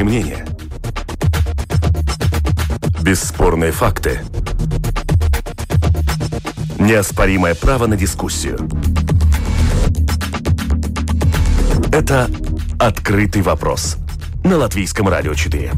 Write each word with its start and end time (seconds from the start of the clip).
Экспертные 0.00 0.04
мнения. 0.04 0.46
Бесспорные 3.02 3.70
факты. 3.70 4.20
Неоспоримое 6.78 7.54
право 7.54 7.86
на 7.86 7.96
дискуссию. 7.96 8.58
Это 11.92 12.30
«Открытый 12.78 13.42
вопрос» 13.42 13.98
на 14.42 14.56
Латвийском 14.56 15.08
радио 15.08 15.34
4. 15.34 15.72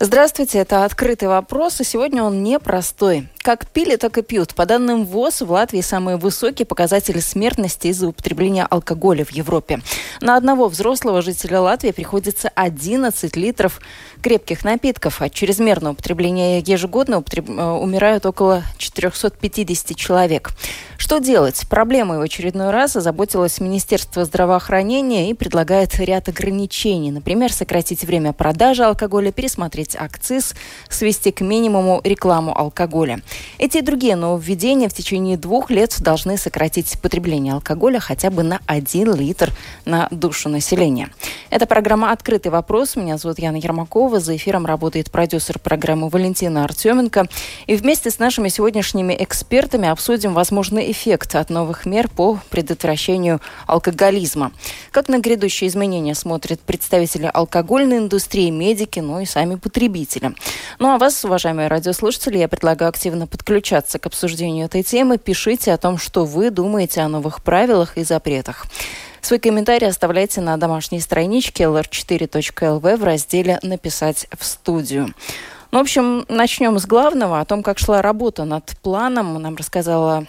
Здравствуйте, 0.00 0.58
это 0.58 0.84
«Открытый 0.84 1.28
вопрос», 1.28 1.80
и 1.80 1.84
сегодня 1.84 2.24
он 2.24 2.42
непростой. 2.42 3.28
Как 3.44 3.66
пили, 3.66 3.96
так 3.96 4.16
и 4.16 4.22
пьют. 4.22 4.54
По 4.54 4.64
данным 4.64 5.04
ВОЗ, 5.04 5.42
в 5.42 5.50
Латвии 5.50 5.82
самые 5.82 6.16
высокие 6.16 6.64
показатели 6.64 7.18
смертности 7.20 7.88
из-за 7.88 8.08
употребления 8.08 8.64
алкоголя 8.64 9.22
в 9.22 9.32
Европе. 9.32 9.82
На 10.22 10.38
одного 10.38 10.66
взрослого 10.68 11.20
жителя 11.20 11.60
Латвии 11.60 11.90
приходится 11.90 12.48
11 12.48 13.36
литров 13.36 13.82
крепких 14.22 14.64
напитков. 14.64 15.20
От 15.20 15.34
чрезмерного 15.34 15.92
употребления 15.92 16.60
ежегодно 16.60 17.18
употреб... 17.18 17.50
Э, 17.50 17.72
умирают 17.72 18.24
около 18.24 18.62
450 18.78 19.94
человек. 19.94 20.52
Что 20.96 21.18
делать? 21.18 21.68
Проблемой 21.68 22.16
в 22.16 22.22
очередной 22.22 22.70
раз 22.70 22.96
озаботилось 22.96 23.60
Министерство 23.60 24.24
здравоохранения 24.24 25.28
и 25.28 25.34
предлагает 25.34 25.94
ряд 25.98 26.30
ограничений. 26.30 27.10
Например, 27.10 27.52
сократить 27.52 28.04
время 28.04 28.32
продажи 28.32 28.84
алкоголя, 28.84 29.32
пересмотреть 29.32 29.96
акциз, 29.96 30.54
свести 30.88 31.30
к 31.30 31.42
минимуму 31.42 32.00
рекламу 32.04 32.58
алкоголя. 32.58 33.20
Эти 33.58 33.78
и 33.78 33.82
другие 33.82 34.16
нововведения 34.16 34.88
в 34.88 34.94
течение 34.94 35.36
двух 35.36 35.70
лет 35.70 35.96
должны 36.00 36.36
сократить 36.36 36.98
потребление 37.00 37.54
алкоголя 37.54 38.00
хотя 38.00 38.30
бы 38.30 38.42
на 38.42 38.60
1 38.66 39.14
литр 39.14 39.52
на 39.84 40.08
душу 40.10 40.48
населения. 40.48 41.10
Это 41.50 41.66
программа 41.66 42.12
«Открытый 42.12 42.50
вопрос». 42.50 42.96
Меня 42.96 43.16
зовут 43.16 43.38
Яна 43.38 43.56
Ермакова. 43.56 44.20
За 44.20 44.34
эфиром 44.36 44.66
работает 44.66 45.10
продюсер 45.10 45.58
программы 45.58 46.08
Валентина 46.08 46.64
Артеменко. 46.64 47.28
И 47.66 47.76
вместе 47.76 48.10
с 48.10 48.18
нашими 48.18 48.48
сегодняшними 48.48 49.16
экспертами 49.18 49.88
обсудим 49.88 50.34
возможный 50.34 50.90
эффект 50.90 51.34
от 51.34 51.50
новых 51.50 51.86
мер 51.86 52.08
по 52.08 52.40
предотвращению 52.50 53.40
алкоголизма. 53.66 54.52
Как 54.90 55.08
на 55.08 55.18
грядущие 55.18 55.68
изменения 55.68 56.14
смотрят 56.14 56.60
представители 56.60 57.30
алкогольной 57.32 57.98
индустрии, 57.98 58.50
медики, 58.50 59.00
ну 59.00 59.20
и 59.20 59.26
сами 59.26 59.54
потребители. 59.54 60.34
Ну 60.78 60.90
а 60.90 60.98
вас, 60.98 61.24
уважаемые 61.24 61.68
радиослушатели, 61.68 62.38
я 62.38 62.48
предлагаю 62.48 62.88
активно 62.88 63.23
активно 63.24 63.26
подключаться 63.26 63.98
к 63.98 64.06
обсуждению 64.06 64.66
этой 64.66 64.82
темы. 64.82 65.18
Пишите 65.18 65.72
о 65.72 65.78
том, 65.78 65.98
что 65.98 66.24
вы 66.24 66.50
думаете 66.50 67.00
о 67.02 67.08
новых 67.08 67.42
правилах 67.42 67.96
и 67.98 68.04
запретах. 68.04 68.66
Свой 69.20 69.38
комментарий 69.38 69.88
оставляйте 69.88 70.40
на 70.40 70.56
домашней 70.56 71.00
страничке 71.00 71.64
lr4.lv 71.64 72.96
в 72.96 73.04
разделе 73.04 73.58
«Написать 73.62 74.26
в 74.38 74.44
студию». 74.44 75.14
Ну, 75.72 75.78
в 75.78 75.82
общем, 75.82 76.24
начнем 76.28 76.78
с 76.78 76.86
главного, 76.86 77.40
о 77.40 77.44
том, 77.44 77.62
как 77.62 77.78
шла 77.78 78.00
работа 78.02 78.44
над 78.44 78.64
планом. 78.82 79.42
Нам 79.42 79.56
рассказала 79.56 80.26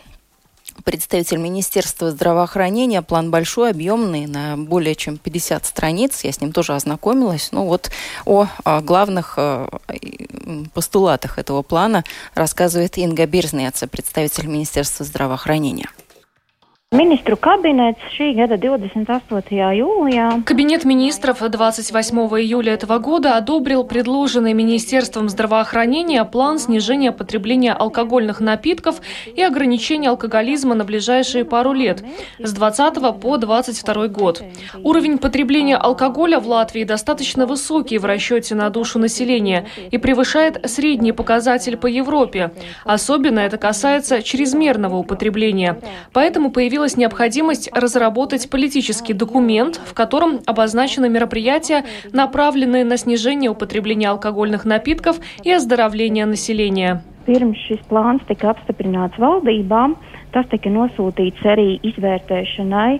представитель 0.83 1.37
Министерства 1.37 2.11
здравоохранения. 2.11 3.01
План 3.01 3.31
большой, 3.31 3.71
объемный, 3.71 4.27
на 4.27 4.57
более 4.57 4.95
чем 4.95 5.17
50 5.17 5.65
страниц. 5.65 6.23
Я 6.23 6.31
с 6.31 6.41
ним 6.41 6.51
тоже 6.51 6.73
ознакомилась. 6.73 7.49
Ну 7.51 7.65
вот 7.65 7.91
о, 8.25 8.47
о 8.63 8.81
главных 8.81 9.35
о, 9.37 9.69
постулатах 10.73 11.37
этого 11.39 11.61
плана 11.61 12.03
рассказывает 12.33 12.97
Инга 12.97 13.25
Бирзнеца, 13.25 13.87
представитель 13.87 14.47
Министерства 14.47 15.05
здравоохранения. 15.05 15.89
Министру 16.95 17.36
кабинets 17.36 18.00
šī 18.16 18.30
gada 18.38 18.56
28. 18.56 19.76
jūlijā. 19.76 20.45
Кабинет 20.45 20.86
министров 20.86 21.42
28 21.42 22.17
июля 22.39 22.72
этого 22.72 23.00
года 23.00 23.36
одобрил 23.36 23.83
предложенный 23.83 24.54
Министерством 24.54 25.28
здравоохранения 25.28 26.23
план 26.23 26.58
снижения 26.58 27.11
потребления 27.11 27.73
алкогольных 27.73 28.39
напитков 28.39 29.02
и 29.36 29.42
ограничения 29.42 30.08
алкоголизма 30.10 30.73
на 30.73 30.86
ближайшие 30.86 31.44
пару 31.44 31.73
лет 31.73 32.02
с 32.39 32.54
20 32.54 33.20
по 33.20 33.38
22 33.38 34.08
год. 34.08 34.42
Уровень 34.82 35.17
потребления 35.17 35.76
алкоголя 35.76 36.39
в 36.39 36.48
Латвии 36.48 36.86
достаточно 36.86 37.45
высокий 37.45 37.98
в 37.98 38.06
расчете 38.06 38.56
на 38.56 38.70
душу 38.70 39.00
населения 39.00 39.66
и 39.92 39.98
превышает 39.98 40.70
средний 40.70 41.12
показатель 41.12 41.76
по 41.76 41.88
Европе. 41.88 42.52
Особенно 42.86 43.39
это 43.39 43.58
касается 43.58 44.22
чрезмерного 44.23 44.95
употребления. 44.95 45.82
Поэтому 46.14 46.52
появилась 46.52 46.84
появилась 46.85 46.97
необходимость 46.97 47.69
разработать 47.73 48.47
политический 48.49 49.13
документ, 49.13 49.81
в 49.83 49.95
котором 49.95 50.41
обозначены 50.45 51.09
мероприятия, 51.09 51.83
направленные 52.13 52.85
на 52.85 52.97
снижение 52.97 53.49
употребления 53.49 54.09
алкогольных 54.09 54.65
напитков 54.65 55.17
и 55.43 55.51
оздоровление 55.51 56.27
населения. 56.27 57.01
Pirms 57.25 57.57
šis 57.65 57.81
plāns 57.89 58.21
tika 58.29 58.53
apstiprināts 58.53 59.17
valdībām, 59.17 59.95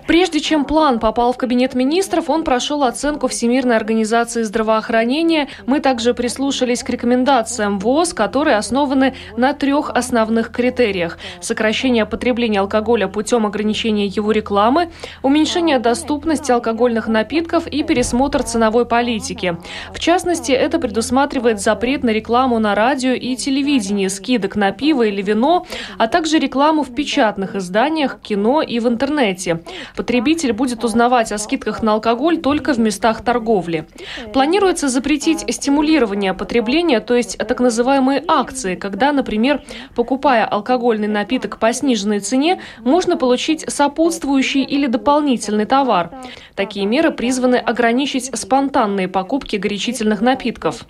Прежде 0.06 0.40
чем 0.40 0.64
план 0.64 0.98
попал 0.98 1.34
в 1.34 1.36
кабинет 1.36 1.74
министров, 1.74 2.30
он 2.30 2.44
прошел 2.44 2.82
оценку 2.82 3.28
Всемирной 3.28 3.76
организации 3.76 4.42
здравоохранения. 4.42 5.48
Мы 5.66 5.80
также 5.80 6.14
прислушались 6.14 6.82
к 6.82 6.88
рекомендациям 6.88 7.78
ВОЗ, 7.78 8.14
которые 8.14 8.56
основаны 8.56 9.12
на 9.36 9.52
трех 9.52 9.90
основных 9.90 10.50
критериях. 10.50 11.18
Сокращение 11.40 12.06
потребления 12.06 12.60
алкоголя 12.60 13.06
путем 13.06 13.44
ограничения 13.44 14.06
его 14.06 14.32
рекламы, 14.32 14.88
уменьшение 15.22 15.78
доступности 15.78 16.52
алкогольных 16.52 17.06
напитков 17.06 17.66
и 17.66 17.82
пересмотр 17.82 18.44
ценовой 18.44 18.86
политики. 18.86 19.58
В 19.92 19.98
частности, 19.98 20.52
это 20.52 20.78
предусматривает 20.78 21.60
запрет 21.60 22.02
на 22.02 22.10
рекламу 22.10 22.58
на 22.58 22.74
радио 22.74 23.12
и 23.12 23.36
телевидении, 23.36 24.08
скидок 24.08 24.56
на 24.56 24.72
пиво 24.72 25.02
или 25.02 25.20
вино, 25.20 25.66
а 25.98 26.06
также 26.08 26.38
рекламу 26.38 26.82
в 26.82 26.94
печати 26.94 27.25
печатных 27.26 27.56
изданиях, 27.56 28.20
кино 28.20 28.62
и 28.62 28.78
в 28.78 28.86
интернете. 28.86 29.60
Потребитель 29.96 30.52
будет 30.52 30.84
узнавать 30.84 31.32
о 31.32 31.38
скидках 31.38 31.82
на 31.82 31.94
алкоголь 31.94 32.38
только 32.38 32.72
в 32.72 32.78
местах 32.78 33.24
торговли. 33.24 33.86
Планируется 34.32 34.88
запретить 34.88 35.44
стимулирование 35.52 36.34
потребления, 36.34 37.00
то 37.00 37.16
есть 37.16 37.36
так 37.38 37.58
называемые 37.58 38.22
акции, 38.28 38.76
когда, 38.76 39.10
например, 39.12 39.62
покупая 39.96 40.44
алкогольный 40.44 41.08
напиток 41.08 41.58
по 41.58 41.72
сниженной 41.72 42.20
цене, 42.20 42.60
можно 42.84 43.16
получить 43.16 43.64
сопутствующий 43.68 44.62
или 44.62 44.86
дополнительный 44.86 45.66
товар. 45.66 46.10
Такие 46.54 46.86
меры 46.86 47.10
призваны 47.10 47.56
ограничить 47.56 48.30
спонтанные 48.38 49.08
покупки 49.08 49.56
горячительных 49.56 50.20
напитков. 50.20 50.84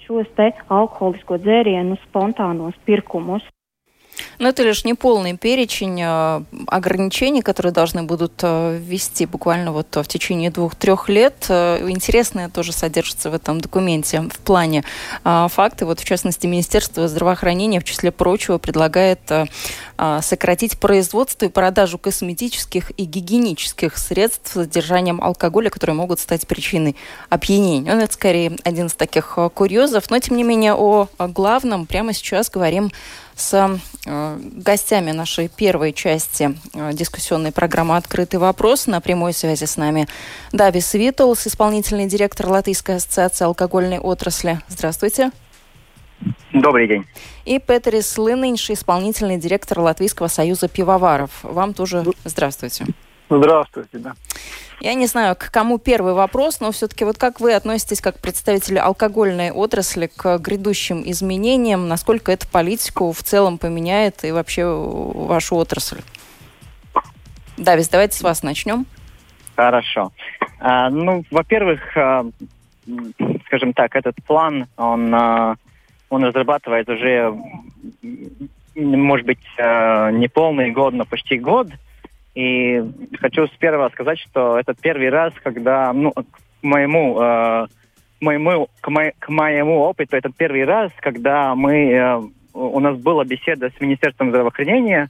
Но 4.39 4.49
это 4.49 4.63
лишь 4.63 4.85
не 4.85 4.95
полный 4.95 5.37
перечень 5.37 6.01
э, 6.03 6.43
ограничений, 6.67 7.43
которые 7.43 7.73
должны 7.73 8.03
будут 8.03 8.33
э, 8.43 8.79
ввести 8.81 9.27
буквально 9.27 9.73
вот 9.73 9.95
в 9.95 10.05
течение 10.05 10.51
двух-трех 10.51 11.09
лет. 11.09 11.47
Э, 11.49 11.87
интересное 11.89 12.49
тоже 12.49 12.73
содержится 12.73 13.31
в 13.31 13.35
этом 13.35 13.61
документе 13.61 14.23
в 14.23 14.39
плане 14.41 14.85
факты. 15.25 15.87
Вот 15.87 16.01
в 16.01 16.05
частности 16.05 16.47
Министерство 16.47 17.09
здравоохранения 17.09 17.81
в 17.81 17.85
числе 17.85 18.11
прочего 18.11 18.59
предлагает 18.59 19.21
сократить 20.21 20.79
производство 20.79 21.47
и 21.47 21.49
продажу 21.49 21.99
косметических 21.99 22.91
и 22.97 23.05
гигиенических 23.05 23.97
средств 23.97 24.51
с 24.51 24.53
содержанием 24.53 25.23
алкоголя, 25.23 25.71
которые 25.71 25.97
могут 25.97 26.21
стать 26.21 26.47
причиной 26.47 26.97
опьянения. 27.29 27.95
Ну, 27.95 28.01
это 28.01 28.13
скорее 28.13 28.57
один 28.65 28.87
из 28.87 28.95
таких 28.95 29.39
курьезов. 29.55 30.11
Но, 30.11 30.19
тем 30.19 30.37
не 30.37 30.45
менее, 30.45 30.75
о 30.75 31.09
главном 31.19 31.87
прямо 31.87 32.13
сейчас 32.13 32.51
говорим 32.51 32.91
с 33.35 33.79
гостями 34.05 35.11
нашей 35.11 35.49
первой 35.49 35.93
части 35.93 36.57
дискуссионной 36.93 37.53
программы 37.53 37.97
«Открытый 37.97 38.41
вопрос». 38.41 38.87
На 38.87 39.01
прямой 39.01 39.33
связи 39.33 39.65
с 39.65 39.77
нами 39.77 40.09
Давис 40.53 40.95
Витолс, 40.95 41.47
исполнительный 41.47 42.07
директор 42.07 42.49
Латвийской 42.49 42.97
ассоциации 42.97 43.45
алкогольной 43.45 43.99
отрасли. 43.99 44.61
Здравствуйте. 44.69 45.33
Добрый 46.53 46.89
день. 46.89 47.05
И 47.45 47.59
Петерис 47.59 48.17
Лынинш, 48.17 48.71
исполнительный 48.71 49.37
директор 49.37 49.81
Латвийского 49.81 50.29
союза 50.29 50.69
пивоваров. 50.69 51.31
Вам 51.43 51.75
тоже 51.75 52.05
здравствуйте. 52.25 52.87
Здравствуйте, 53.29 53.99
да. 53.99 54.15
Я 54.81 54.95
не 54.95 55.07
знаю, 55.07 55.37
к 55.37 55.51
кому 55.51 55.79
первый 55.79 56.13
вопрос, 56.13 56.61
но 56.61 56.71
все-таки 56.71 57.05
вот 57.05 57.19
как 57.19 57.41
вы 57.41 57.55
относитесь, 57.55 58.01
как 58.01 58.21
представители 58.21 58.79
алкогольной 58.79 59.51
отрасли, 59.51 60.07
к 60.15 60.39
грядущим 60.39 61.03
изменениям? 61.05 61.89
Насколько 61.89 62.33
это 62.33 62.47
политику 62.47 63.13
в 63.13 63.23
целом 63.23 63.59
поменяет 63.59 64.25
и 64.25 64.33
вообще 64.33 64.67
вашу 64.67 65.57
отрасль? 65.57 66.03
Давис, 67.57 67.89
давайте 67.89 68.19
с 68.19 68.23
вас 68.23 68.43
начнем. 68.43 68.87
Хорошо. 69.57 70.13
А, 70.61 70.91
ну, 70.91 71.25
во-первых, 71.31 71.81
а, 71.97 72.27
скажем 73.47 73.73
так, 73.73 73.97
этот 73.97 74.17
план, 74.27 74.67
он, 74.77 75.15
а, 75.15 75.57
он 76.09 76.25
разрабатывает 76.25 76.89
уже, 76.89 77.35
может 78.75 79.27
быть, 79.27 79.45
а, 79.59 80.11
не 80.11 80.29
полный 80.29 80.71
год, 80.71 80.95
но 80.95 81.05
почти 81.05 81.39
год– 81.39 81.69
И 82.37 82.83
хочу 83.19 83.47
с 83.47 83.51
первого 83.59 83.89
сказать, 83.89 84.19
что 84.19 84.59
это 84.59 84.75
первый 84.75 85.09
раз, 85.09 85.33
когда, 85.43 85.91
ну, 85.95 86.13
к 86.13 86.25
моему, 86.61 87.19
э, 87.19 87.67
моему, 88.21 88.69
к, 88.83 88.89
мо, 88.89 89.11
к 89.19 89.31
моему 89.31 89.79
опыту, 89.79 90.17
это 90.17 90.31
первый 90.37 90.67
раз, 90.67 90.93
когда 91.01 91.55
мы, 91.55 91.91
э, 91.91 92.23
у 92.53 92.79
нас 92.81 92.99
была 92.99 93.25
беседа 93.25 93.71
с 93.71 93.81
Министерством 93.81 94.29
здравоохранения, 94.29 95.09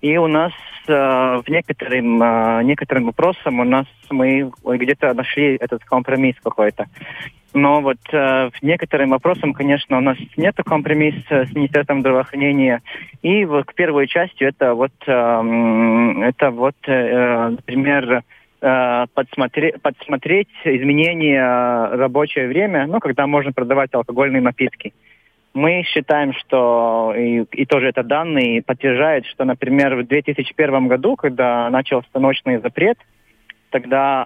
и 0.00 0.16
у 0.16 0.26
нас 0.26 0.52
э, 0.88 0.92
в 0.92 1.44
некоторым, 1.46 2.20
э, 2.20 2.64
некоторым 2.64 3.04
вопросам 3.04 3.60
у 3.60 3.64
нас 3.64 3.86
мы 4.10 4.50
где-то 4.64 5.14
нашли 5.14 5.54
этот 5.54 5.84
компромисс 5.84 6.34
какой-то. 6.42 6.86
Но 7.54 7.80
вот 7.80 7.98
э, 8.12 8.50
некоторым 8.62 9.10
вопросам, 9.10 9.52
конечно, 9.52 9.96
у 9.96 10.00
нас 10.00 10.18
нет 10.36 10.56
компромисса 10.66 11.46
с 11.46 11.54
Министерством 11.54 12.00
здравоохранения. 12.00 12.82
И 13.22 13.44
вот 13.44 13.66
к 13.66 13.74
первой 13.74 14.08
части 14.08 14.42
это 14.42 14.74
вот, 14.74 14.90
э, 15.06 15.12
это 15.12 16.50
вот, 16.50 16.74
э, 16.88 17.48
например, 17.50 18.24
э, 18.60 19.06
подсмотреть, 19.14 19.80
подсмотреть 19.80 20.48
изменения 20.64 21.90
рабочее 21.92 22.48
время, 22.48 22.88
ну, 22.88 22.98
когда 22.98 23.28
можно 23.28 23.52
продавать 23.52 23.94
алкогольные 23.94 24.42
напитки. 24.42 24.92
Мы 25.54 25.84
считаем, 25.84 26.32
что, 26.32 27.14
и, 27.16 27.44
и 27.52 27.66
тоже 27.66 27.86
это 27.86 28.02
данные 28.02 28.62
подтверждают, 28.62 29.26
что, 29.26 29.44
например, 29.44 29.94
в 29.94 30.08
2001 30.08 30.88
году, 30.88 31.14
когда 31.14 31.70
начался 31.70 32.18
ночный 32.18 32.58
запрет, 32.58 32.98
тогда 33.70 34.24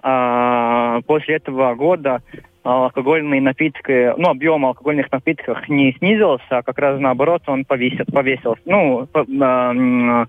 э, 0.97 1.01
после 1.05 1.35
этого 1.35 1.75
года 1.75 2.23
алкогольные 2.63 3.41
напитки, 3.41 4.13
ну, 4.17 4.29
объем 4.29 4.65
алкогольных 4.65 5.11
напитков 5.11 5.67
не 5.69 5.93
снизился, 5.93 6.43
а 6.49 6.63
как 6.63 6.77
раз 6.79 6.99
наоборот 6.99 7.43
он 7.47 7.65
повесил, 7.65 8.05
повесился, 8.05 8.61
ну, 8.65 9.07
э, 9.13 10.25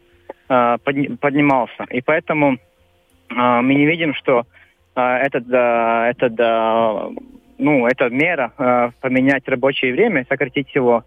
э, 0.48 0.78
поднимался. 1.20 1.84
И 1.90 2.00
поэтому 2.00 2.58
мы 3.28 3.74
не 3.74 3.86
видим, 3.86 4.12
что 4.14 4.44
этот, 4.96 5.44
этот 5.48 6.36
ну, 7.58 7.86
эта 7.86 8.10
мера 8.10 8.92
поменять 9.00 9.46
рабочее 9.46 9.92
время, 9.92 10.26
сократить 10.28 10.74
его, 10.74 11.04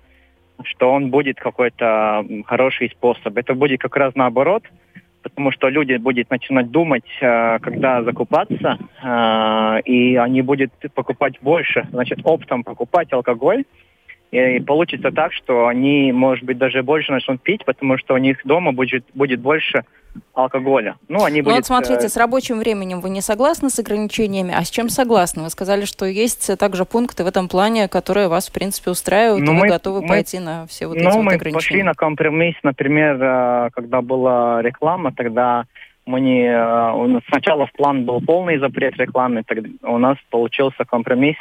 что 0.63 0.89
он 0.89 1.09
будет 1.09 1.37
какой-то 1.37 2.25
хороший 2.45 2.89
способ. 2.91 3.37
Это 3.37 3.53
будет 3.55 3.81
как 3.81 3.97
раз 3.97 4.15
наоборот, 4.15 4.63
потому 5.23 5.51
что 5.51 5.69
люди 5.69 5.95
будут 5.95 6.29
начинать 6.29 6.69
думать, 6.69 7.05
э, 7.21 7.59
когда 7.59 8.03
закупаться, 8.03 8.77
э, 9.03 9.81
и 9.85 10.15
они 10.17 10.41
будут 10.41 10.71
покупать 10.93 11.39
больше, 11.41 11.87
значит, 11.91 12.19
оптом 12.23 12.63
покупать 12.63 13.11
алкоголь, 13.13 13.63
и 14.33 14.59
получится 14.59 15.11
так, 15.11 15.31
что 15.31 15.67
они, 15.67 16.11
может 16.11 16.43
быть, 16.43 16.57
даже 16.57 16.81
больше 16.81 17.11
начнут 17.11 17.41
пить, 17.41 17.63
потому 17.65 17.99
что 17.99 18.15
у 18.15 18.17
них 18.17 18.37
дома 18.43 18.71
будет, 18.71 19.05
будет 19.13 19.39
больше 19.39 19.83
алкоголя. 20.33 20.95
Ну, 21.07 21.23
они 21.23 21.41
ну, 21.41 21.45
будет, 21.45 21.55
вот 21.57 21.65
смотрите, 21.65 22.07
э... 22.07 22.09
с 22.09 22.17
рабочим 22.17 22.57
временем 22.57 22.99
вы 22.99 23.11
не 23.11 23.21
согласны 23.21 23.69
с 23.69 23.77
ограничениями, 23.77 24.51
а 24.55 24.63
с 24.63 24.71
чем 24.71 24.89
согласны? 24.89 25.43
Вы 25.43 25.49
сказали, 25.49 25.85
что 25.85 26.05
есть 26.05 26.57
также 26.57 26.85
пункты 26.85 27.23
в 27.23 27.27
этом 27.27 27.47
плане, 27.47 27.87
которые 27.87 28.27
вас, 28.27 28.49
в 28.49 28.53
принципе, 28.53 28.89
устраивают, 28.89 29.45
ну, 29.45 29.51
и 29.51 29.55
вы 29.55 29.61
мы, 29.61 29.67
готовы 29.67 30.01
мы, 30.01 30.07
пойти 30.07 30.39
на 30.39 30.65
все 30.65 30.87
вот 30.87 30.97
ну, 30.97 31.09
эти 31.09 31.15
вот 31.15 31.27
ограничения. 31.27 31.43
Ну, 31.43 31.49
мы 31.51 31.53
пошли 31.53 31.83
на 31.83 31.93
компромисс, 31.93 32.55
например, 32.63 33.17
э, 33.21 33.69
когда 33.73 34.01
была 34.01 34.63
реклама, 34.63 35.13
тогда 35.13 35.65
мы 36.07 36.19
не... 36.21 36.47
Э, 36.47 37.19
сначала 37.29 37.67
в 37.67 37.71
план 37.73 38.05
был 38.05 38.19
полный 38.19 38.57
запрет 38.57 38.97
рекламы, 38.97 39.43
тогда 39.45 39.69
у 39.83 39.99
нас 39.99 40.17
получился 40.31 40.85
компромисс 40.85 41.37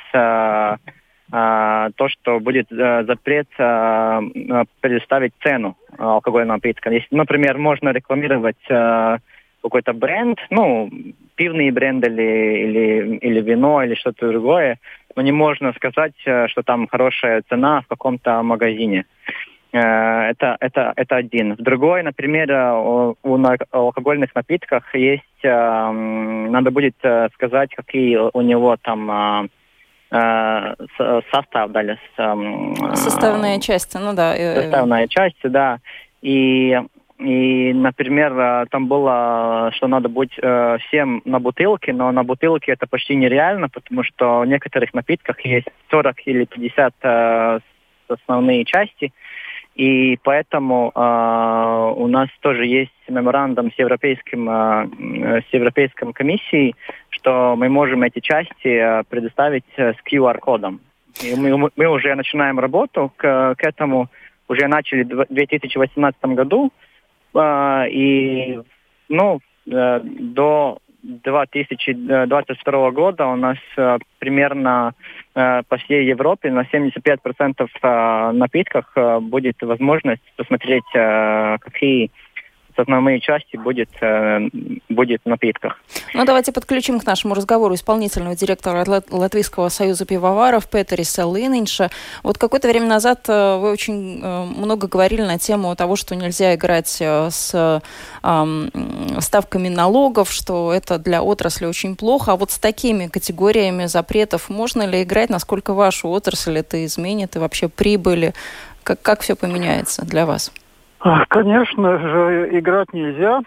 то, 1.32 2.08
что 2.08 2.40
будет 2.40 2.70
а, 2.70 3.04
запрет 3.04 3.48
а, 3.58 4.20
предоставить 4.80 5.32
цену 5.42 5.78
алкогольного 5.96 6.56
напитка. 6.56 6.90
Если, 6.90 7.16
например, 7.16 7.56
можно 7.56 7.88
рекламировать 7.88 8.62
какой-то 9.62 9.92
бренд, 9.94 10.38
ну, 10.50 10.90
пивный 11.36 11.70
бренд 11.70 12.06
или, 12.06 12.64
или, 12.64 13.16
или 13.16 13.40
вино, 13.40 13.82
или 13.82 13.94
что-то 13.94 14.28
другое, 14.28 14.78
но 15.16 15.22
не 15.22 15.32
можно 15.32 15.72
сказать, 15.72 16.14
что 16.20 16.62
там 16.64 16.88
хорошая 16.88 17.42
цена 17.48 17.80
в 17.82 17.86
каком-то 17.86 18.42
магазине. 18.42 19.06
Это, 19.70 20.56
это, 20.60 20.92
это 20.96 21.16
один. 21.16 21.54
Другой, 21.58 22.02
например, 22.02 22.52
у, 22.74 23.16
у 23.22 23.38
алкогольных 23.70 24.34
напитках 24.34 24.94
есть, 24.94 25.22
надо 25.44 26.70
будет 26.70 26.96
сказать, 27.34 27.74
какие 27.74 28.16
у 28.16 28.40
него 28.40 28.76
там 28.82 29.48
Э, 29.48 29.48
состав 30.12 31.70
дали. 31.70 31.98
Эм, 32.18 32.76
Составная 32.94 33.58
часть, 33.60 33.94
ну 33.98 34.12
да. 34.14 34.36
Э, 34.36 34.62
Составная 34.62 35.08
часть, 35.08 35.38
да. 35.44 35.78
И, 36.20 36.78
и, 37.18 37.72
например, 37.72 38.38
э, 38.38 38.66
там 38.70 38.88
было, 38.88 39.70
что 39.74 39.86
надо 39.86 40.08
быть 40.10 40.32
э, 40.40 40.78
всем 40.86 41.22
на 41.24 41.40
бутылке, 41.40 41.92
но 41.94 42.12
на 42.12 42.24
бутылке 42.24 42.72
это 42.72 42.86
почти 42.86 43.14
нереально, 43.14 43.70
потому 43.70 44.02
что 44.02 44.40
в 44.40 44.46
некоторых 44.46 44.92
напитках 44.92 45.40
есть 45.46 45.68
40 45.90 46.26
или 46.26 46.44
50 46.44 46.94
э, 47.02 47.60
основные 48.08 48.64
части, 48.66 49.12
и 49.74 50.18
поэтому 50.22 50.92
э, 50.94 51.92
у 51.96 52.06
нас 52.06 52.28
тоже 52.40 52.66
есть 52.66 52.92
меморандум 53.08 53.72
с 53.72 53.78
Европейским, 53.78 54.48
э, 54.48 55.42
с 55.48 55.54
Европейской 55.54 56.12
комиссией, 56.12 56.74
что 57.08 57.56
мы 57.56 57.68
можем 57.68 58.02
эти 58.02 58.20
части 58.20 58.68
э, 58.68 59.02
предоставить 59.08 59.64
э, 59.76 59.94
с 59.94 59.96
QR-кодом. 60.06 60.80
И 61.22 61.34
мы, 61.34 61.70
мы 61.74 61.86
уже 61.86 62.14
начинаем 62.14 62.58
работу 62.58 63.12
к, 63.16 63.54
к 63.56 63.64
этому, 63.64 64.08
уже 64.48 64.66
начали 64.68 65.04
в 65.04 65.26
2018 65.30 66.22
году, 66.22 66.70
э, 67.34 67.88
и 67.90 68.60
ну, 69.08 69.40
э, 69.66 70.00
до 70.02 70.78
2022 71.02 72.90
года 72.92 73.26
у 73.26 73.36
нас 73.36 73.58
э, 73.76 73.98
примерно 74.18 74.94
э, 75.34 75.62
по 75.68 75.76
всей 75.78 76.06
Европе 76.06 76.50
на 76.50 76.62
75% 76.62 77.68
э, 77.82 78.32
напитках 78.32 78.96
будет 79.20 79.60
возможность 79.62 80.22
посмотреть, 80.36 80.84
какие 80.92 82.10
основные 82.76 83.20
части 83.20 83.56
будет, 83.56 83.90
э, 84.00 84.48
будет 84.88 85.20
в 85.24 85.28
напитках. 85.28 85.80
Ну, 86.14 86.24
давайте 86.24 86.52
подключим 86.52 87.00
к 87.00 87.06
нашему 87.06 87.34
разговору 87.34 87.74
исполнительного 87.74 88.36
директора 88.36 88.84
Латвийского 89.10 89.68
союза 89.68 90.04
пивоваров 90.04 90.68
Петериса 90.68 91.22
Лининша. 91.22 91.90
Вот 92.22 92.38
какое-то 92.38 92.68
время 92.68 92.86
назад 92.86 93.24
э, 93.28 93.58
вы 93.58 93.70
очень 93.70 94.20
э, 94.22 94.44
много 94.44 94.86
говорили 94.88 95.22
на 95.22 95.38
тему 95.38 95.74
того, 95.76 95.96
что 95.96 96.14
нельзя 96.14 96.54
играть 96.54 97.02
с 97.02 97.82
ставками 99.20 99.68
налогов, 99.68 100.30
что 100.30 100.72
это 100.72 100.98
для 100.98 101.22
отрасли 101.22 101.66
очень 101.66 101.96
плохо. 101.96 102.32
А 102.32 102.36
вот 102.36 102.50
с 102.50 102.58
такими 102.58 103.06
категориями 103.06 103.86
запретов 103.86 104.48
можно 104.48 104.82
ли 104.82 105.02
играть? 105.02 105.30
Насколько 105.30 105.74
вашу 105.74 106.08
отрасль 106.08 106.58
это 106.58 106.84
изменит 106.84 107.36
и 107.36 107.38
вообще 107.38 107.68
прибыли? 107.68 108.34
Как, 108.82 109.00
как 109.00 109.20
все 109.20 109.36
поменяется 109.36 110.04
для 110.04 110.26
вас? 110.26 110.52
Конечно 111.28 111.98
же, 111.98 112.58
играть 112.58 112.92
нельзя. 112.92 113.42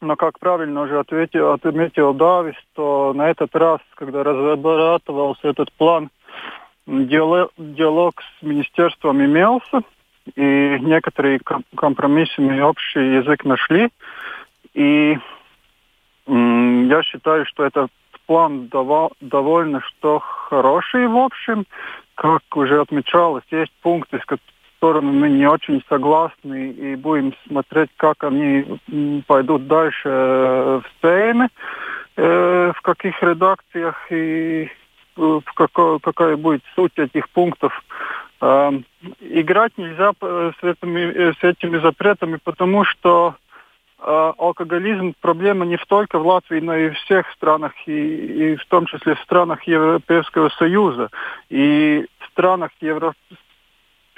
Но, 0.00 0.16
как 0.16 0.38
правильно 0.38 0.82
уже 0.82 0.98
ответил, 1.00 1.52
отметил 1.52 2.14
Давис, 2.14 2.54
то 2.74 3.12
на 3.14 3.30
этот 3.30 3.54
раз, 3.56 3.80
когда 3.96 4.22
разрабатывался 4.22 5.48
этот 5.48 5.72
план, 5.72 6.10
диалог, 6.86 8.22
с 8.38 8.42
министерством 8.42 9.20
имелся, 9.24 9.82
и 10.36 10.78
некоторые 10.80 11.40
компромиссы 11.76 12.40
мы 12.40 12.62
общий 12.62 13.16
язык 13.16 13.44
нашли. 13.44 13.90
И 14.74 15.18
я 16.26 17.02
считаю, 17.02 17.44
что 17.46 17.64
этот 17.64 17.90
план 18.26 18.68
довольно 19.20 19.80
что 19.80 20.20
хороший 20.20 21.08
в 21.08 21.16
общем. 21.16 21.66
Как 22.14 22.42
уже 22.54 22.80
отмечалось, 22.80 23.44
есть 23.50 23.72
пункты, 23.82 24.20
стороны 24.78 25.12
мы 25.12 25.28
не 25.28 25.46
очень 25.46 25.82
согласны 25.88 26.70
и 26.70 26.96
будем 26.96 27.34
смотреть, 27.46 27.90
как 27.96 28.24
они 28.24 28.64
пойдут 29.26 29.66
дальше 29.66 30.08
э, 30.08 30.80
в 30.80 30.84
Сейме, 31.02 31.48
э, 32.16 32.72
в 32.74 32.80
каких 32.82 33.22
редакциях 33.22 34.10
и 34.10 34.64
э, 34.64 34.70
в 35.16 35.52
какой, 35.54 36.00
какая 36.00 36.36
будет 36.36 36.62
суть 36.74 36.96
этих 36.96 37.28
пунктов. 37.30 37.72
Э, 38.40 38.70
играть 39.20 39.76
нельзя 39.76 40.12
с 40.20 40.62
этими, 40.62 41.32
с 41.32 41.42
этими 41.42 41.78
запретами, 41.78 42.38
потому 42.42 42.84
что 42.84 43.34
э, 43.98 44.32
алкоголизм 44.38 45.14
проблема 45.20 45.66
не 45.66 45.76
только 45.88 46.20
в 46.20 46.26
Латвии, 46.26 46.60
но 46.60 46.76
и 46.76 46.90
в 46.90 46.94
всех 46.98 47.28
странах, 47.32 47.72
и, 47.86 48.52
и 48.52 48.56
в 48.56 48.64
том 48.66 48.86
числе 48.86 49.16
в 49.16 49.20
странах 49.20 49.64
Европейского 49.64 50.50
Союза. 50.50 51.10
И 51.50 52.06
в 52.20 52.26
странах 52.28 52.70
Евро, 52.80 53.14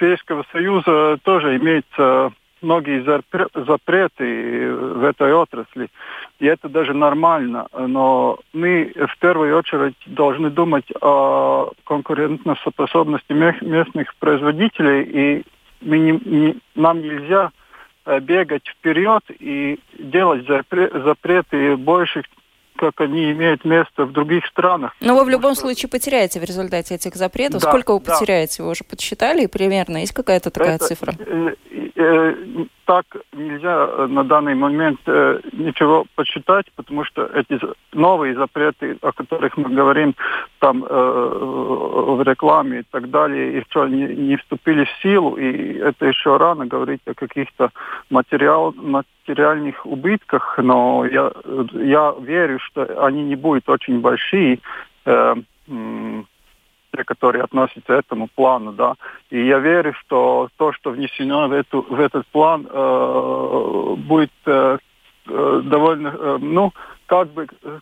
Европейского 0.01 0.43
Союза 0.51 1.19
тоже 1.23 1.57
имеются 1.57 2.31
многие 2.61 3.03
запреты 3.03 4.73
в 4.73 5.03
этой 5.03 5.33
отрасли. 5.33 5.89
И 6.39 6.45
это 6.45 6.69
даже 6.69 6.93
нормально. 6.93 7.67
Но 7.77 8.39
мы 8.51 8.91
в 8.95 9.19
первую 9.19 9.57
очередь 9.57 9.95
должны 10.07 10.49
думать 10.49 10.85
о 11.01 11.71
конкурентоспособности 11.85 13.33
местных 13.33 14.15
производителей. 14.15 15.03
И 15.03 15.43
мы 15.81 15.99
не, 15.99 16.11
не, 16.25 16.57
нам 16.75 17.01
нельзя 17.01 17.51
бегать 18.21 18.67
вперед 18.67 19.23
и 19.39 19.79
делать 19.99 20.47
запреты 20.47 21.77
больше 21.77 22.23
как 22.81 22.99
они 22.99 23.31
имеют 23.31 23.63
место 23.63 24.05
в 24.05 24.11
других 24.11 24.43
странах. 24.47 24.95
Но 25.01 25.15
вы 25.15 25.23
в 25.23 25.29
любом 25.29 25.53
что... 25.53 25.61
случае 25.61 25.87
потеряете 25.87 26.39
в 26.39 26.43
результате 26.43 26.95
этих 26.95 27.13
запретов. 27.15 27.61
Да, 27.61 27.69
Сколько 27.69 27.93
вы 27.93 27.99
да. 27.99 28.13
потеряете? 28.13 28.63
Вы 28.63 28.71
уже 28.71 28.83
подсчитали 28.83 29.45
примерно? 29.45 29.97
Есть 29.97 30.13
какая-то 30.13 30.49
такая 30.49 30.77
Это, 30.77 30.87
цифра? 30.87 31.13
Э, 32.01 32.35
так 32.85 33.05
нельзя 33.31 33.87
э, 33.87 34.07
на 34.07 34.23
данный 34.23 34.55
момент 34.55 34.99
э, 35.05 35.39
ничего 35.53 36.05
подсчитать, 36.15 36.65
потому 36.75 37.05
что 37.05 37.25
эти 37.25 37.59
новые 37.93 38.33
запреты, 38.33 38.97
о 39.01 39.11
которых 39.11 39.55
мы 39.55 39.69
говорим 39.69 40.15
там 40.59 40.81
в 40.81 42.23
рекламе 42.23 42.79
и 42.79 42.83
так 42.89 43.09
далее, 43.09 43.57
еще 43.57 43.87
не, 43.87 44.15
не 44.15 44.35
вступили 44.37 44.85
в 44.85 45.01
силу, 45.01 45.35
и 45.35 45.77
это 45.77 46.07
еще 46.07 46.37
рано 46.37 46.65
говорить 46.65 47.01
о 47.05 47.13
каких-то 47.13 47.71
материал, 48.09 48.73
материальных 48.73 49.85
убытках, 49.85 50.57
но 50.57 51.05
я, 51.05 51.31
я 51.73 52.13
верю, 52.19 52.59
что 52.59 53.05
они 53.05 53.23
не 53.23 53.35
будут 53.35 53.69
очень 53.69 53.99
большие. 54.01 54.59
Те, 56.95 57.03
которые 57.03 57.43
относятся 57.43 57.93
к 57.93 57.99
этому 57.99 58.27
плану, 58.35 58.71
да. 58.73 58.95
И 59.29 59.45
я 59.45 59.59
верю, 59.59 59.93
что 59.93 60.49
то, 60.57 60.73
что 60.73 60.91
внесено 60.91 61.47
в, 61.47 61.53
эту, 61.53 61.81
в 61.81 61.99
этот 61.99 62.27
план, 62.27 62.67
э, 62.69 63.95
будет 63.97 64.31
э, 64.45 64.77
э 65.27 65.61
довольно, 65.63 66.07
э, 66.07 66.37
ну, 66.41 66.73
как 67.11 67.27
бы 67.33 67.45
э, 67.61 67.79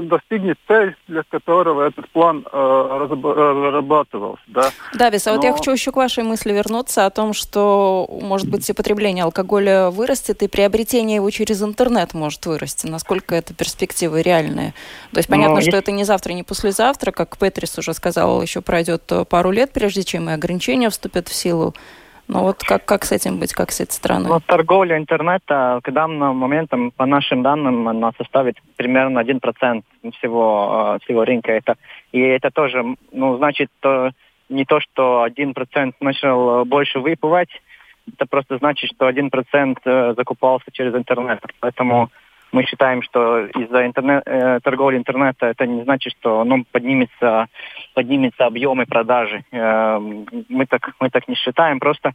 достигнет 0.00 0.58
цель, 0.66 0.96
для 1.06 1.22
которого 1.22 1.86
этот 1.86 2.08
план 2.08 2.44
э, 2.52 3.06
разрабатывался. 3.08 4.42
Да, 4.48 4.70
Давис, 4.92 5.24
а 5.28 5.30
Но... 5.30 5.36
вот 5.36 5.44
я 5.44 5.52
хочу 5.52 5.70
еще 5.70 5.92
к 5.92 5.96
вашей 5.96 6.24
мысли 6.24 6.52
вернуться 6.52 7.06
о 7.06 7.10
том, 7.10 7.32
что, 7.32 8.08
может 8.20 8.50
быть, 8.50 8.68
и 8.68 8.72
потребление 8.72 9.22
алкоголя 9.22 9.90
вырастет, 9.90 10.42
и 10.42 10.48
приобретение 10.48 11.16
его 11.16 11.30
через 11.30 11.62
интернет 11.62 12.12
может 12.12 12.44
вырасти. 12.44 12.88
Насколько 12.88 13.36
это 13.36 13.54
перспективы 13.54 14.20
реальные? 14.20 14.74
То 15.12 15.18
есть 15.18 15.28
понятно, 15.28 15.54
Но 15.54 15.60
что 15.60 15.76
это 15.76 15.92
не 15.92 16.02
завтра, 16.02 16.32
не 16.32 16.42
послезавтра, 16.42 17.12
как 17.12 17.38
Петрис 17.38 17.78
уже 17.78 17.94
сказал, 17.94 18.42
еще 18.42 18.62
пройдет 18.62 19.12
пару 19.28 19.52
лет, 19.52 19.70
прежде 19.72 20.02
чем 20.02 20.28
и 20.28 20.32
ограничения 20.32 20.90
вступят 20.90 21.28
в 21.28 21.34
силу. 21.34 21.72
Но 22.28 22.42
вот 22.42 22.62
как, 22.62 22.84
как 22.84 23.04
с 23.04 23.12
этим 23.12 23.38
быть, 23.38 23.52
как 23.52 23.70
с 23.70 23.80
этой 23.80 23.92
страной? 23.92 24.28
Ну, 24.28 24.40
торговля 24.40 24.98
интернета 24.98 25.80
к 25.82 25.92
данному 25.92 26.34
моменту, 26.34 26.92
по 26.96 27.06
нашим 27.06 27.42
данным, 27.42 27.88
она 27.88 28.12
составит 28.18 28.56
примерно 28.76 29.20
1% 29.20 29.82
всего, 30.18 30.96
э, 30.96 31.04
всего 31.04 31.24
рынка. 31.24 31.52
Это, 31.52 31.76
и 32.12 32.20
это 32.20 32.50
тоже, 32.50 32.84
ну, 33.12 33.36
значит, 33.36 33.70
то, 33.80 34.10
не 34.48 34.64
то, 34.64 34.80
что 34.80 35.24
1% 35.24 35.94
начал 36.00 36.64
больше 36.64 36.98
выпивать, 36.98 37.50
это 38.12 38.26
просто 38.26 38.58
значит, 38.58 38.90
что 38.90 39.08
1% 39.08 39.78
э, 39.84 40.14
закупался 40.16 40.70
через 40.72 40.94
интернет. 40.94 41.40
Поэтому 41.60 42.10
мы 42.52 42.64
считаем, 42.64 43.02
что 43.02 43.46
из-за 43.46 43.86
интернет, 43.86 44.22
э, 44.26 44.60
торговли 44.62 44.96
интернета 44.96 45.46
это 45.46 45.66
не 45.66 45.82
значит, 45.82 46.14
что 46.18 46.44
ну, 46.44 46.64
поднимется, 46.72 47.46
поднимется 47.94 48.46
объемы 48.46 48.86
продажи. 48.86 49.44
Э, 49.52 49.98
мы, 49.98 50.66
так, 50.66 50.92
мы 51.00 51.10
так 51.10 51.28
не 51.28 51.34
считаем. 51.34 51.78
Просто 51.80 52.12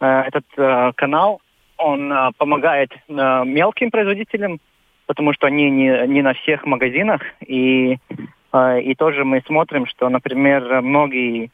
э, 0.00 0.06
этот 0.26 0.44
э, 0.56 0.92
канал, 0.96 1.40
он 1.76 2.12
э, 2.12 2.30
помогает 2.36 2.92
э, 2.92 3.42
мелким 3.44 3.90
производителям, 3.90 4.58
потому 5.06 5.32
что 5.32 5.46
они 5.46 5.70
не, 5.70 6.06
не 6.06 6.22
на 6.22 6.34
всех 6.34 6.66
магазинах. 6.66 7.22
И, 7.46 7.98
э, 8.52 8.80
и 8.80 8.94
тоже 8.94 9.24
мы 9.24 9.42
смотрим, 9.46 9.86
что, 9.86 10.08
например, 10.08 10.82
многие 10.82 11.50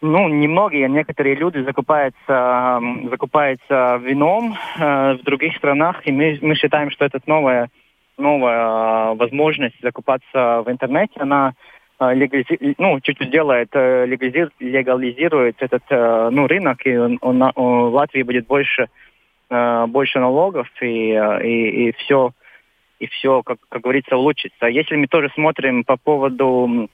ну, 0.00 0.28
немногие, 0.28 0.88
некоторые 0.88 1.34
люди 1.34 1.58
закупаются, 1.58 2.80
закупаются 3.10 4.00
вином 4.02 4.54
э, 4.78 5.14
в 5.14 5.22
других 5.22 5.56
странах, 5.56 6.06
и 6.06 6.12
мы, 6.12 6.38
мы 6.42 6.54
считаем, 6.56 6.90
что 6.90 7.04
это 7.04 7.20
новая, 7.26 7.70
новая 8.18 9.14
возможность 9.14 9.80
закупаться 9.82 10.62
в 10.62 10.70
интернете, 10.70 11.14
она 11.20 11.54
э, 12.00 12.14
легализи... 12.14 12.74
ну, 12.78 13.00
чуть-чуть 13.00 13.30
делает, 13.30 13.70
э, 13.72 14.06
легализи... 14.06 14.50
легализирует 14.60 15.56
этот 15.60 15.84
э, 15.88 16.28
ну, 16.30 16.46
рынок, 16.46 16.86
и 16.86 16.96
он, 16.96 17.18
он, 17.22 17.42
он, 17.54 17.90
в 17.90 17.94
Латвии 17.94 18.22
будет 18.22 18.46
больше, 18.46 18.88
э, 19.48 19.86
больше 19.86 20.18
налогов, 20.20 20.68
и, 20.82 21.12
э, 21.12 21.46
и, 21.46 21.88
и 21.88 21.92
все, 21.92 22.32
и 22.98 23.06
все 23.06 23.42
как, 23.42 23.58
как 23.68 23.82
говорится, 23.82 24.16
улучшится. 24.16 24.66
Если 24.66 24.96
мы 24.96 25.06
тоже 25.06 25.30
смотрим 25.34 25.84
по 25.84 25.96
поводу 25.96 26.88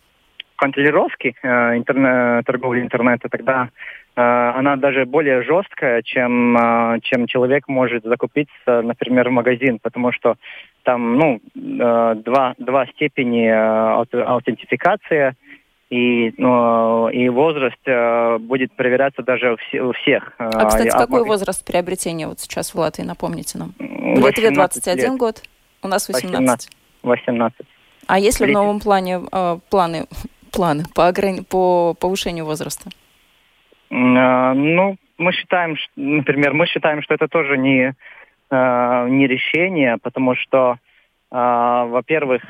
контролировки 0.61 1.35
э, 1.43 1.77
интернет, 1.77 2.45
торговли 2.45 2.81
интернета, 2.81 3.29
тогда 3.29 3.69
э, 4.15 4.21
она 4.21 4.77
даже 4.77 5.07
более 5.07 5.43
жесткая, 5.43 6.03
чем, 6.03 6.57
э, 6.57 7.01
чем 7.03 7.27
человек 7.27 7.67
может 7.67 8.05
закупиться, 8.05 8.83
например, 8.83 9.31
в 9.31 9.33
магазин, 9.33 9.79
потому 9.83 10.13
что 10.13 10.37
там 10.83 11.17
ну, 11.17 11.41
э, 11.55 12.15
два, 12.25 12.55
два 12.59 12.87
степени 12.89 13.49
э, 13.49 14.23
аутентификации, 14.23 15.35
и, 15.89 16.33
ну, 16.37 17.09
и 17.09 17.29
возраст 17.31 17.81
э, 17.87 18.39
будет 18.39 18.73
проверяться 18.73 19.23
даже 19.23 19.57
у 19.81 19.93
всех. 19.93 20.33
А, 20.39 20.67
кстати, 20.67 20.89
а, 20.89 20.99
какой 20.99 21.25
возраст 21.25 21.67
приобретения 21.67 22.29
вот 22.29 22.39
сейчас 22.39 22.75
в 22.75 22.79
Латвии, 22.79 23.03
напомните 23.03 23.59
нам? 23.59 23.73
В 23.79 24.27
Литве 24.27 24.51
21 24.51 24.97
лет. 24.97 25.19
год, 25.19 25.43
у 25.83 25.89
нас 25.89 26.09
18. 26.09 26.33
18. 26.33 26.71
18. 27.03 27.67
А 28.07 28.19
если 28.19 28.47
в 28.47 28.51
новом 28.51 28.81
плане 28.81 29.21
э, 29.31 29.59
планы 29.71 30.07
планы 30.51 30.85
по, 30.95 31.09
ограни... 31.09 31.43
по 31.43 31.95
повышению 31.95 32.45
возраста? 32.45 32.91
А, 33.91 34.55
ну, 34.55 34.97
мы 35.19 35.33
считаем, 35.33 35.77
например, 35.97 36.55
мы 36.55 36.67
считаем, 36.67 37.03
что 37.03 37.15
это 37.15 37.29
тоже 37.29 37.59
не, 37.59 37.95
а, 38.51 39.09
не 39.09 39.27
решение, 39.27 39.99
потому 40.03 40.35
что, 40.35 40.77
а, 41.31 41.85
во-первых, 41.87 42.43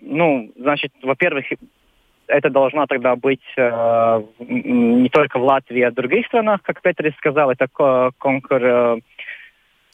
ну, 0.00 0.52
значит, 0.56 0.92
во-первых, 1.02 1.46
это 2.28 2.50
должна 2.50 2.86
тогда 2.86 3.14
быть 3.14 3.44
не 3.56 5.08
только 5.10 5.38
в 5.38 5.44
Латвии, 5.44 5.82
а 5.82 5.90
в 5.90 5.94
других 5.94 6.26
странах, 6.26 6.60
как 6.62 6.82
Петрис 6.82 7.14
сказал, 7.16 7.50
это 7.50 7.68
конкур... 7.68 9.00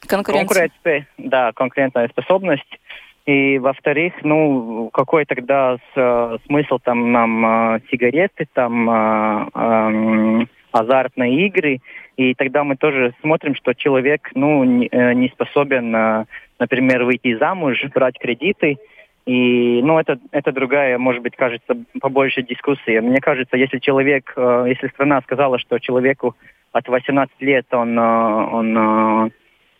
Конкуренция. 0.05 1.07
Да, 1.17 1.53
конкурентная 1.53 2.09
способность. 2.09 2.79
И, 3.25 3.57
во-вторых, 3.57 4.13
ну, 4.23 4.89
какой 4.91 5.25
тогда 5.25 5.77
с, 5.95 6.39
смысл 6.45 6.77
там 6.83 7.13
нам 7.13 7.45
э, 7.75 7.79
сигареты, 7.89 8.47
там 8.51 8.89
э, 8.89 9.47
э, 9.55 10.45
азартные 10.73 11.47
игры, 11.47 11.79
и 12.17 12.33
тогда 12.33 12.65
мы 12.65 12.75
тоже 12.75 13.13
смотрим, 13.21 13.55
что 13.55 13.73
человек, 13.73 14.29
ну, 14.35 14.65
не, 14.65 14.89
э, 14.91 15.13
не 15.13 15.29
способен, 15.29 15.95
э, 15.95 16.25
например, 16.59 17.05
выйти 17.05 17.37
замуж, 17.37 17.81
брать 17.95 18.19
кредиты, 18.19 18.77
и, 19.25 19.81
ну, 19.81 19.99
это, 19.99 20.19
это 20.31 20.51
другая, 20.51 20.97
может 20.97 21.23
быть, 21.23 21.37
кажется, 21.37 21.77
побольше 22.01 22.43
дискуссия. 22.43 22.99
Мне 22.99 23.21
кажется, 23.21 23.55
если 23.55 23.79
человек, 23.79 24.33
э, 24.35 24.65
если 24.67 24.89
страна 24.89 25.21
сказала, 25.21 25.59
что 25.59 25.79
человеку 25.79 26.35
от 26.73 26.89
18 26.89 27.33
лет 27.39 27.67
он, 27.71 27.97
он, 27.97 29.31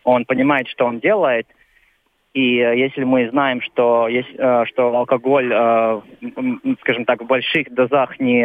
он 0.04 0.26
понимает, 0.26 0.70
что 0.70 0.86
он 0.86 1.00
делает– 1.00 1.46
и 2.34 2.58
э, 2.58 2.78
если 2.78 3.04
мы 3.04 3.30
знаем, 3.30 3.62
что, 3.62 4.08
э, 4.10 4.66
что 4.66 4.96
алкоголь, 4.96 5.52
э, 5.54 6.02
скажем 6.82 7.06
так, 7.06 7.22
в 7.22 7.28
больших 7.28 7.72
дозах 7.74 8.20
не, 8.20 8.42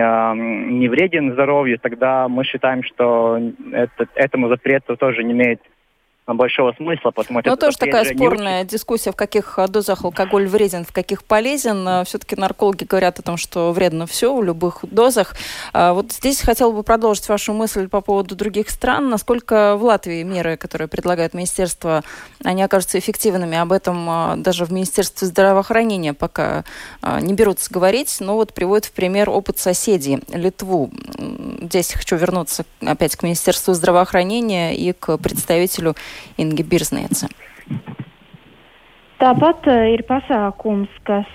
не 0.78 0.88
вреден 0.88 1.32
здоровью, 1.32 1.78
тогда 1.78 2.28
мы 2.28 2.44
считаем, 2.44 2.82
что 2.82 3.38
это, 3.72 4.06
этому 4.14 4.48
запрету 4.48 4.96
тоже 4.96 5.24
не 5.24 5.32
имеет 5.32 5.60
большого 6.34 6.72
смысла, 6.72 7.10
потому 7.10 7.40
что... 7.40 7.50
Ну, 7.50 7.56
тоже 7.56 7.76
такая 7.76 8.04
спорная 8.04 8.60
очень... 8.60 8.68
дискуссия, 8.68 9.12
в 9.12 9.16
каких 9.16 9.58
э, 9.58 9.68
дозах 9.68 10.04
алкоголь 10.04 10.46
вреден, 10.46 10.84
в 10.84 10.92
каких 10.92 11.24
полезен. 11.24 11.86
Э, 11.86 12.04
Все-таки 12.04 12.36
наркологи 12.36 12.84
говорят 12.84 13.18
о 13.18 13.22
том, 13.22 13.36
что 13.36 13.72
вредно 13.72 14.06
все 14.06 14.34
в 14.34 14.42
любых 14.42 14.80
дозах. 14.82 15.34
А 15.72 15.92
вот 15.92 16.12
здесь 16.12 16.40
хотела 16.40 16.72
бы 16.72 16.82
продолжить 16.82 17.28
вашу 17.28 17.52
мысль 17.52 17.88
по 17.88 18.00
поводу 18.00 18.36
других 18.36 18.70
стран. 18.70 19.08
Насколько 19.08 19.76
в 19.76 19.84
Латвии 19.84 20.22
меры, 20.22 20.56
которые 20.56 20.88
предлагает 20.88 21.34
министерство, 21.34 22.02
они 22.44 22.62
окажутся 22.62 22.98
эффективными? 22.98 23.56
Об 23.56 23.72
этом 23.72 24.08
э, 24.08 24.36
даже 24.36 24.64
в 24.64 24.72
Министерстве 24.72 25.26
здравоохранения 25.26 26.14
пока 26.14 26.64
не 27.20 27.34
берутся 27.34 27.72
говорить, 27.72 28.16
но 28.20 28.34
вот 28.34 28.52
приводят 28.52 28.86
в 28.86 28.92
пример 28.92 29.30
опыт 29.30 29.58
соседей, 29.58 30.20
Литву. 30.32 30.90
Здесь 31.68 31.92
хочу 31.92 32.16
вернуться 32.16 32.64
опять 32.80 33.14
к 33.14 33.22
Министерству 33.22 33.74
здравоохранения 33.74 34.74
и 34.74 34.94
к 34.94 35.18
представителю 35.18 35.96
Инги 36.38 36.62
Бирзнеца. 36.62 37.28
Tāpat 39.18 39.66
ir 39.66 40.04
pasākums, 40.06 40.86
kas... 41.02 41.26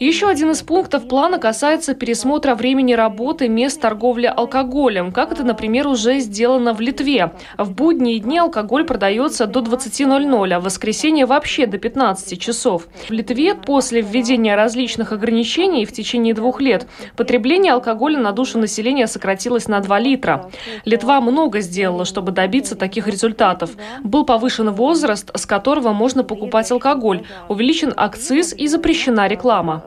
Еще 0.00 0.30
один 0.30 0.52
из 0.52 0.62
пунктов 0.62 1.08
плана 1.08 1.38
касается 1.38 1.92
пересмотра 1.94 2.54
времени 2.54 2.94
работы 2.94 3.50
мест 3.50 3.78
торговли 3.78 4.32
алкоголем, 4.34 5.12
как 5.12 5.30
это, 5.30 5.44
например, 5.44 5.88
уже 5.88 6.20
сделано 6.20 6.72
в 6.72 6.80
Литве. 6.80 7.32
В 7.58 7.70
будние 7.70 8.18
дни 8.18 8.38
алкоголь 8.38 8.84
продается 8.84 9.46
до 9.46 9.60
20.00, 9.60 10.52
а 10.54 10.60
в 10.60 10.64
воскресенье 10.64 11.26
вообще 11.26 11.66
до 11.66 11.76
15 11.76 12.40
часов. 12.40 12.88
В 13.06 13.10
Литве 13.10 13.56
после 13.56 14.00
введения 14.00 14.56
различных 14.56 15.12
ограничений 15.12 15.84
в 15.84 15.92
течение 15.92 16.32
двух 16.32 16.62
лет 16.62 16.86
потребление 17.14 17.74
алкоголя 17.74 18.18
на 18.20 18.32
душу 18.32 18.58
населения 18.58 19.06
сократилось 19.06 19.68
на 19.68 19.80
2 19.80 19.98
литра. 19.98 20.50
Литва 20.86 21.20
много 21.20 21.60
сделала, 21.60 22.06
чтобы 22.06 22.32
добиться 22.32 22.74
таких 22.74 23.06
результатов. 23.06 23.72
Был 24.02 24.24
повышен 24.24 24.70
возраст, 24.70 25.30
с 25.36 25.44
которого 25.44 25.92
можно 25.92 26.24
покупать 26.24 26.70
алкоголь 26.70 27.01
алкоголь, 27.01 27.21
увеличен 27.49 27.93
акциз 27.97 28.53
и 28.57 28.67
запрещена 28.67 29.27
реклама. 29.27 29.81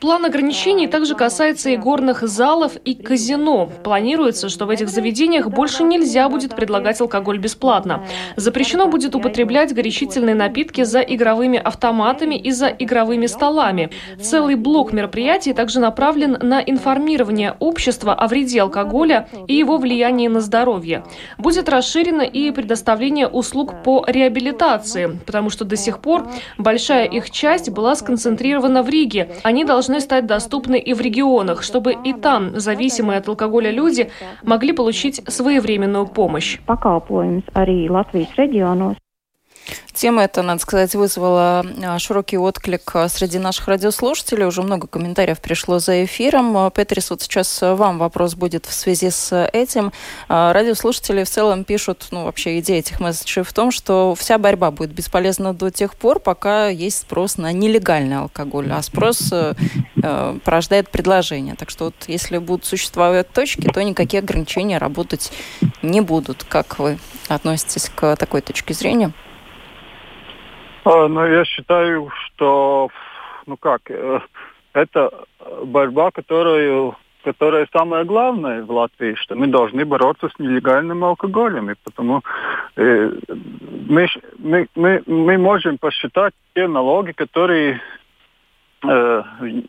План 0.00 0.26
ограничений 0.26 0.88
также 0.88 1.14
касается 1.14 1.70
и 1.70 1.76
горных 1.76 2.20
залов 2.22 2.76
и 2.84 2.94
казино. 2.94 3.70
Планируется, 3.82 4.50
что 4.50 4.66
в 4.66 4.70
этих 4.70 4.90
заведениях 4.90 5.48
больше 5.48 5.84
нельзя 5.84 6.28
будет 6.28 6.54
предлагать 6.54 7.00
алкоголь 7.00 7.38
бесплатно. 7.38 8.04
Запрещено 8.36 8.88
будет 8.88 9.14
употреблять 9.14 9.74
горячительные 9.74 10.34
напитки 10.34 10.84
за 10.84 11.00
игровыми 11.00 11.58
автоматами 11.58 12.34
и 12.34 12.50
за 12.50 12.66
игровыми 12.68 13.26
столами. 13.26 13.90
Целый 14.20 14.56
блок 14.56 14.92
мероприятий 14.92 15.54
также 15.54 15.80
направлен 15.80 16.36
на 16.42 16.60
информирование 16.60 17.56
общества 17.58 18.12
о 18.12 18.26
вреде 18.26 18.60
алкоголя 18.60 19.28
и 19.48 19.54
его 19.54 19.78
влиянии 19.78 20.28
на 20.28 20.40
здоровье. 20.40 21.04
Будет 21.38 21.70
расширено 21.70 22.22
и 22.22 22.50
предоставление 22.50 23.28
услуг 23.28 23.82
по 23.82 24.04
реабилитации, 24.06 25.18
потому 25.24 25.48
что 25.48 25.64
до 25.64 25.76
сих 25.76 26.00
пор 26.00 26.28
большая 26.58 27.06
их 27.06 27.30
часть 27.30 27.70
была 27.70 27.94
сконцентрирована 27.94 28.82
в 28.82 28.90
Риге. 28.90 29.30
Они 29.42 29.64
должны 29.64 29.85
стать 30.00 30.26
доступны 30.26 30.78
и 30.78 30.94
в 30.94 31.00
регионах, 31.00 31.62
чтобы 31.62 31.92
и 31.92 32.12
там 32.12 32.58
зависимые 32.58 33.18
от 33.18 33.28
алкоголя 33.28 33.70
люди 33.70 34.10
могли 34.42 34.72
получить 34.72 35.22
своевременную 35.26 36.06
помощь. 36.06 36.58
Тема 39.96 40.24
эта, 40.24 40.42
надо 40.42 40.60
сказать, 40.60 40.94
вызвала 40.94 41.64
а, 41.82 41.98
широкий 41.98 42.36
отклик 42.36 42.90
а, 42.94 43.08
среди 43.08 43.38
наших 43.38 43.66
радиослушателей. 43.68 44.44
Уже 44.44 44.62
много 44.62 44.86
комментариев 44.86 45.40
пришло 45.40 45.78
за 45.78 46.04
эфиром. 46.04 46.54
А, 46.56 46.70
Петрис, 46.70 47.08
вот 47.08 47.22
сейчас 47.22 47.62
вам 47.62 47.98
вопрос 47.98 48.34
будет 48.34 48.66
в 48.66 48.72
связи 48.74 49.10
с 49.10 49.48
этим. 49.52 49.92
Радиослушатели 50.28 51.24
в 51.24 51.30
целом 51.30 51.64
пишут, 51.64 52.08
ну, 52.10 52.24
вообще 52.24 52.58
идея 52.58 52.80
этих 52.80 53.00
месседжей 53.00 53.42
в 53.42 53.52
том, 53.54 53.70
что 53.70 54.14
вся 54.14 54.36
борьба 54.36 54.70
будет 54.70 54.92
бесполезна 54.92 55.54
до 55.54 55.70
тех 55.70 55.94
пор, 55.94 56.20
пока 56.20 56.68
есть 56.68 56.98
спрос 56.98 57.38
на 57.38 57.52
нелегальный 57.52 58.18
алкоголь, 58.18 58.70
а 58.72 58.82
спрос 58.82 59.32
э, 59.32 59.54
порождает 60.44 60.90
предложение. 60.90 61.54
Так 61.54 61.70
что 61.70 61.86
вот 61.86 61.94
если 62.06 62.36
будут 62.36 62.66
существовать 62.66 63.32
точки, 63.32 63.68
то 63.72 63.82
никакие 63.82 64.20
ограничения 64.20 64.76
работать 64.76 65.32
не 65.80 66.02
будут. 66.02 66.44
Как 66.44 66.78
вы 66.78 66.98
относитесь 67.28 67.90
к 67.94 68.16
такой 68.16 68.42
точке 68.42 68.74
зрения? 68.74 69.12
А, 70.86 71.08
ну, 71.08 71.26
я 71.26 71.44
считаю, 71.44 72.10
что, 72.14 72.90
ну 73.46 73.56
как, 73.56 73.90
э, 73.90 74.20
это 74.72 75.10
борьба, 75.64 76.12
которую 76.12 76.94
которая 77.24 77.66
самое 77.72 78.04
главное 78.04 78.62
в 78.62 78.70
Латвии, 78.70 79.16
что 79.16 79.34
мы 79.34 79.48
должны 79.48 79.84
бороться 79.84 80.28
с 80.28 80.38
нелегальным 80.38 81.02
алкоголем. 81.02 81.70
И 81.72 81.74
потому 81.82 82.22
э, 82.76 83.10
мы, 83.88 84.06
мы, 84.38 84.68
мы, 84.76 85.02
мы 85.06 85.36
можем 85.36 85.76
посчитать 85.78 86.34
те 86.54 86.68
налоги, 86.68 87.10
которые 87.10 87.80
э, 88.84 89.22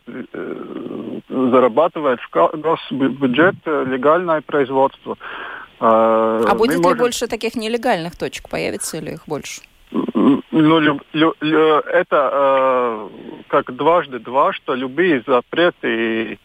э, 0.06 1.20
зарабатывает 1.28 2.20
в 2.20 2.30
госбюджет 2.30 3.56
легальное 3.66 4.40
производство. 4.40 5.18
А, 5.80 6.40
а 6.48 6.54
будет 6.54 6.78
можем... 6.78 6.94
ли 6.94 7.00
больше 7.00 7.26
таких 7.26 7.56
нелегальных 7.56 8.16
точек? 8.16 8.48
Появится 8.48 9.00
ли 9.00 9.14
их 9.14 9.22
больше? 9.26 9.62
Ну, 10.28 10.42
лю, 10.80 11.00
лю, 11.12 11.34
лю, 11.40 11.78
это 11.78 12.30
э, 12.32 13.08
как 13.48 13.74
дважды 13.74 14.18
два, 14.18 14.52
что 14.52 14.74
любые 14.74 15.22
запреты 15.26 16.32
и 16.32 16.38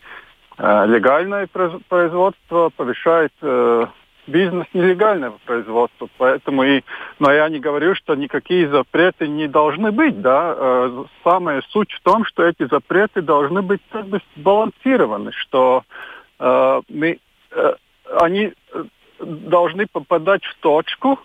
э, 0.57 0.85
легальное 0.87 1.47
производство 1.89 2.69
повышает 2.69 3.33
э, 3.41 3.87
бизнес 4.27 4.67
нелегального 4.73 5.37
производства. 5.45 6.07
Поэтому 6.17 6.63
и, 6.63 6.81
но 7.19 7.31
я 7.31 7.49
не 7.49 7.59
говорю, 7.59 7.93
что 7.95 8.15
никакие 8.15 8.69
запреты 8.69 9.27
не 9.27 9.47
должны 9.47 9.91
быть, 9.91 10.21
да. 10.21 10.55
Э, 10.57 11.03
самая 11.23 11.61
суть 11.69 11.91
в 11.91 12.01
том, 12.03 12.23
что 12.23 12.43
эти 12.43 12.65
запреты 12.69 13.21
должны 13.21 13.61
быть 13.61 13.81
как 13.91 14.07
бы 14.07 14.21
сбалансированы, 14.37 15.33
что 15.33 15.83
э, 16.39 16.81
мы, 16.87 17.19
э, 17.51 17.73
они 18.21 18.53
э, 18.73 18.83
должны 19.19 19.87
попадать 19.87 20.45
в 20.45 20.55
точку, 20.59 21.19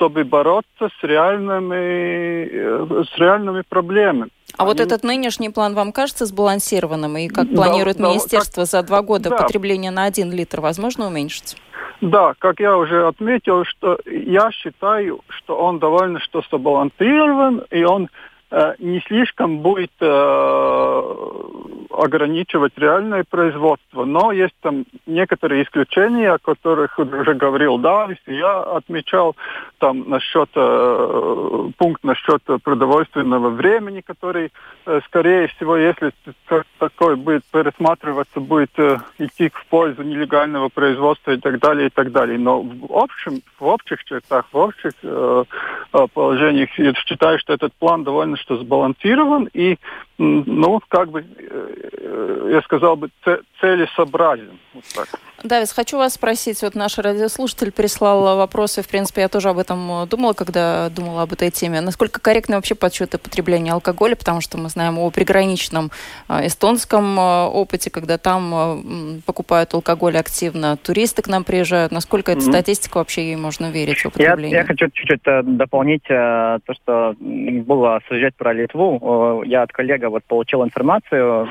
чтобы 0.00 0.24
бороться 0.24 0.88
с 0.98 1.04
реальными, 1.04 2.48
э, 2.50 3.04
с 3.04 3.18
реальными 3.18 3.62
проблемами. 3.68 4.30
А 4.56 4.62
Они... 4.62 4.72
вот 4.72 4.80
этот 4.80 5.04
нынешний 5.04 5.50
план 5.50 5.74
вам 5.74 5.92
кажется 5.92 6.24
сбалансированным? 6.24 7.18
И 7.18 7.28
как 7.28 7.54
планирует 7.54 7.98
да, 7.98 8.08
министерство, 8.08 8.62
как... 8.62 8.70
за 8.70 8.82
два 8.82 9.02
года 9.02 9.28
да. 9.28 9.36
потребление 9.36 9.90
на 9.90 10.04
один 10.04 10.32
литр 10.32 10.60
возможно 10.60 11.06
уменьшить? 11.06 11.56
Да, 12.00 12.32
как 12.38 12.60
я 12.60 12.78
уже 12.78 13.06
отметил, 13.06 13.64
что 13.66 13.98
я 14.06 14.50
считаю, 14.52 15.20
что 15.28 15.58
он 15.58 15.78
довольно 15.78 16.18
что 16.20 16.42
сбалансирован, 16.50 17.64
и 17.70 17.84
он 17.84 18.08
не 18.78 19.00
слишком 19.06 19.58
будет 19.58 19.92
э, 20.00 21.02
ограничивать 21.90 22.72
реальное 22.76 23.24
производство. 23.28 24.04
Но 24.04 24.32
есть 24.32 24.54
там 24.60 24.84
некоторые 25.06 25.64
исключения, 25.64 26.32
о 26.32 26.38
которых 26.38 26.98
уже 26.98 27.34
говорил 27.34 27.78
Давис, 27.78 28.18
я 28.26 28.60
отмечал 28.60 29.36
там 29.78 30.08
насчет 30.08 30.48
э, 30.54 31.70
пункт 31.76 32.04
насчет 32.04 32.42
продовольственного 32.62 33.50
времени, 33.50 34.00
который, 34.00 34.52
э, 34.86 35.00
скорее 35.06 35.48
всего, 35.48 35.76
если 35.76 36.12
такой 36.78 37.16
будет 37.16 37.44
пересматриваться, 37.52 38.40
будет 38.40 38.70
э, 38.78 38.98
идти 39.18 39.50
в 39.52 39.66
пользу 39.66 40.02
нелегального 40.02 40.68
производства 40.68 41.32
и 41.32 41.38
так 41.38 41.58
далее, 41.60 41.88
и 41.88 41.90
так 41.90 42.12
далее. 42.12 42.38
Но 42.38 42.62
в 42.62 42.92
общем, 42.92 43.42
в 43.58 43.66
общих 43.66 44.04
чертах, 44.04 44.46
в 44.52 44.56
общих 44.56 44.92
э, 45.02 45.44
э 45.92 46.06
положениях 46.12 46.70
я 46.78 46.94
считаю, 46.94 47.38
что 47.38 47.52
этот 47.52 47.72
план 47.74 48.04
довольно 48.04 48.36
что 48.40 48.56
сбалансирован 48.58 49.48
и, 49.52 49.76
ну, 50.22 50.80
как 50.88 51.10
бы, 51.10 51.24
э, 51.24 52.50
я 52.52 52.60
сказал 52.60 52.96
бы, 52.96 53.08
целесообразен. 53.58 54.58
Вот 54.74 54.84
так. 54.94 55.08
Давис, 55.42 55.72
хочу 55.72 55.96
вас 55.96 56.14
спросить, 56.14 56.60
вот 56.60 56.74
наш 56.74 56.98
радиослушатель 56.98 57.72
прислал 57.72 58.36
вопросы, 58.36 58.82
в 58.82 58.88
принципе, 58.88 59.22
я 59.22 59.28
тоже 59.28 59.48
об 59.48 59.56
этом 59.56 60.06
думала, 60.06 60.34
когда 60.34 60.90
думала 60.90 61.22
об 61.22 61.32
этой 61.32 61.50
теме. 61.50 61.80
Насколько 61.80 62.20
корректны 62.20 62.56
вообще 62.56 62.74
подсчеты 62.74 63.16
потребления 63.16 63.72
алкоголя, 63.72 64.14
потому 64.14 64.42
что 64.42 64.58
мы 64.58 64.68
знаем 64.68 64.98
о 64.98 65.10
приграничном 65.10 65.90
э, 66.28 66.46
эстонском 66.46 67.18
э, 67.18 67.46
опыте, 67.46 67.90
когда 67.90 68.18
там 68.18 69.22
покупают 69.24 69.72
алкоголь 69.72 70.18
активно, 70.18 70.76
туристы 70.76 71.22
к 71.22 71.28
нам 71.28 71.44
приезжают. 71.44 71.92
Насколько 71.92 72.32
эта 72.32 72.42
статистика 72.42 72.98
вообще 72.98 73.24
ей 73.28 73.36
можно 73.36 73.70
верить 73.70 74.04
в 74.04 74.20
Я, 74.20 74.34
я 74.34 74.64
хочу 74.64 74.90
чуть-чуть 74.90 75.22
дополнить 75.56 76.04
то, 76.04 76.60
что 76.74 77.14
было 77.18 78.00
сюжет 78.08 78.34
про 78.36 78.52
Литву. 78.52 79.42
Я 79.46 79.62
от 79.62 79.72
коллега 79.72 80.09
вот 80.10 80.24
получил 80.24 80.64
информацию, 80.64 81.48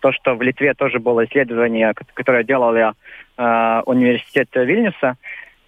то, 0.00 0.12
что 0.12 0.34
в 0.34 0.42
Литве 0.42 0.74
тоже 0.74 0.98
было 0.98 1.24
исследование, 1.24 1.92
которое 2.14 2.44
делали 2.44 2.92
э, 3.36 3.82
университет 3.86 4.48
Вильнюса. 4.54 5.16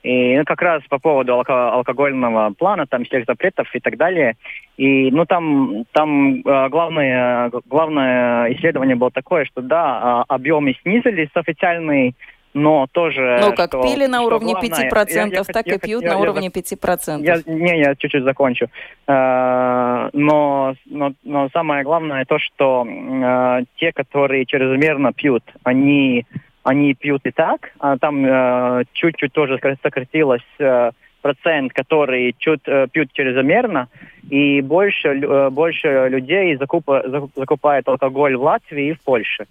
И 0.04 0.36
ну, 0.36 0.44
как 0.44 0.60
раз 0.60 0.82
по 0.90 0.98
поводу 0.98 1.32
алко- 1.32 1.70
алкогольного 1.70 2.52
плана, 2.58 2.86
там 2.86 3.04
всех 3.04 3.24
запретов 3.24 3.74
и 3.74 3.80
так 3.80 3.96
далее. 3.96 4.36
И 4.76 5.10
ну 5.10 5.24
там, 5.24 5.84
там 5.92 6.40
э, 6.40 6.68
главное, 6.68 7.50
главное 7.64 8.52
исследование 8.52 8.96
было 8.96 9.10
такое, 9.10 9.46
что 9.46 9.62
да, 9.62 10.24
э, 10.28 10.34
объемы 10.34 10.74
снизились 10.82 11.30
официальные, 11.32 12.12
но 12.54 12.86
тоже... 12.90 13.38
Ну, 13.40 13.52
как 13.54 13.70
что, 13.70 13.82
пили 13.82 14.06
на 14.06 14.22
уровне 14.22 14.52
главное, 14.52 14.88
5%, 14.88 15.06
я, 15.10 15.26
я, 15.26 15.44
так 15.44 15.66
я, 15.66 15.74
и 15.74 15.78
пьют 15.78 16.02
я, 16.02 16.10
на 16.10 16.14
я, 16.14 16.20
уровне 16.20 16.48
5%. 16.48 17.20
Я, 17.20 17.40
не, 17.46 17.80
я 17.80 17.94
чуть-чуть 17.96 18.22
закончу. 18.22 18.68
Э, 19.08 20.08
но, 20.12 20.74
но, 20.86 21.12
но 21.24 21.48
самое 21.52 21.82
главное 21.82 22.24
то, 22.24 22.38
что 22.38 22.86
э, 22.86 23.64
те, 23.76 23.92
которые 23.92 24.46
чрезмерно 24.46 25.12
пьют, 25.12 25.42
они, 25.64 26.26
они 26.62 26.94
пьют 26.94 27.22
и 27.24 27.32
так. 27.32 27.72
А 27.80 27.98
там 27.98 28.24
э, 28.24 28.84
чуть-чуть 28.92 29.32
тоже 29.32 29.58
сократилось 29.82 30.42
э, 30.60 30.92
процент, 31.22 31.72
который 31.72 32.36
чуть, 32.38 32.60
э, 32.66 32.86
пьют 32.92 33.12
чрезмерно, 33.12 33.88
и 34.30 34.60
больше, 34.60 35.08
э, 35.08 35.50
больше 35.50 36.08
людей 36.08 36.54
закупа, 36.56 37.02
закупает 37.34 37.88
алкоголь 37.88 38.36
в 38.36 38.42
Латвии 38.42 38.90
и 38.90 38.92
в 38.92 39.00
Польше 39.00 39.46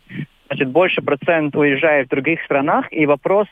значит, 0.54 0.72
больше 0.72 1.02
процент 1.02 1.56
уезжает 1.56 2.08
в 2.08 2.10
других 2.12 2.42
странах. 2.44 2.86
И 2.92 3.06
вопрос, 3.06 3.48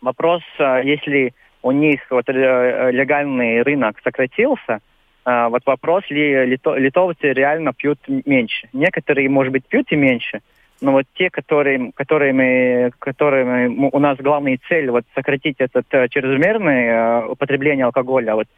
вопрос, 0.00 0.42
а, 0.58 0.80
если 0.80 1.34
у 1.62 1.72
них 1.72 2.00
вот 2.10 2.28
легальный 2.28 3.62
рынок 3.62 3.96
сократился, 4.02 4.80
вот 5.24 5.62
вопрос, 5.64 6.02
ли 6.10 6.44
литовцы 6.44 7.32
реально 7.32 7.72
пьют 7.72 8.00
меньше. 8.08 8.68
Некоторые, 8.72 9.28
может 9.28 9.52
быть, 9.52 9.64
пьют 9.68 9.86
и 9.92 9.94
меньше, 9.94 10.40
но 10.80 10.90
вот 10.90 11.04
те, 11.14 11.30
которые, 11.30 11.92
которые 11.94 12.32
мы, 12.32 12.90
которые 12.98 13.44
мы, 13.44 13.90
у 13.92 13.98
нас 14.00 14.18
главная 14.18 14.58
цель 14.68 14.90
вот 14.90 15.04
сократить 15.14 15.60
этот 15.60 15.86
чрезмерное 16.10 17.26
употребление 17.26 17.84
алкоголя, 17.84 18.34
вот 18.34 18.48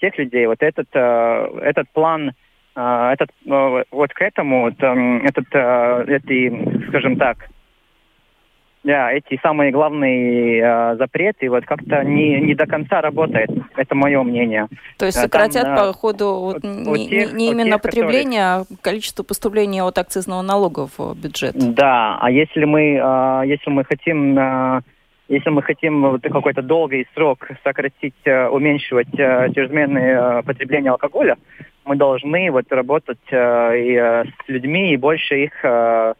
тех 0.00 0.16
людей, 0.16 0.46
вот 0.46 0.62
этот, 0.62 0.88
этот 0.94 1.90
план 1.92 2.32
этот, 2.76 3.30
э, 3.46 3.84
вот 3.90 4.12
к 4.12 4.20
этому, 4.20 4.62
вот, 4.62 4.82
эм, 4.82 5.24
этот, 5.24 5.46
э, 5.52 6.04
эти, 6.08 6.88
скажем 6.88 7.16
так, 7.16 7.38
да, 8.82 9.12
эти 9.12 9.40
самые 9.42 9.72
главные 9.72 10.60
э, 10.60 10.96
запреты 10.96 11.48
вот 11.48 11.64
как-то 11.64 12.02
не, 12.04 12.38
не 12.40 12.54
до 12.54 12.66
конца 12.66 13.00
работает. 13.00 13.48
Это 13.76 13.94
мое 13.94 14.22
мнение. 14.22 14.66
То 14.98 15.06
есть 15.06 15.18
сократят 15.18 15.62
Там, 15.62 15.76
по 15.76 15.92
ходу 15.94 16.52
вот, 16.52 16.62
не, 16.62 17.08
тех, 17.08 17.32
не 17.32 17.50
именно 17.50 17.72
тех, 17.72 17.82
потребление, 17.82 18.58
которых... 18.58 18.78
а 18.78 18.82
количество 18.82 19.22
поступления 19.22 19.82
от 19.84 19.96
акцизного 19.96 20.42
налога 20.42 20.88
в 20.98 21.14
бюджет. 21.16 21.54
Да, 21.56 22.18
а 22.20 22.30
если 22.30 22.64
мы, 22.66 23.46
если 23.46 23.70
мы 23.70 23.84
хотим 23.84 24.82
если 25.28 25.50
мы 25.50 25.62
хотим 25.62 26.02
вот 26.02 26.22
какой-то 26.22 26.62
долгий 26.62 27.06
срок 27.14 27.48
сократить, 27.62 28.14
уменьшивать 28.26 29.10
чрезмерное 29.12 30.42
потребление 30.42 30.92
алкоголя, 30.92 31.36
мы 31.84 31.96
должны 31.96 32.50
вот 32.50 32.70
работать 32.70 33.18
э, 33.30 33.78
и, 33.78 33.94
э, 33.94 34.24
с 34.24 34.48
людьми 34.48 34.92
и 34.92 34.96
больше 34.96 35.44
их 35.44 35.52
э, 35.62 36.14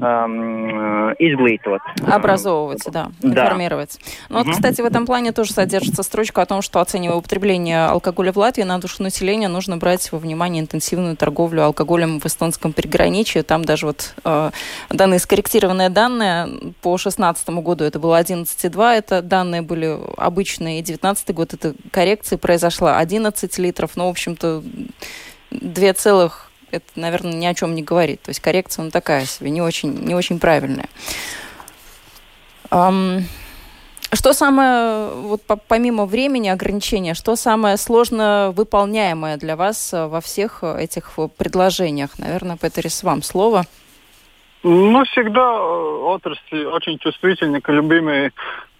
эм, 0.00 1.12
изглитывать. 1.18 1.82
Образовывать, 2.06 2.82
да, 2.90 3.10
да. 3.20 3.28
информировать. 3.28 3.98
Ну 4.28 4.40
угу. 4.40 4.46
вот, 4.46 4.54
кстати, 4.54 4.80
в 4.80 4.84
этом 4.84 5.06
плане 5.06 5.32
тоже 5.32 5.52
содержится 5.52 6.02
строчка 6.02 6.42
о 6.42 6.46
том, 6.46 6.62
что 6.62 6.80
оценивая 6.80 7.16
употребление 7.16 7.86
алкоголя 7.86 8.32
в 8.32 8.36
Латвии 8.36 8.62
на 8.62 8.78
душу 8.78 9.02
населения, 9.02 9.48
нужно 9.48 9.76
брать 9.76 10.10
во 10.12 10.18
внимание 10.18 10.62
интенсивную 10.62 11.16
торговлю 11.16 11.64
алкоголем 11.64 12.20
в 12.20 12.26
эстонском 12.26 12.72
приграничье. 12.72 13.42
Там 13.42 13.64
даже 13.64 13.86
вот 13.86 14.14
э, 14.24 14.50
данные 14.90 15.18
скорректированные 15.18 15.88
данные 15.88 16.46
по 16.80 16.90
2016 16.90 17.48
году 17.50 17.84
это 17.84 17.98
было 17.98 18.20
11,2, 18.20 18.92
это 18.94 19.22
данные 19.22 19.62
были 19.62 19.98
обычные, 20.16 20.80
и 20.80 20.82
2019 20.82 21.34
год 21.34 21.54
это 21.54 21.74
коррекция 21.90 22.38
произошла 22.38 22.98
11 22.98 23.58
литров, 23.58 23.96
ну, 23.96 24.06
в 24.06 24.10
общем-то, 24.10 24.62
2 25.50 25.92
целых 25.94 26.49
это, 26.72 26.86
наверное, 26.96 27.32
ни 27.32 27.46
о 27.46 27.54
чем 27.54 27.74
не 27.74 27.82
говорит. 27.82 28.22
То 28.22 28.30
есть 28.30 28.40
коррекция, 28.40 28.84
ну, 28.84 28.90
такая 28.90 29.24
себе, 29.24 29.50
не 29.50 29.62
очень, 29.62 29.92
не 29.92 30.14
очень 30.14 30.38
правильная. 30.38 30.88
Um, 32.70 33.22
что 34.12 34.32
самое, 34.32 35.10
вот 35.14 35.42
помимо 35.68 36.04
времени 36.04 36.48
ограничения, 36.48 37.14
что 37.14 37.36
самое 37.36 37.76
сложно 37.76 38.52
выполняемое 38.56 39.36
для 39.36 39.54
вас 39.56 39.92
э, 39.94 40.06
во 40.06 40.20
всех 40.20 40.64
этих 40.64 41.12
предложениях? 41.36 42.18
Наверное, 42.18 42.56
Петерис, 42.56 43.04
вам 43.04 43.22
слово. 43.22 43.64
Ну, 44.64 45.04
всегда 45.04 45.40
э, 45.40 46.02
отрасль 46.02 46.64
очень 46.66 46.98
чувствительны 46.98 47.60
к 47.60 47.68
любимой 47.70 48.32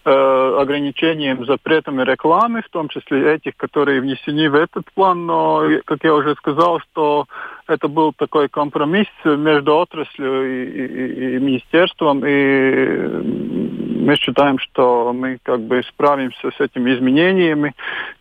Э, 0.03 0.57
ограничением, 0.59 1.45
запретами 1.45 2.03
рекламы, 2.03 2.63
в 2.63 2.71
том 2.71 2.89
числе 2.89 3.35
этих, 3.35 3.55
которые 3.59 4.01
внесены 4.01 4.49
в 4.49 4.55
этот 4.55 4.91
план. 4.95 5.27
Но, 5.27 5.63
как 5.85 6.03
я 6.05 6.15
уже 6.15 6.35
сказал, 6.37 6.81
что 6.81 7.27
это 7.71 7.89
был 7.89 8.13
такой 8.13 8.49
компромисс 8.49 9.09
между 9.25 9.77
отраслью 9.77 10.45
и, 10.45 10.65
и, 10.65 11.37
и 11.37 11.39
министерством, 11.39 12.23
и 12.25 13.61
мы 14.01 14.17
считаем, 14.17 14.59
что 14.59 15.13
мы 15.13 15.39
как 15.43 15.61
бы 15.61 15.83
справимся 15.89 16.51
с 16.51 16.61
этими 16.61 16.95
изменениями, 16.95 17.75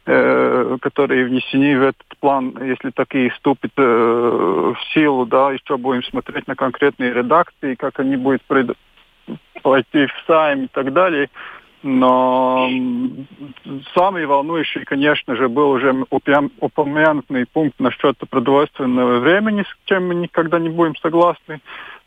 э, 0.05 0.77
которые 0.81 1.25
внесены 1.25 1.79
в 1.79 1.83
этот 1.83 2.17
план, 2.19 2.53
если 2.62 2.91
такие 2.91 3.29
вступят 3.31 3.71
э, 3.77 3.81
в 3.81 4.77
силу, 4.93 5.25
да, 5.25 5.51
еще 5.51 5.77
будем 5.77 6.03
смотреть 6.03 6.47
на 6.47 6.55
конкретные 6.55 7.13
редакции, 7.13 7.75
как 7.75 7.99
они 7.99 8.17
будут 8.17 8.41
пред... 8.43 8.71
пойти 9.63 10.05
в 10.05 10.13
сайм 10.27 10.65
и 10.65 10.67
так 10.67 10.93
далее. 10.93 11.29
Но 11.81 12.69
самый 13.95 14.25
волнующий, 14.25 14.83
конечно 14.83 15.35
же, 15.35 15.47
был 15.47 15.69
уже 15.69 15.95
упомянутый 16.09 17.45
пункт 17.45 17.79
насчет 17.79 18.17
продовольственного 18.29 19.19
времени, 19.19 19.63
с 19.63 19.87
чем 19.87 20.09
мы 20.09 20.15
никогда 20.15 20.59
не 20.59 20.69
будем 20.69 20.95
согласны. 20.97 21.61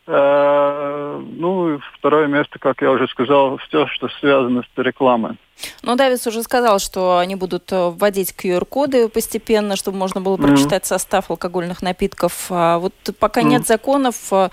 Э, 0.05 1.21
ну, 1.37 1.79
второе 1.97 2.27
место, 2.27 2.59
как 2.59 2.81
я 2.81 2.91
уже 2.91 3.07
сказал, 3.07 3.57
все, 3.57 3.87
что 3.87 4.09
связано 4.19 4.63
с 4.63 4.77
рекламой. 4.77 5.37
Ну, 5.81 5.95
Давис 5.95 6.27
уже 6.27 6.43
сказал, 6.43 6.79
что 6.79 7.19
они 7.19 7.35
будут 7.35 7.71
э, 7.71 7.89
вводить 7.89 8.35
QR-коды 8.37 9.07
постепенно, 9.07 9.77
чтобы 9.77 9.97
можно 9.97 10.19
было 10.19 10.35
прочитать 10.35 10.83
mm-hmm. 10.83 10.87
состав 10.87 11.31
алкогольных 11.31 11.81
напитков. 11.81 12.47
А 12.49 12.79
вот 12.79 12.93
пока 13.17 13.41
mm-hmm. 13.41 13.45
нет 13.45 13.65
законов, 13.65 14.15
э, 14.31 14.49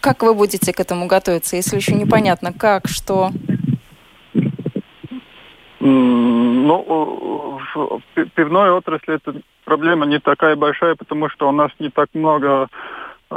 как 0.00 0.22
вы 0.22 0.34
будете 0.34 0.72
к 0.72 0.80
этому 0.80 1.06
готовиться, 1.06 1.56
если 1.56 1.76
еще 1.76 1.94
непонятно, 1.94 2.52
как, 2.52 2.88
что? 2.88 3.30
Ну, 5.80 7.60
в 7.74 8.24
пивной 8.34 8.70
отрасли 8.70 9.16
эта 9.16 9.34
проблема 9.64 10.06
не 10.06 10.18
такая 10.18 10.56
большая, 10.56 10.94
потому 10.94 11.28
что 11.28 11.48
у 11.48 11.52
нас 11.52 11.70
не 11.78 11.90
так 11.90 12.08
много 12.14 12.68
э, 13.30 13.34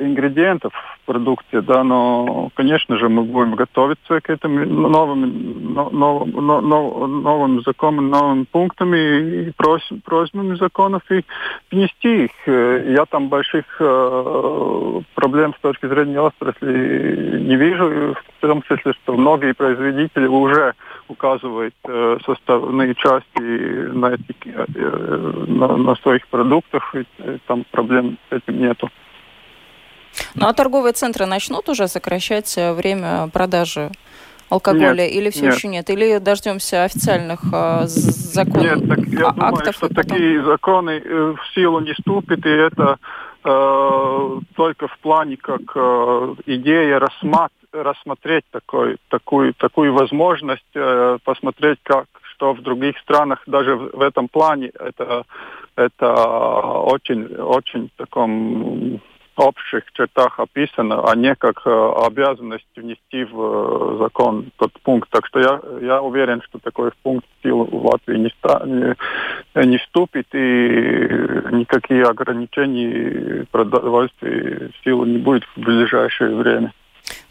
ингредиентов 0.00 0.72
продукте, 1.04 1.60
да, 1.60 1.84
но, 1.84 2.50
конечно 2.54 2.96
же, 2.98 3.08
мы 3.08 3.22
будем 3.22 3.54
готовиться 3.54 4.20
к 4.20 4.30
этим 4.30 4.90
новым, 4.90 5.74
нов, 5.74 5.92
нов, 5.92 6.26
нов, 6.26 7.08
новым 7.08 7.62
законам, 7.62 8.10
новым 8.10 8.46
пунктам 8.46 8.94
и, 8.94 9.48
и 9.48 9.52
просим, 9.52 10.56
законов 10.56 11.02
и 11.10 11.24
внести 11.70 12.24
их. 12.24 12.30
Я 12.46 13.04
там 13.06 13.28
больших 13.28 13.64
э, 13.80 15.00
проблем 15.14 15.54
с 15.54 15.60
точки 15.60 15.86
зрения 15.86 16.20
отрасли 16.20 17.40
не 17.40 17.56
вижу, 17.56 18.14
в 18.14 18.40
том 18.40 18.62
смысле, 18.64 18.92
что 19.02 19.14
многие 19.14 19.54
производители 19.54 20.26
уже 20.26 20.74
указывают 21.08 21.74
э, 21.84 22.18
составные 22.24 22.94
части 22.94 23.40
на, 23.92 24.14
этих, 24.14 24.36
э, 24.44 25.44
на, 25.48 25.76
на 25.76 25.94
своих 25.96 26.26
продуктах, 26.28 26.94
и 26.94 27.04
там 27.46 27.64
проблем 27.70 28.18
с 28.30 28.32
этим 28.32 28.58
нету. 28.58 28.88
Ну 30.34 30.46
а 30.46 30.52
торговые 30.52 30.92
центры 30.92 31.26
начнут 31.26 31.68
уже 31.68 31.88
сокращать 31.88 32.56
э, 32.56 32.72
время 32.72 33.28
продажи 33.32 33.90
алкоголя 34.50 35.04
нет, 35.04 35.12
или 35.12 35.30
все 35.30 35.46
нет. 35.46 35.54
еще 35.54 35.68
нет? 35.68 35.90
Или 35.90 36.18
дождемся 36.18 36.84
официальных 36.84 37.40
э, 37.52 37.84
законов? 37.86 38.62
Нет, 38.62 38.88
так 38.88 38.98
я 39.06 39.28
а, 39.28 39.32
думаю, 39.32 39.54
актов 39.54 39.76
что 39.76 39.88
потом... 39.88 40.04
такие 40.04 40.44
законы 40.44 41.02
э, 41.04 41.34
в 41.36 41.54
силу 41.54 41.80
не 41.80 41.92
вступят, 41.92 42.44
и 42.46 42.50
это 42.50 42.98
э, 43.44 44.40
только 44.54 44.88
в 44.88 44.98
плане 44.98 45.36
как 45.36 45.62
э, 45.74 46.34
идея 46.46 46.98
рассмат, 46.98 47.52
рассмотреть 47.72 48.44
такой, 48.50 48.96
такую, 49.08 49.54
такую 49.54 49.92
возможность, 49.92 50.62
э, 50.74 51.18
посмотреть, 51.24 51.78
как 51.82 52.06
что 52.34 52.52
в 52.52 52.62
других 52.62 52.98
странах 52.98 53.42
даже 53.46 53.76
в, 53.76 53.96
в 53.96 54.00
этом 54.00 54.28
плане 54.28 54.70
это, 54.78 55.24
это 55.76 56.12
очень, 56.12 57.26
очень 57.36 57.90
таком 57.96 59.00
общих 59.36 59.84
чертах 59.92 60.38
описано, 60.38 61.02
а 61.08 61.16
не 61.16 61.34
как 61.34 61.62
э, 61.66 61.92
обязанность 62.06 62.66
внести 62.76 63.24
в 63.24 63.40
э, 63.40 63.98
закон 63.98 64.50
тот 64.56 64.72
пункт. 64.82 65.10
Так 65.10 65.26
что 65.26 65.40
я, 65.40 65.60
я 65.80 66.02
уверен, 66.02 66.42
что 66.42 66.58
такой 66.58 66.90
пункт 67.02 67.26
в 67.26 67.42
силу 67.42 67.64
в 67.64 67.86
Латвии 67.86 68.18
не, 68.18 68.30
ста, 68.30 68.62
не, 68.64 68.94
не 69.66 69.78
вступит 69.78 70.26
и 70.32 70.38
никакие 71.52 72.04
ограничения 72.04 73.46
продовольствия 73.50 74.70
в 74.70 74.84
силу 74.84 75.04
не 75.04 75.18
будет 75.18 75.44
в 75.56 75.60
ближайшее 75.60 76.34
время. 76.34 76.72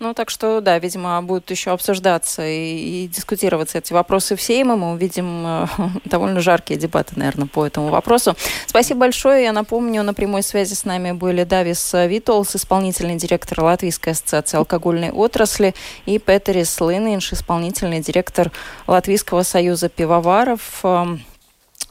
Ну, 0.04 0.14
так 0.14 0.30
что, 0.30 0.60
да, 0.60 0.78
видимо, 0.80 1.22
будут 1.22 1.50
еще 1.50 1.72
обсуждаться 1.72 2.46
и, 2.46 3.06
и 3.06 3.08
дискутироваться 3.08 3.78
эти 3.78 3.94
вопросы 3.94 4.36
в 4.36 4.42
Сейме. 4.42 4.76
Мы 4.76 4.92
увидим 4.92 5.44
э, 5.48 5.68
довольно 6.04 6.42
жаркие 6.42 6.78
дебаты, 6.78 7.14
наверное, 7.16 7.48
по 7.48 7.66
этому 7.66 7.88
вопросу. 7.88 8.36
Спасибо 8.68 9.00
большое. 9.00 9.46
Я 9.46 9.54
напомню, 9.54 10.04
на 10.04 10.14
прямой 10.14 10.44
связи 10.44 10.74
с 10.74 10.84
нами 10.84 11.14
были 11.14 11.46
Давис 11.46 11.94
Витолс, 11.94 12.54
исполнительный 12.54 13.16
директор 13.16 13.62
Латвийской 13.62 14.10
ассоциации 14.10 14.58
алкогольной 14.58 15.12
отрасли, 15.12 15.74
и 16.06 16.20
Петерис 16.20 16.82
Лининш, 16.82 17.32
исполнительный 17.32 18.02
директор 18.02 18.52
Латвийского 18.88 19.44
союза 19.44 19.88
пивоваров. 19.88 20.82
Эм, 20.84 21.24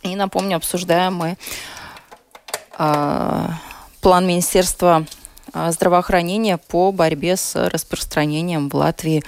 и 0.02 0.16
напомню, 0.16 0.58
обсуждаем 0.58 1.14
мы 1.14 1.38
э, 2.78 3.48
план 4.02 4.26
Министерства 4.26 5.06
здравоохранения 5.54 6.58
по 6.58 6.92
борьбе 6.92 7.36
с 7.36 7.68
распространением 7.68 8.68
в 8.68 8.74
Латвии 8.74 9.22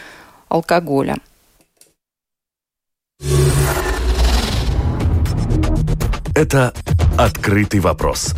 алкоголя. 0.49 1.17
Это 6.35 6.75
«Открытый 7.17 7.81
вопрос» 7.81 8.35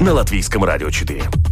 на 0.00 0.14
Латвийском 0.14 0.64
радио 0.64 0.90
4. 0.90 1.49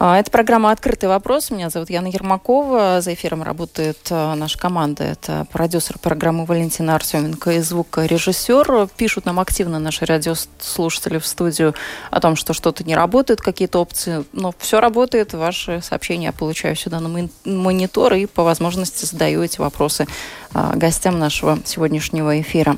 Это 0.00 0.30
программа 0.30 0.70
«Открытый 0.70 1.08
вопрос». 1.08 1.50
Меня 1.50 1.70
зовут 1.70 1.90
Яна 1.90 2.06
Ермакова. 2.06 3.00
За 3.00 3.14
эфиром 3.14 3.42
работает 3.42 3.98
а, 4.10 4.36
наша 4.36 4.56
команда. 4.56 5.02
Это 5.02 5.44
продюсер 5.50 5.98
программы 5.98 6.44
Валентина 6.44 6.94
Артеменко 6.94 7.50
и 7.50 7.58
звукорежиссер. 7.58 8.90
Пишут 8.96 9.24
нам 9.24 9.40
активно 9.40 9.80
наши 9.80 10.04
радиослушатели 10.04 11.18
в 11.18 11.26
студию 11.26 11.74
о 12.12 12.20
том, 12.20 12.36
что 12.36 12.52
что-то 12.52 12.84
не 12.84 12.94
работает, 12.94 13.40
какие-то 13.40 13.80
опции. 13.80 14.24
Но 14.32 14.54
все 14.58 14.78
работает. 14.78 15.34
Ваши 15.34 15.80
сообщения 15.82 16.26
я 16.26 16.32
получаю 16.32 16.76
сюда 16.76 17.00
на 17.00 17.28
монитор 17.44 18.14
и 18.14 18.26
по 18.26 18.44
возможности 18.44 19.04
задаю 19.04 19.42
эти 19.42 19.58
вопросы 19.58 20.06
а, 20.54 20.76
гостям 20.76 21.18
нашего 21.18 21.58
сегодняшнего 21.64 22.40
эфира. 22.40 22.76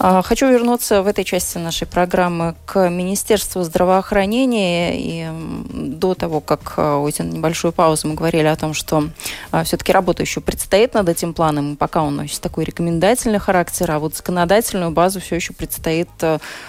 А, 0.00 0.22
хочу 0.22 0.48
вернуться 0.48 1.02
в 1.02 1.08
этой 1.08 1.24
части 1.24 1.58
нашей 1.58 1.86
программы 1.86 2.54
к 2.66 2.88
Министерству 2.88 3.64
здравоохранения. 3.64 4.92
И 4.94 5.26
до 5.72 6.14
того, 6.14 6.40
как 6.40 6.74
а, 6.76 6.98
уйти 6.98 7.24
на 7.24 7.32
небольшую 7.32 7.72
паузу, 7.72 8.06
мы 8.06 8.14
говорили 8.14 8.46
о 8.46 8.54
том, 8.54 8.74
что 8.74 9.08
а, 9.50 9.64
все-таки 9.64 9.90
работа 9.90 10.22
еще 10.22 10.40
предстоит 10.40 10.94
над 10.94 11.08
этим 11.08 11.34
планом, 11.34 11.76
пока 11.76 12.02
он 12.02 12.14
носит 12.14 12.40
такой 12.40 12.64
рекомендательный 12.64 13.40
характер, 13.40 13.90
а 13.90 13.98
вот 13.98 14.14
законодательную 14.14 14.92
базу 14.92 15.20
все 15.20 15.34
еще 15.34 15.52
предстоит 15.52 16.08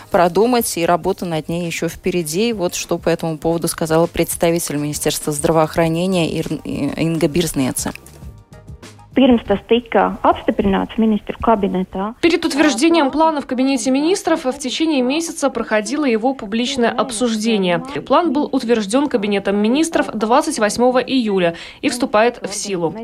продумать, 0.09 0.77
и 0.77 0.85
работа 0.85 1.25
над 1.25 1.49
ней 1.49 1.67
еще 1.67 1.87
впереди. 1.87 2.51
Вот 2.51 2.73
что 2.73 2.97
по 2.97 3.09
этому 3.09 3.37
поводу 3.37 3.67
сказала 3.67 4.07
представитель 4.07 4.77
Министерства 4.77 5.31
здравоохранения 5.31 6.31
Инга 6.31 7.27
Бирзнеца. 7.27 7.93
Перед 12.21 12.45
утверждением 12.45 13.11
плана 13.11 13.41
в 13.41 13.47
Кабинете 13.47 13.91
министров 13.91 14.45
в 14.45 14.57
течение 14.57 15.01
месяца 15.01 15.49
проходило 15.49 16.05
его 16.05 16.33
публичное 16.33 16.89
обсуждение. 16.89 17.83
План 18.07 18.31
был 18.31 18.47
утвержден 18.49 19.09
Кабинетом 19.09 19.57
министров 19.57 20.07
28 20.13 20.83
июля 21.05 21.55
и 21.81 21.89
вступает 21.89 22.39
в 22.41 22.53
силу. 22.53 22.95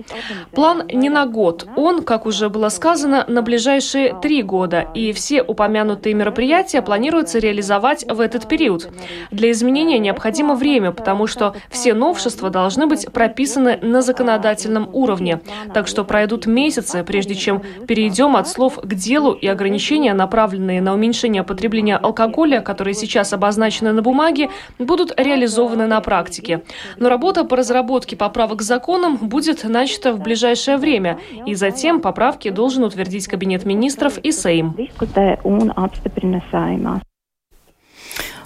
План 0.51 0.83
не 0.87 1.09
на 1.09 1.25
год. 1.25 1.67
Он, 1.75 2.01
как 2.01 2.25
уже 2.25 2.47
было 2.47 2.69
сказано, 2.69 3.25
на 3.27 3.41
ближайшие 3.41 4.15
три 4.21 4.41
года. 4.41 4.87
И 4.93 5.11
все 5.11 5.41
упомянутые 5.41 6.15
мероприятия 6.15 6.81
планируется 6.81 7.39
реализовать 7.39 8.05
в 8.07 8.21
этот 8.21 8.47
период. 8.47 8.89
Для 9.31 9.51
изменения 9.51 9.99
необходимо 9.99 10.55
время, 10.55 10.93
потому 10.93 11.27
что 11.27 11.55
все 11.69 11.93
новшества 11.93 12.49
должны 12.49 12.87
быть 12.87 13.11
прописаны 13.11 13.79
на 13.81 14.01
законодательном 14.01 14.87
уровне. 14.93 15.41
Так 15.73 15.87
что 15.89 16.04
пройдут 16.05 16.45
месяцы, 16.45 17.03
прежде 17.03 17.35
чем 17.35 17.61
перейдем 17.87 18.35
от 18.35 18.47
слов 18.47 18.79
к 18.81 18.93
делу 18.93 19.33
и 19.33 19.47
ограничения, 19.47 20.13
направленные 20.13 20.81
на 20.81 20.93
уменьшение 20.93 21.43
потребления 21.43 21.97
алкоголя, 21.97 22.61
которые 22.61 22.93
сейчас 22.93 23.33
обозначены 23.33 23.91
на 23.91 24.01
бумаге, 24.01 24.49
будут 24.79 25.19
реализованы 25.19 25.87
на 25.87 25.99
практике. 26.01 26.63
Но 26.97 27.09
работа 27.09 27.43
по 27.43 27.57
разработке 27.57 28.15
поправок 28.15 28.59
к 28.59 28.61
законам 28.61 29.17
будет 29.17 29.63
начата 29.63 30.13
в 30.13 30.21
ближайшее 30.21 30.77
время, 30.77 31.19
и 31.45 31.55
затем 31.55 32.01
поправки 32.01 32.49
должен 32.49 32.83
утвердить 32.83 33.27
Кабинет 33.27 33.65
министров 33.65 34.17
и 34.19 34.31
Сейм. 34.31 34.75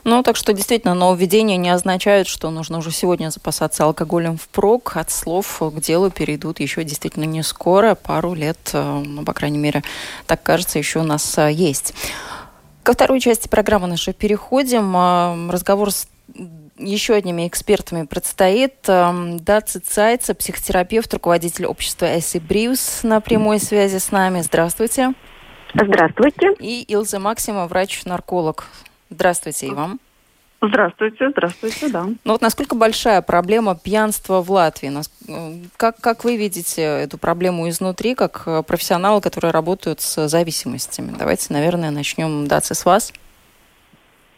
Ну, 0.03 0.23
так 0.23 0.35
что 0.35 0.53
действительно 0.53 0.93
нововведения 0.93 1.57
не 1.57 1.69
означают, 1.69 2.27
что 2.27 2.49
нужно 2.49 2.77
уже 2.77 2.91
сегодня 2.91 3.29
запасаться 3.29 3.83
алкоголем 3.83 4.37
впрок. 4.37 4.95
От 4.95 5.11
слов 5.11 5.61
к 5.61 5.79
делу 5.79 6.09
перейдут 6.09 6.59
еще 6.59 6.83
действительно 6.83 7.25
не 7.25 7.43
скоро, 7.43 7.95
пару 7.95 8.33
лет, 8.33 8.57
э, 8.73 9.03
ну, 9.05 9.23
по 9.23 9.33
крайней 9.33 9.57
мере, 9.57 9.83
так 10.25 10.41
кажется, 10.43 10.79
еще 10.79 10.99
у 10.99 11.03
нас 11.03 11.37
э, 11.37 11.51
есть. 11.51 11.93
Ко 12.83 12.93
второй 12.93 13.19
части 13.19 13.47
программы 13.47 13.87
нашей 13.87 14.13
переходим. 14.13 14.95
Э, 14.95 15.51
разговор 15.51 15.91
с 15.91 16.07
еще 16.77 17.13
одними 17.13 17.45
экспертами 17.47 18.05
предстоит. 18.05 18.75
Даци 18.85 19.79
Цайца, 19.79 20.33
психотерапевт, 20.33 21.13
руководитель 21.13 21.65
общества 21.65 22.17
Эсси 22.17 22.39
Бриус 22.39 23.01
на 23.03 23.19
прямой 23.19 23.59
связи 23.59 23.97
с 23.97 24.11
нами. 24.11 24.41
Здравствуйте. 24.41 25.13
Здравствуйте. 25.73 26.53
И 26.59 26.83
Илза 26.83 27.19
Максима, 27.19 27.67
врач-нарколог. 27.67 28.67
Здравствуйте 29.09 29.67
и 29.67 29.71
вам. 29.71 29.99
Здравствуйте, 30.61 31.29
здравствуйте, 31.29 31.87
да. 31.89 32.03
Ну 32.03 32.33
вот 32.33 32.41
насколько 32.41 32.75
большая 32.75 33.21
проблема 33.21 33.77
пьянства 33.81 34.41
в 34.41 34.51
Латвии? 34.51 34.91
Как, 35.77 36.01
как 36.01 36.25
вы 36.25 36.35
видите 36.35 36.81
эту 36.81 37.17
проблему 37.17 37.69
изнутри, 37.69 38.13
как 38.13 38.43
э, 38.45 38.61
профессионалы, 38.63 39.21
которые 39.21 39.51
работают 39.51 40.01
с 40.01 40.27
зависимостями? 40.27 41.15
Давайте, 41.17 41.53
наверное, 41.53 41.91
начнем, 41.91 42.45
Даци, 42.45 42.75
с 42.75 42.83
вас. 42.83 43.13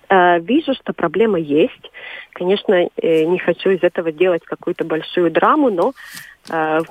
Э, 0.10 0.40
вижу, 0.40 0.76
что 0.76 0.94
проблема 0.94 1.40
есть. 1.40 1.92
Конечно, 2.34 2.76
э, 2.76 3.24
не 3.24 3.40
хочу 3.40 3.72
из 3.72 3.82
этого 3.82 4.12
делать 4.12 4.44
какую-то 4.46 4.84
большую 4.86 5.32
драму, 5.32 5.72
но 5.72 5.94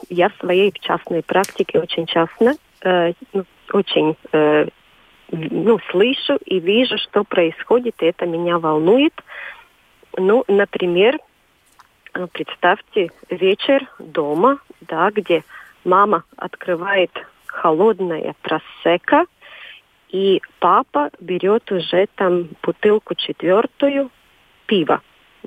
я 0.08 0.28
в 0.28 0.36
своей 0.38 0.72
частной 0.80 1.22
практике 1.24 1.80
очень 1.80 2.06
часто, 2.06 2.54
ну, 3.32 3.44
очень 3.72 4.16
ну, 5.30 5.78
слышу 5.90 6.36
и 6.44 6.58
вижу, 6.60 6.98
что 6.98 7.24
происходит, 7.24 8.02
и 8.02 8.06
это 8.06 8.26
меня 8.26 8.58
волнует. 8.58 9.14
Ну, 10.16 10.44
например, 10.48 11.18
э, 12.14 12.26
представьте 12.32 13.10
вечер 13.28 13.86
дома, 13.98 14.58
да, 14.80 15.10
где 15.10 15.44
мама 15.84 16.24
открывает 16.36 17.10
холодное 17.46 18.34
просека, 18.42 19.26
и 20.08 20.42
папа 20.58 21.10
берет 21.20 21.70
уже 21.70 22.08
там 22.16 22.48
бутылку 22.62 23.14
четвертую 23.14 24.10
пива, 24.66 25.00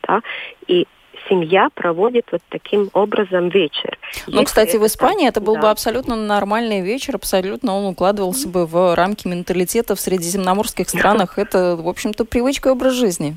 да, 0.07 0.21
и 0.67 0.87
семья 1.29 1.69
проводит 1.73 2.25
вот 2.31 2.41
таким 2.49 2.89
образом 2.93 3.49
вечер. 3.49 3.97
Ну, 4.27 4.33
Если 4.33 4.45
кстати, 4.45 4.77
в 4.77 4.85
Испании 4.85 5.27
так, 5.27 5.37
это 5.37 5.41
был 5.41 5.55
да. 5.55 5.61
бы 5.61 5.69
абсолютно 5.69 6.15
нормальный 6.15 6.81
вечер, 6.81 7.15
абсолютно 7.15 7.75
он 7.75 7.85
укладывался 7.85 8.47
бы 8.47 8.65
в 8.65 8.95
рамки 8.95 9.27
менталитета 9.27 9.95
в 9.95 9.99
средиземноморских 9.99 10.89
странах. 10.89 11.37
Это, 11.37 11.75
в 11.75 11.87
общем-то, 11.87 12.25
привычка 12.25 12.69
и 12.69 12.71
образ 12.71 12.93
жизни. 12.93 13.35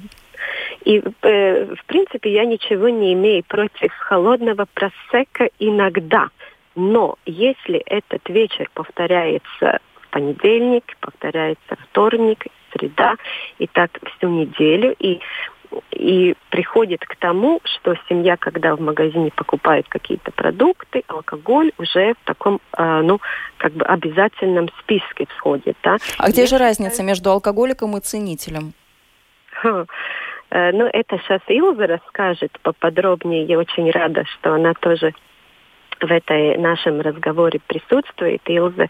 И, 0.84 1.02
э, 1.22 1.74
в 1.74 1.84
принципе, 1.86 2.32
я 2.32 2.44
ничего 2.44 2.88
не 2.88 3.12
имею 3.14 3.42
против 3.44 3.92
холодного 3.98 4.66
просека 4.72 5.50
иногда. 5.58 6.28
Но 6.76 7.16
если 7.24 7.78
этот 7.86 8.28
вечер 8.28 8.70
повторяется 8.74 9.80
в 9.94 10.08
понедельник, 10.10 10.84
повторяется 11.00 11.76
вторник, 11.90 12.46
среда, 12.76 13.16
и 13.58 13.66
так 13.66 13.90
всю 14.16 14.28
неделю, 14.28 14.94
и 14.98 15.20
и 15.90 16.34
приходит 16.50 17.00
к 17.04 17.16
тому, 17.16 17.60
что 17.64 17.94
семья, 18.08 18.36
когда 18.36 18.76
в 18.76 18.80
магазине 18.80 19.30
покупает 19.34 19.88
какие-то 19.88 20.30
продукты, 20.32 21.02
алкоголь 21.08 21.72
уже 21.78 22.14
в 22.14 22.26
таком, 22.26 22.60
э, 22.76 23.00
ну, 23.02 23.20
как 23.58 23.72
бы 23.72 23.84
обязательном 23.84 24.68
списке 24.80 25.26
входит. 25.36 25.76
Да? 25.82 25.96
А 26.18 26.28
где 26.28 26.42
Я 26.42 26.46
же 26.46 26.58
разница 26.58 27.02
между 27.02 27.30
алкоголиком 27.30 27.96
и 27.96 28.00
ценителем? 28.00 28.72
Ха. 29.52 29.86
Э, 30.50 30.72
ну, 30.72 30.86
это 30.92 31.18
сейчас 31.18 31.40
Илза 31.48 31.86
расскажет 31.86 32.58
поподробнее. 32.62 33.44
Я 33.44 33.58
очень 33.58 33.90
рада, 33.90 34.24
что 34.24 34.54
она 34.54 34.74
тоже 34.74 35.12
в 36.00 36.10
этой 36.10 36.56
нашем 36.58 37.00
разговоре 37.00 37.60
присутствует. 37.66 38.42
Илза 38.46 38.88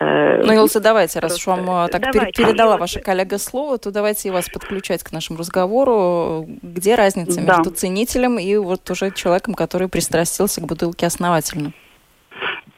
ну, 0.00 0.52
Илса, 0.54 0.80
давайте, 0.80 1.20
раз 1.20 1.36
уж 1.36 1.46
вам 1.46 1.86
э, 1.86 1.88
так 1.88 2.02
давайте. 2.12 2.42
передала 2.42 2.76
ваша 2.76 3.00
коллега 3.00 3.38
слово, 3.38 3.78
то 3.78 3.90
давайте 3.90 4.28
и 4.28 4.30
вас 4.32 4.48
подключать 4.48 5.02
к 5.02 5.12
нашему 5.12 5.38
разговору. 5.38 6.46
Где 6.62 6.94
разница 6.94 7.40
да. 7.40 7.56
между 7.56 7.70
ценителем 7.70 8.38
и 8.38 8.56
вот 8.56 8.88
уже 8.90 9.10
человеком, 9.10 9.54
который 9.54 9.88
пристрастился 9.88 10.60
к 10.60 10.64
бутылке 10.66 11.06
основательно? 11.06 11.72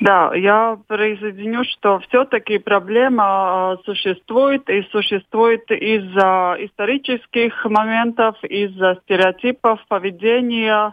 Да, 0.00 0.32
я 0.34 0.78
присоединю, 0.86 1.64
что 1.64 1.98
все-таки 2.08 2.58
проблема 2.58 3.78
э, 3.78 3.82
существует 3.84 4.68
и 4.70 4.82
существует 4.92 5.68
из-за 5.70 6.56
исторических 6.60 7.64
моментов, 7.64 8.36
из-за 8.44 8.98
стереотипов 9.04 9.80
поведения, 9.88 10.92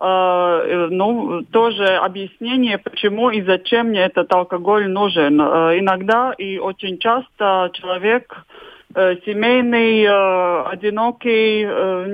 ну, 0.00 1.42
тоже 1.52 1.84
объяснение, 1.84 2.78
почему 2.78 3.28
и 3.30 3.42
зачем 3.42 3.88
мне 3.88 4.00
этот 4.00 4.32
алкоголь 4.32 4.88
нужен. 4.88 5.38
Э, 5.40 5.78
иногда 5.78 6.32
и 6.32 6.58
очень 6.58 6.98
часто 6.98 7.70
человек 7.74 8.46
э, 8.94 9.16
семейный, 9.26 10.06
одинокий, 10.72 11.64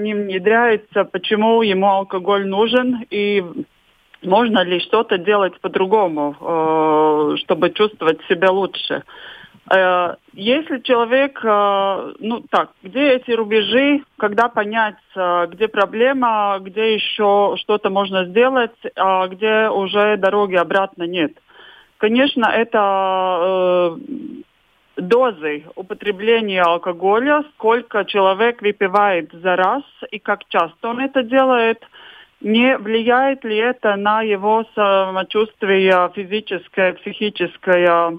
не 0.02 0.14
внедряется, 0.14 1.04
почему 1.04 1.62
ему 1.62 1.86
алкоголь 1.86 2.46
нужен 2.46 3.04
и 3.10 3.44
можно 4.22 4.64
ли 4.64 4.80
что-то 4.80 5.18
делать 5.18 5.60
по-другому, 5.60 7.36
чтобы 7.36 7.70
чувствовать 7.70 8.18
себя 8.28 8.50
лучше. 8.50 9.04
Э, 9.70 10.14
если 10.32 10.78
человек, 10.80 11.40
э, 11.42 12.12
ну 12.20 12.40
так, 12.50 12.70
где 12.82 13.12
эти 13.14 13.32
рубежи, 13.32 14.02
когда 14.18 14.48
понять, 14.48 14.96
э, 15.14 15.46
где 15.50 15.68
проблема, 15.68 16.58
где 16.60 16.94
еще 16.94 17.56
что-то 17.58 17.90
можно 17.90 18.26
сделать, 18.26 18.76
а 18.96 19.26
где 19.28 19.68
уже 19.68 20.16
дороги 20.16 20.56
обратно 20.56 21.04
нет. 21.04 21.32
Конечно, 21.98 22.46
это 22.46 23.96
дозы 24.96 25.64
употребления 25.74 26.62
алкоголя, 26.62 27.42
сколько 27.54 28.04
человек 28.04 28.62
выпивает 28.62 29.32
за 29.32 29.56
раз 29.56 29.82
и 30.10 30.18
как 30.18 30.46
часто 30.48 30.88
он 30.88 31.00
это 31.00 31.22
делает– 31.22 31.82
не 32.40 32.76
влияет 32.76 33.44
ли 33.44 33.56
это 33.56 33.96
на 33.96 34.22
его 34.22 34.64
самочувствие 34.74 36.10
физическое, 36.14 36.92
психическое, 36.94 38.18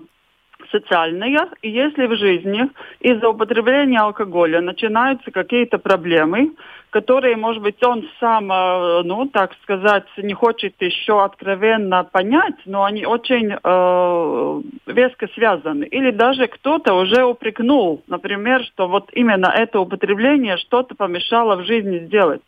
социальное. 0.72 1.50
И 1.62 1.70
если 1.70 2.08
в 2.08 2.16
жизни 2.16 2.70
из-за 3.00 3.30
употребления 3.30 4.00
алкоголя 4.00 4.62
начинаются 4.62 5.32
какие-то 5.32 5.78
проблемы, 5.78 6.52
которые, 6.90 7.36
может 7.36 7.62
быть, 7.62 7.84
он 7.86 8.08
сам, 8.20 8.52
э, 8.52 9.04
ну, 9.04 9.28
так 9.28 9.54
сказать, 9.64 10.06
не 10.18 10.34
хочет 10.34 10.74
еще 10.80 11.24
откровенно 11.24 12.04
понять, 12.04 12.56
но 12.66 12.84
они 12.86 13.06
очень 13.06 13.52
э, 13.52 14.62
веско 14.88 15.28
связаны. 15.36 15.84
Или 15.86 16.12
даже 16.12 16.48
кто-то 16.48 16.94
уже 16.94 17.24
упрекнул, 17.24 18.04
например, 18.08 18.64
что 18.64 18.88
вот 18.88 19.10
именно 19.14 19.48
это 19.48 19.80
употребление 19.80 20.58
что-то 20.58 20.96
помешало 20.96 21.58
в 21.58 21.66
жизни 21.66 22.00
сделать. 22.00 22.42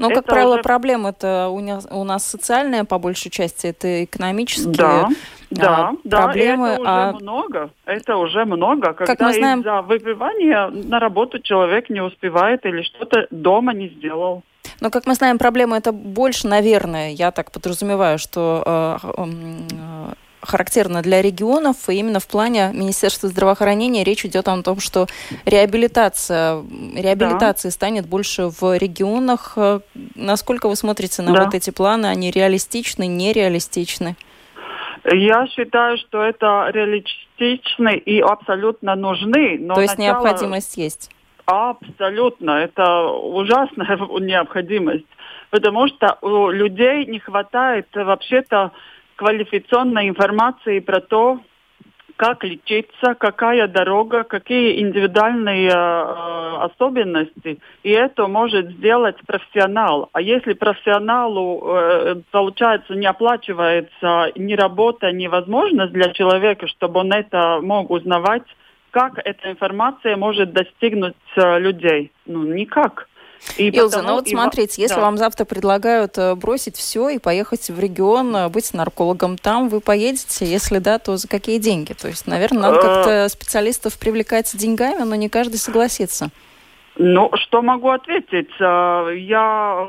Но, 0.00 0.08
ну, 0.08 0.14
как 0.14 0.24
правило, 0.24 0.54
уже... 0.54 0.62
проблема 0.62 1.10
это 1.10 1.48
у 1.50 1.60
нас, 1.60 1.86
у 1.90 2.04
нас 2.04 2.24
социальная, 2.24 2.84
по 2.84 2.98
большей 2.98 3.30
части, 3.30 3.66
это 3.66 4.04
экономические 4.04 4.74
да, 5.50 5.90
а, 5.90 5.92
да, 6.04 6.22
проблемы. 6.22 6.68
Да, 6.68 6.72
это 6.72 6.80
уже 6.80 6.88
а... 6.88 7.12
много. 7.12 7.70
Это 7.84 8.16
уже 8.16 8.44
много. 8.46 8.94
Когда 8.94 9.14
как 9.14 9.20
мы 9.20 9.34
знаем... 9.34 9.60
из-за 9.60 9.82
выпивания 9.82 10.68
на 10.68 11.00
работу 11.00 11.38
человек 11.38 11.90
не 11.90 12.00
успевает 12.00 12.64
или 12.64 12.80
что-то 12.80 13.26
дома 13.30 13.74
не 13.74 13.88
сделал. 13.88 14.42
Но, 14.80 14.88
как 14.88 15.06
мы 15.06 15.14
знаем, 15.14 15.36
проблема 15.36 15.76
это 15.76 15.92
больше, 15.92 16.48
наверное, 16.48 17.10
я 17.10 17.30
так 17.30 17.52
подразумеваю, 17.52 18.18
что 18.18 18.62
э, 18.64 18.98
э, 19.18 20.14
характерно 20.42 21.02
для 21.02 21.22
регионов, 21.22 21.88
и 21.88 21.94
именно 21.94 22.20
в 22.20 22.26
плане 22.26 22.70
Министерства 22.72 23.28
здравоохранения 23.28 24.04
речь 24.04 24.24
идет 24.24 24.48
о 24.48 24.62
том, 24.62 24.80
что 24.80 25.06
реабилитация, 25.44 26.62
реабилитация 26.94 27.70
да. 27.70 27.74
станет 27.74 28.06
больше 28.06 28.48
в 28.48 28.76
регионах. 28.76 29.56
Насколько 30.14 30.68
вы 30.68 30.76
смотрите 30.76 31.22
на 31.22 31.32
да. 31.32 31.44
вот 31.44 31.54
эти 31.54 31.70
планы? 31.70 32.06
Они 32.06 32.30
реалистичны, 32.30 33.06
нереалистичны? 33.06 34.16
Я 35.04 35.46
считаю, 35.46 35.96
что 35.98 36.22
это 36.22 36.70
реалистичны 36.72 37.96
и 37.96 38.20
абсолютно 38.20 38.94
нужны. 38.96 39.56
Но 39.58 39.74
То 39.74 39.80
есть 39.80 39.98
начало... 39.98 40.22
необходимость 40.22 40.76
есть? 40.76 41.10
Абсолютно. 41.46 42.50
Это 42.50 43.06
ужасная 43.06 43.96
необходимость. 44.20 45.06
Потому 45.50 45.88
что 45.88 46.16
у 46.22 46.50
людей 46.50 47.06
не 47.06 47.18
хватает 47.18 47.88
вообще-то 47.94 48.72
квалификационной 49.20 50.08
информации 50.08 50.78
про 50.78 51.00
то, 51.00 51.40
как 52.16 52.42
лечиться, 52.42 53.14
какая 53.14 53.68
дорога, 53.68 54.24
какие 54.24 54.80
индивидуальные 54.80 55.68
э, 55.68 56.56
особенности. 56.64 57.58
И 57.82 57.90
это 57.90 58.26
может 58.28 58.70
сделать 58.70 59.16
профессионал. 59.26 60.08
А 60.14 60.22
если 60.22 60.54
профессионалу, 60.54 61.62
э, 61.66 62.22
получается, 62.30 62.94
не 62.94 63.06
оплачивается 63.06 64.32
ни 64.36 64.54
работа, 64.54 65.12
ни 65.12 65.26
возможность 65.26 65.92
для 65.92 66.10
человека, 66.12 66.66
чтобы 66.66 67.00
он 67.00 67.12
это 67.12 67.60
мог 67.62 67.90
узнавать, 67.90 68.44
как 68.90 69.18
эта 69.22 69.50
информация 69.50 70.16
может 70.16 70.54
достигнуть 70.54 71.14
э, 71.36 71.58
людей? 71.58 72.10
Ну, 72.24 72.44
никак. 72.44 73.09
И 73.56 73.68
Илза, 73.68 73.98
потому, 73.98 74.08
ну 74.08 74.14
вот 74.16 74.28
смотрите, 74.28 74.82
если 74.82 74.96
да. 74.96 75.00
вам 75.02 75.16
завтра 75.16 75.44
предлагают 75.44 76.16
э, 76.18 76.34
бросить 76.34 76.76
все 76.76 77.08
и 77.08 77.18
поехать 77.18 77.68
в 77.68 77.78
регион, 77.78 78.34
э, 78.36 78.48
быть 78.48 78.72
наркологом 78.74 79.38
там, 79.38 79.68
вы 79.68 79.80
поедете? 79.80 80.44
Если 80.44 80.78
да, 80.78 80.98
то 80.98 81.16
за 81.16 81.28
какие 81.28 81.58
деньги? 81.58 81.92
То 81.92 82.08
есть, 82.08 82.26
наверное, 82.26 82.62
надо 82.62 82.80
как-то 82.80 83.28
специалистов 83.28 83.98
привлекать 83.98 84.50
деньгами, 84.56 85.02
но 85.02 85.14
не 85.14 85.28
каждый 85.28 85.56
согласится. 85.56 86.30
Ну, 86.96 87.30
что 87.34 87.62
могу 87.62 87.88
ответить? 87.88 88.50
Э, 88.60 89.14
я 89.16 89.88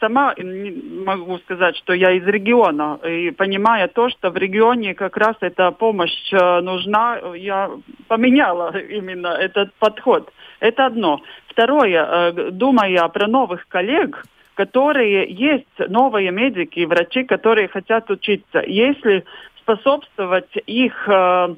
сама 0.00 0.34
могу 0.38 1.38
сказать, 1.38 1.76
что 1.76 1.92
я 1.92 2.12
из 2.12 2.24
региона. 2.24 3.00
И 3.04 3.30
понимая 3.32 3.88
то, 3.88 4.08
что 4.10 4.30
в 4.30 4.36
регионе 4.36 4.94
как 4.94 5.16
раз 5.16 5.36
эта 5.40 5.70
помощь 5.72 6.30
нужна, 6.32 7.18
я 7.34 7.70
поменяла 8.08 8.76
именно 8.90 9.28
этот 9.28 9.74
подход. 9.74 10.30
Это 10.62 10.86
одно. 10.86 11.20
Второе, 11.48 12.06
э, 12.06 12.50
думая 12.52 13.08
про 13.08 13.26
новых 13.26 13.66
коллег, 13.66 14.24
которые 14.54 15.28
есть 15.28 15.76
новые 15.88 16.30
медики, 16.30 16.84
врачи, 16.84 17.24
которые 17.24 17.66
хотят 17.66 18.08
учиться. 18.10 18.62
Если 18.64 19.24
способствовать 19.58 20.54
их 20.66 21.08
э, 21.08 21.54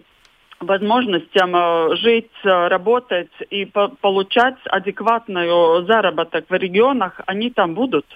возможностям 0.59 1.55
э, 1.55 1.97
жить, 1.97 2.33
работать 2.45 3.33
и 3.51 3.67
получать 3.67 4.57
адекватный 4.71 5.85
заработок 5.85 6.47
в 6.49 6.55
регионах, 6.55 7.21
они 7.27 7.51
там 7.51 7.75
будут. 7.75 8.07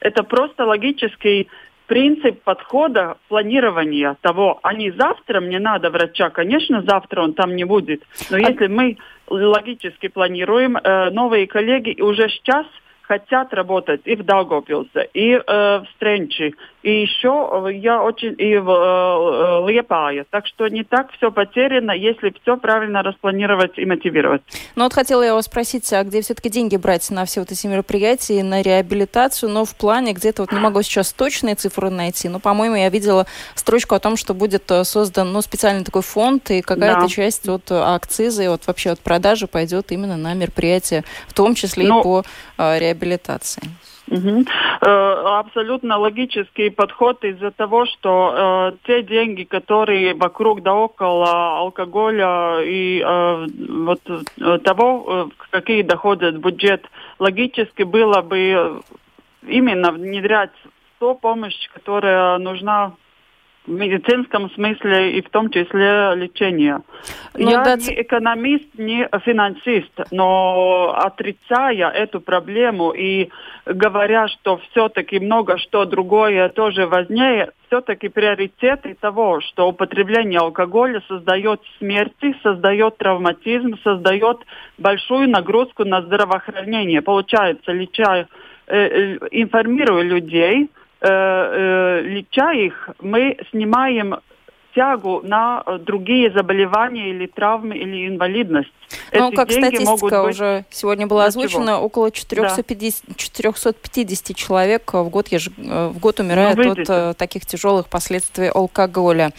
Это 0.00 0.24
просто 0.24 0.64
логический 0.64 1.48
принцип 1.86 2.42
подхода 2.42 3.16
планирования 3.28 4.16
того, 4.22 4.58
а 4.62 4.72
не 4.74 4.90
завтра 4.90 5.40
мне 5.40 5.60
надо 5.60 5.90
врача, 5.90 6.30
конечно, 6.30 6.82
завтра 6.82 7.22
он 7.22 7.34
там 7.34 7.54
не 7.54 7.64
будет. 7.64 8.02
Но 8.30 8.38
а... 8.38 8.40
если 8.40 8.66
мы 8.66 8.96
логически 9.32 10.08
планируем, 10.08 10.76
э, 10.76 11.10
новые 11.10 11.46
коллеги 11.46 12.00
уже 12.00 12.28
сейчас 12.28 12.66
хотят 13.02 13.52
работать 13.52 14.02
и 14.04 14.16
в 14.16 14.24
Даугавпилсе, 14.24 15.08
и 15.12 15.32
э, 15.32 15.40
в 15.46 15.86
Стренчи, 15.96 16.54
и 16.82 17.02
еще 17.02 17.48
э, 17.68 17.74
я 17.74 18.02
очень 18.02 18.34
и 18.38 18.56
в 18.58 18.70
э, 18.70 19.68
э, 19.68 19.72
Лепае. 19.72 20.24
Так 20.30 20.46
что 20.46 20.66
не 20.68 20.84
так 20.84 21.12
все 21.12 21.30
потеряно, 21.30 21.92
если 21.92 22.34
все 22.42 22.56
правильно 22.56 23.02
распланировать 23.02 23.78
и 23.78 23.84
мотивировать. 23.84 24.42
Ну 24.74 24.84
вот 24.84 24.92
хотела 24.92 25.22
я 25.22 25.34
вас 25.34 25.46
спросить, 25.46 25.92
а 25.92 26.02
где 26.02 26.20
все-таки 26.22 26.50
деньги 26.50 26.76
брать 26.76 27.08
на 27.10 27.24
все 27.24 27.40
вот 27.40 27.52
эти 27.52 27.66
мероприятия, 27.66 28.42
на 28.42 28.62
реабилитацию, 28.62 29.50
но 29.50 29.64
в 29.64 29.74
плане 29.76 30.12
где-то 30.12 30.42
вот 30.42 30.52
не 30.52 30.58
могу 30.58 30.82
сейчас 30.82 31.12
точные 31.12 31.54
цифры 31.54 31.90
найти, 31.90 32.28
но, 32.28 32.40
по-моему, 32.40 32.76
я 32.76 32.88
видела 32.88 33.26
строчку 33.54 33.94
о 33.94 34.00
том, 34.00 34.16
что 34.16 34.34
будет 34.34 34.70
э, 34.70 34.84
создан 34.84 35.32
ну, 35.32 35.40
специальный 35.40 35.84
такой 35.84 36.02
фонд, 36.02 36.50
и 36.50 36.62
какая-то 36.62 37.02
да. 37.02 37.08
часть 37.08 37.48
от 37.48 37.70
акцизы, 37.70 38.48
вот 38.48 38.66
вообще 38.66 38.90
от 38.90 39.00
продажи 39.00 39.46
пойдет 39.46 39.92
именно 39.92 40.16
на 40.16 40.34
мероприятия, 40.34 41.04
в 41.28 41.34
том 41.34 41.54
числе 41.54 41.86
ну, 41.86 42.00
и 42.00 42.02
по 42.02 42.24
э, 42.58 42.78
реабилитации. 42.78 43.62
Угу. 44.10 44.44
Абсолютно 44.80 45.96
логический 45.96 46.70
подход 46.70 47.24
из-за 47.24 47.50
того, 47.50 47.86
что 47.86 48.72
э, 48.74 48.76
те 48.86 49.02
деньги, 49.02 49.44
которые 49.44 50.14
вокруг 50.14 50.62
да 50.62 50.74
около 50.74 51.58
алкоголя 51.58 52.60
и 52.62 53.00
э, 53.00 53.46
вот 53.68 54.00
э, 54.08 54.58
того, 54.58 55.28
э, 55.30 55.44
какие 55.50 55.82
доходы 55.82 56.32
в 56.32 56.38
бюджет, 56.38 56.84
логически 57.18 57.84
было 57.84 58.22
бы 58.22 58.82
именно 59.46 59.92
внедрять 59.92 60.50
ту 60.98 61.14
помощь, 61.14 61.68
которая 61.72 62.38
нужна 62.38 62.92
в 63.66 63.70
медицинском 63.70 64.50
смысле 64.50 65.12
и 65.12 65.22
в 65.22 65.30
том 65.30 65.50
числе 65.50 66.14
лечение. 66.16 66.80
Ну 67.34 67.50
Я 67.50 67.62
да... 67.62 67.76
не 67.76 68.02
экономист, 68.02 68.66
не 68.76 69.08
финансист, 69.24 69.92
но 70.10 70.94
отрицая 70.96 71.88
эту 71.90 72.20
проблему 72.20 72.90
и 72.90 73.28
говоря, 73.64 74.26
что 74.28 74.58
все-таки 74.70 75.20
много 75.20 75.58
что 75.58 75.84
другое 75.84 76.48
тоже 76.48 76.86
важнее, 76.86 77.52
все-таки 77.66 78.08
приоритеты 78.08 78.96
того, 79.00 79.40
что 79.40 79.68
употребление 79.68 80.40
алкоголя 80.40 81.00
создает 81.06 81.60
смерти, 81.78 82.34
создает 82.42 82.98
травматизм, 82.98 83.78
создает 83.84 84.38
большую 84.78 85.30
нагрузку 85.30 85.84
на 85.84 86.02
здравоохранение. 86.02 87.00
Получается, 87.00 87.70
леча, 87.72 88.26
э, 88.66 88.76
э, 88.76 89.18
информируя 89.30 90.02
людей, 90.02 90.68
Э, 91.04 91.08
э, 91.08 92.00
леча 92.02 92.52
их, 92.52 92.90
мы 93.00 93.36
снимаем 93.50 94.14
тягу 94.74 95.20
на 95.22 95.62
э, 95.66 95.78
другие 95.78 96.30
заболевания 96.30 97.10
или 97.10 97.26
травмы 97.26 97.76
или 97.76 98.08
инвалидность. 98.08 98.72
Ну, 99.12 99.28
Эти 99.28 99.36
как 99.36 99.50
статистика 99.50 100.22
уже 100.22 100.64
сегодня 100.70 101.06
была 101.06 101.26
озвучена, 101.26 101.80
около 101.80 102.10
450, 102.10 103.04
да. 103.06 103.14
450 103.16 104.36
человек 104.36 104.92
в 104.92 105.08
год, 105.08 105.28
еж... 105.28 105.48
в 105.56 105.98
год 105.98 106.20
умирают 106.20 106.58
ну, 106.58 106.72
от 106.72 106.78
uh, 106.78 107.14
таких 107.14 107.46
тяжелых 107.46 107.88
последствий 107.88 108.48
алкоголя. 108.48 109.28
И 109.28 109.30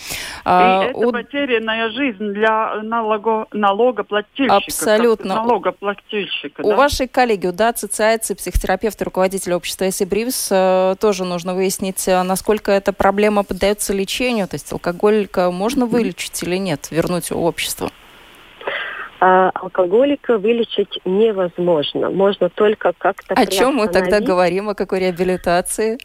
а, 0.46 0.86
это 0.86 0.98
у... 0.98 1.12
потерянная 1.12 1.90
жизнь 1.90 2.34
для 2.34 2.82
налого... 2.82 3.48
налогоплательщика. 3.52 4.56
Абсолютно. 4.56 5.36
Налогоплательщика, 5.36 6.62
у 6.62 6.70
да? 6.70 6.76
вашей 6.76 7.08
коллеги, 7.08 7.48
да, 7.48 7.70
ассоциации, 7.70 8.34
психотерапевт 8.34 9.02
и 9.02 9.04
руководитель 9.04 9.54
общества 9.54 9.88
Эсси 9.90 10.06
Бривс, 10.06 10.50
тоже 11.00 11.26
нужно 11.26 11.54
выяснить, 11.54 12.08
насколько 12.08 12.72
эта 12.72 12.94
проблема 12.94 13.44
поддается 13.44 13.94
лечению, 13.94 14.48
то 14.48 14.56
есть 14.56 14.72
алкоголика 15.24 15.52
можно 15.52 15.86
вылечить 15.86 16.44
или 16.44 16.58
нет, 16.58 16.90
вернуть 16.92 17.32
в 17.32 17.38
общество? 17.38 17.90
а 19.26 19.52
алкоголика 19.54 20.38
вылечить 20.38 21.00
невозможно. 21.06 22.10
Можно 22.10 22.50
только 22.50 22.92
как-то 22.98 23.34
О 23.36 23.46
чем 23.46 23.76
мы 23.76 23.88
тогда 23.88 24.20
говорим? 24.20 24.68
О 24.68 24.76
какой 24.76 25.00
реабилитации? 25.00 25.98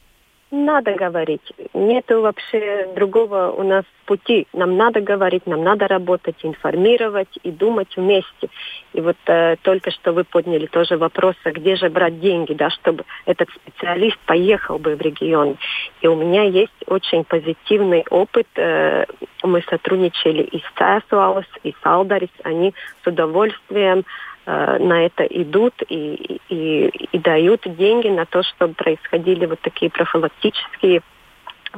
Надо 0.50 0.94
говорить. 0.94 1.42
Нет 1.74 2.06
вообще 2.08 2.88
другого 2.94 3.52
у 3.52 3.62
нас 3.62 3.84
пути. 4.06 4.46
Нам 4.54 4.78
надо 4.78 5.02
говорить, 5.02 5.46
нам 5.46 5.62
надо 5.62 5.86
работать, 5.86 6.36
информировать 6.42 7.28
и 7.42 7.50
думать 7.50 7.94
вместе. 7.94 8.48
И 8.94 9.02
вот 9.02 9.18
э, 9.26 9.56
только 9.60 9.90
что 9.90 10.12
вы 10.12 10.24
подняли 10.24 10.64
тоже 10.64 10.96
вопрос, 10.96 11.34
а 11.44 11.50
где 11.50 11.76
же 11.76 11.90
брать 11.90 12.18
деньги, 12.20 12.54
да, 12.54 12.70
чтобы 12.70 13.04
этот 13.26 13.50
специалист 13.50 14.18
поехал 14.20 14.78
бы 14.78 14.96
в 14.96 15.00
регион. 15.02 15.58
И 16.00 16.06
у 16.06 16.16
меня 16.16 16.44
есть 16.44 16.72
очень 16.86 17.24
позитивный 17.24 18.04
опыт. 18.08 18.46
Э, 18.56 19.04
мы 19.42 19.62
сотрудничали 19.68 20.44
и 20.44 20.60
с 20.60 20.78
ЦАСУАУС, 20.78 21.46
и 21.64 21.72
с 21.72 21.78
Алдарис. 21.82 22.30
Они 22.44 22.72
с 23.04 23.06
удовольствием 23.06 23.98
э, 23.98 24.04
на 24.48 25.04
это 25.04 25.24
идут 25.24 25.74
и, 25.90 26.40
и, 26.48 26.86
и 27.12 27.18
дают 27.18 27.62
деньги 27.66 28.08
на 28.08 28.24
то, 28.24 28.42
чтобы 28.42 28.72
происходили 28.72 29.44
вот 29.44 29.60
такие 29.60 29.90
профилактические 29.90 31.02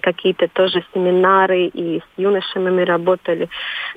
какие-то 0.00 0.46
тоже 0.46 0.84
семинары, 0.94 1.66
и 1.66 1.98
с 1.98 2.04
юношами 2.16 2.70
мы 2.70 2.84
работали. 2.84 3.48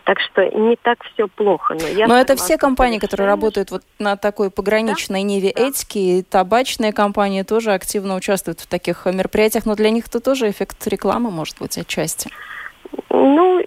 Так 0.05 0.19
что 0.19 0.43
не 0.49 0.75
так 0.75 0.97
все 1.13 1.27
плохо. 1.27 1.75
Но, 1.79 1.87
я 1.87 2.07
но 2.07 2.17
это 2.17 2.35
все 2.35 2.57
компании, 2.57 2.97
которые 2.97 3.27
работают 3.27 3.69
вот 3.69 3.83
на 3.99 4.17
такой 4.17 4.49
пограничной 4.49 5.21
да? 5.21 5.27
ниве 5.27 5.53
да. 5.55 5.67
этики, 5.67 5.97
и 5.97 6.23
табачные 6.23 6.93
компании 6.93 7.43
тоже 7.43 7.73
активно 7.73 8.15
участвуют 8.15 8.59
в 8.59 8.67
таких 8.67 9.05
мероприятиях, 9.05 9.67
но 9.67 9.75
для 9.75 9.91
них 9.91 10.07
это 10.07 10.19
тоже 10.19 10.49
эффект 10.49 10.85
рекламы 10.87 11.29
может 11.29 11.59
быть 11.59 11.77
отчасти. 11.77 12.31
Ну, 13.09 13.59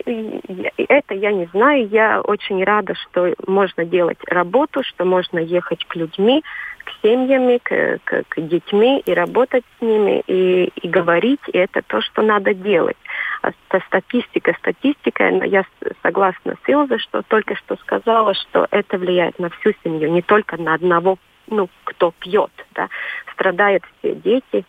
это 0.76 1.14
я 1.14 1.32
не 1.32 1.46
знаю. 1.46 1.88
Я 1.88 2.20
очень 2.20 2.62
рада, 2.64 2.94
что 2.94 3.34
можно 3.46 3.84
делать 3.84 4.18
работу, 4.26 4.82
что 4.82 5.04
можно 5.04 5.38
ехать 5.38 5.84
к 5.84 5.96
людьми, 5.96 6.42
к 6.84 6.90
семьями, 7.02 7.58
к, 7.62 7.98
к, 8.04 8.24
к 8.28 8.40
детьми 8.40 9.02
и 9.04 9.12
работать 9.12 9.64
с 9.78 9.82
ними, 9.82 10.22
и, 10.26 10.70
и 10.82 10.88
говорить, 10.88 11.40
и 11.48 11.58
это 11.58 11.82
то, 11.82 12.00
что 12.00 12.22
надо 12.22 12.54
делать. 12.54 12.96
А 13.42 13.52
статистика, 13.86 14.54
статистика, 14.58 15.28
я 15.44 15.64
согласна 16.02 16.56
с 16.64 16.68
Илзой, 16.68 16.98
что 16.98 17.22
только 17.22 17.56
что 17.56 17.76
сказала, 17.76 18.34
что 18.34 18.66
это 18.70 18.98
влияет 18.98 19.38
на 19.38 19.50
всю 19.50 19.72
семью, 19.84 20.10
не 20.10 20.22
только 20.22 20.56
на 20.56 20.74
одного, 20.74 21.18
ну, 21.48 21.68
кто 21.84 22.12
пьет, 22.18 22.50
да. 22.74 22.88
Страдают 23.32 23.84
все 23.98 24.14
дети, 24.14 24.64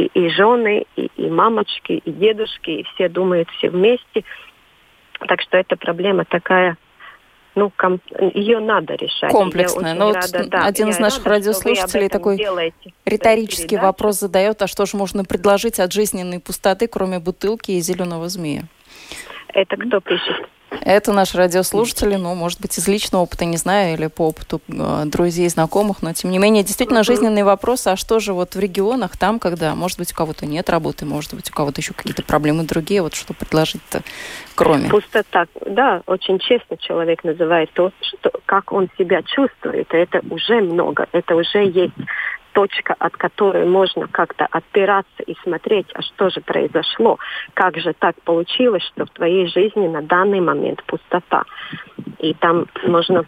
и, 0.00 0.06
и, 0.14 0.28
жены, 0.30 0.86
и, 0.96 1.10
и 1.16 1.30
мамочки, 1.30 1.92
и 1.92 2.10
дедушки, 2.10 2.70
и 2.70 2.82
все 2.94 3.08
думают 3.08 3.48
все 3.58 3.70
вместе. 3.70 4.24
Так 5.26 5.42
что 5.42 5.58
эта 5.58 5.76
проблема 5.76 6.24
такая 6.24 6.76
ну, 7.56 7.70
ком- 7.76 8.00
ее 8.32 8.60
надо 8.60 8.94
решать. 8.94 9.32
Комплексная. 9.32 9.94
Но 9.94 10.08
ну, 10.08 10.14
рада, 10.14 10.38
вот 10.38 10.48
да, 10.48 10.64
один 10.64 10.88
из 10.88 10.98
наших 10.98 11.24
рада, 11.24 11.36
радиослушателей 11.36 12.08
такой 12.08 12.36
делаете, 12.36 12.92
риторический 13.04 13.76
вопрос 13.76 14.20
задает, 14.20 14.62
а 14.62 14.66
что 14.66 14.86
же 14.86 14.96
можно 14.96 15.24
предложить 15.24 15.80
от 15.80 15.92
жизненной 15.92 16.40
пустоты, 16.40 16.86
кроме 16.86 17.18
бутылки 17.18 17.72
и 17.72 17.80
зеленого 17.80 18.28
змея? 18.28 18.62
Это 19.48 19.76
кто 19.76 20.00
пишет? 20.00 20.48
Это 20.80 21.12
наши 21.12 21.36
радиослушатели, 21.36 22.16
ну, 22.16 22.34
может 22.34 22.60
быть, 22.60 22.78
из 22.78 22.86
личного 22.86 23.22
опыта, 23.22 23.44
не 23.44 23.56
знаю, 23.56 23.94
или 23.94 24.06
по 24.06 24.28
опыту 24.28 24.60
э, 24.68 25.02
друзей, 25.06 25.48
знакомых, 25.48 26.02
но, 26.02 26.12
тем 26.12 26.30
не 26.30 26.38
менее, 26.38 26.62
действительно 26.62 27.02
жизненный 27.02 27.42
вопрос, 27.42 27.86
а 27.86 27.96
что 27.96 28.20
же 28.20 28.32
вот 28.32 28.54
в 28.54 28.58
регионах, 28.58 29.16
там, 29.16 29.38
когда, 29.38 29.74
может 29.74 29.98
быть, 29.98 30.12
у 30.12 30.14
кого-то 30.14 30.46
нет 30.46 30.70
работы, 30.70 31.04
может 31.04 31.34
быть, 31.34 31.50
у 31.50 31.52
кого-то 31.52 31.80
еще 31.80 31.92
какие-то 31.92 32.22
проблемы 32.22 32.64
другие, 32.64 33.02
вот 33.02 33.14
что 33.14 33.34
предложить-то, 33.34 34.02
кроме? 34.54 34.88
Пустота, 34.88 35.46
да, 35.66 36.02
очень 36.06 36.38
честно 36.38 36.76
человек 36.76 37.24
называет 37.24 37.70
то, 37.72 37.92
что, 38.00 38.30
как 38.46 38.72
он 38.72 38.88
себя 38.96 39.22
чувствует, 39.22 39.92
это 39.92 40.20
уже 40.30 40.60
много, 40.60 41.08
это 41.12 41.34
уже 41.34 41.64
есть 41.64 41.94
точка, 42.52 42.94
от 42.98 43.16
которой 43.16 43.66
можно 43.66 44.06
как-то 44.08 44.46
отпираться 44.50 45.22
и 45.26 45.34
смотреть, 45.42 45.86
а 45.94 46.02
что 46.02 46.30
же 46.30 46.40
произошло, 46.40 47.18
как 47.54 47.78
же 47.78 47.92
так 47.98 48.20
получилось, 48.22 48.84
что 48.94 49.06
в 49.06 49.10
твоей 49.10 49.46
жизни 49.46 49.88
на 49.88 50.02
данный 50.02 50.40
момент 50.40 50.82
пустота. 50.84 51.44
И 52.18 52.34
там 52.34 52.66
можно 52.84 53.24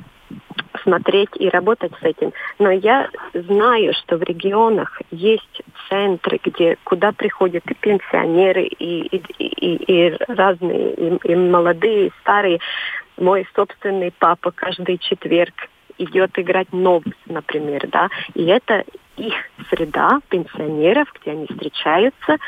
смотреть 0.83 1.31
и 1.37 1.49
работать 1.49 1.93
с 2.01 2.03
этим. 2.03 2.33
Но 2.59 2.71
я 2.71 3.09
знаю, 3.35 3.93
что 3.95 4.17
в 4.17 4.23
регионах 4.23 5.01
есть 5.11 5.63
центры, 5.89 6.41
где 6.43 6.77
куда 6.85 7.13
приходят 7.13 7.65
и 7.71 7.75
пенсионеры, 7.75 8.65
и, 8.65 9.07
и, 9.07 9.17
и, 9.39 9.77
и 9.77 10.17
разные, 10.29 10.95
и, 10.95 11.19
и 11.25 11.35
молодые, 11.37 12.07
и 12.09 12.13
старые. 12.21 12.59
Мой 13.19 13.47
собственный 13.55 14.13
папа 14.19 14.51
каждый 14.51 14.99
четверг 14.99 15.69
идет 16.03 16.39
играть 16.39 16.73
новость, 16.73 17.17
например, 17.27 17.87
да, 17.89 18.09
и 18.35 18.45
это 18.45 18.85
их 19.17 19.35
среда 19.71 20.21
пенсионеров, 20.29 21.13
где 21.21 21.33
они 21.33 21.47
встречаются, 21.47 22.39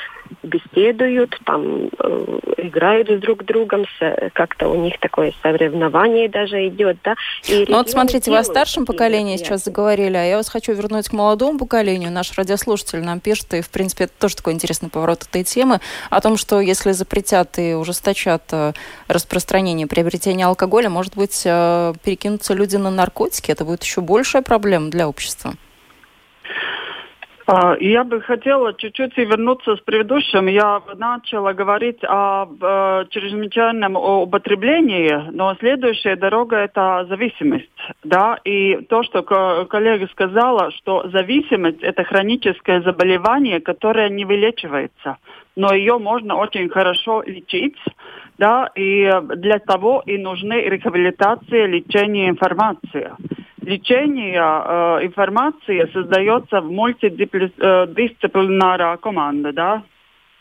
беседуют, 0.43 1.39
там 1.45 1.89
э, 1.99 2.39
играют 2.59 3.09
с 3.09 3.21
друг 3.21 3.45
другом, 3.45 3.85
как-то 4.33 4.69
у 4.69 4.77
них 4.77 4.99
такое 5.01 5.33
соревнование 5.43 6.29
даже 6.29 6.69
идет, 6.69 6.99
да. 7.05 7.15
И 7.49 7.65
ну 7.69 7.79
вот 7.79 7.91
смотрите, 7.91 8.31
вы 8.31 8.39
о 8.39 8.45
старшем 8.45 8.87
поколении 8.87 9.37
сейчас 9.37 9.65
заговорили, 9.65 10.17
а 10.17 10.25
я 10.25 10.37
вас 10.37 10.49
хочу 10.49 10.73
вернуть 10.73 11.09
к 11.09 11.13
молодому 11.13 11.59
поколению. 11.59 12.11
Наш 12.11 12.37
радиослушатель 12.37 13.01
нам 13.01 13.21
пишет, 13.21 13.55
и 13.55 13.61
в 13.61 13.71
принципе 13.71 14.05
это 14.05 14.13
тоже 14.19 14.37
такой 14.37 14.53
интересный 14.53 14.91
поворот 14.91 15.23
этой 15.23 15.45
темы, 15.45 15.81
о 16.11 16.21
том, 16.21 16.37
что 16.37 16.61
если 16.61 16.93
запретят 16.93 17.59
и 17.59 17.75
ужесточат 17.75 18.43
э, 18.53 18.73
распространение, 19.09 19.87
приобретение 19.87 20.47
алкоголя, 20.47 20.89
может 20.89 21.17
быть, 21.17 21.43
э, 21.45 21.93
перекинутся 22.05 22.55
люди 22.55 22.77
на 22.77 22.91
наркотики, 22.91 23.51
это 23.51 23.65
будет 23.65 23.83
еще 23.83 24.01
большая 24.01 24.43
проблема 24.43 24.91
для 24.91 25.09
общества. 25.09 25.55
А, 27.47 27.77
я 27.79 28.05
бы 28.05 28.23
хотела 28.23 28.73
чуть-чуть 28.73 29.17
вернуться 29.19 29.77
с 29.77 29.81
предыдущим. 29.81 30.47
Я 30.47 30.81
начала 30.97 31.53
говорить 31.53 32.03
о, 32.03 32.47
о 32.61 33.05
чрезвычайном 33.11 33.97
употреблении, 33.97 35.31
но 35.31 35.55
следующая 35.57 36.17
дорога– 36.17 36.57
это 36.59 37.05
зависимость. 37.09 37.69
Да? 38.03 38.39
И 38.45 38.77
то, 38.89 39.03
что 39.03 39.23
коллега 39.69 40.09
сказала, 40.09 40.71
что 40.73 41.09
зависимость– 41.11 41.81
это 41.83 42.05
хроническое 42.05 42.81
заболевание, 42.81 43.61
которое 43.61 44.09
не 44.09 44.25
вылечивается, 44.25 45.19
но 45.55 45.75
ее 45.75 45.99
можно 45.99 46.37
очень 46.37 46.71
хорошо 46.71 47.23
лечить. 47.27 47.77
Да? 48.39 48.71
И 48.75 49.11
для 49.37 49.59
того 49.59 50.03
и 50.07 50.17
нужны 50.17 50.55
реабилитация, 50.55 51.67
лечение, 51.67 52.31
информация 52.31 53.17
лечение 53.65 54.41
э, 54.41 55.07
информации 55.07 55.91
создается 55.93 56.61
в 56.61 56.71
мультидисциплинарная 56.71 58.97
команда, 58.99 59.53
да, 59.53 59.83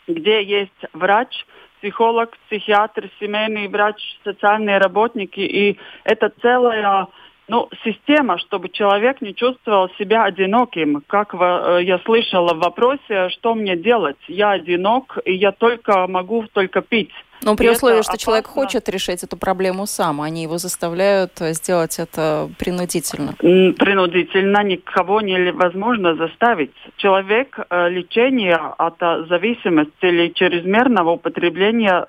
где 0.06 0.42
есть 0.42 0.84
врач, 0.92 1.46
психолог, 1.80 2.36
психиатр, 2.48 3.08
семейный 3.20 3.68
врач, 3.68 3.96
социальные 4.24 4.78
работники, 4.78 5.40
и 5.40 5.78
это 6.04 6.32
целая 6.40 7.08
ну, 7.46 7.68
система, 7.84 8.38
чтобы 8.38 8.70
человек 8.70 9.20
не 9.20 9.34
чувствовал 9.34 9.90
себя 9.98 10.24
одиноким. 10.24 11.02
Как 11.06 11.34
э, 11.34 11.80
я 11.82 11.98
слышала 11.98 12.54
в 12.54 12.60
вопросе, 12.60 13.28
что 13.30 13.54
мне 13.54 13.76
делать? 13.76 14.16
Я 14.28 14.52
одинок, 14.52 15.18
и 15.24 15.34
я 15.34 15.52
только 15.52 16.06
могу 16.06 16.46
только 16.52 16.80
пить. 16.80 17.12
Ну, 17.42 17.56
при 17.56 17.68
условии, 17.68 18.02
что 18.02 18.12
опасно. 18.12 18.24
человек 18.24 18.46
хочет 18.46 18.88
решить 18.88 19.22
эту 19.22 19.36
проблему 19.36 19.86
сам, 19.86 20.20
они 20.20 20.42
его 20.42 20.58
заставляют 20.58 21.40
э, 21.40 21.52
сделать 21.52 21.98
это 21.98 22.50
принудительно. 22.58 23.34
Принудительно 23.38 24.62
никого 24.62 25.20
невозможно 25.20 26.14
заставить. 26.14 26.72
Человек 26.96 27.58
э, 27.58 27.88
лечение 27.90 28.56
от 28.56 28.96
э, 29.00 29.26
зависимости 29.28 29.92
или 30.06 30.28
чрезмерного 30.28 31.10
употребления, 31.10 32.04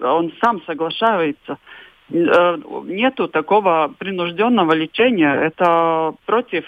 он 0.00 0.32
сам 0.42 0.62
соглашается. 0.66 1.58
Нету 2.10 3.28
такого 3.28 3.92
принужденного 3.98 4.72
лечения. 4.72 5.32
Это 5.34 6.14
против 6.26 6.64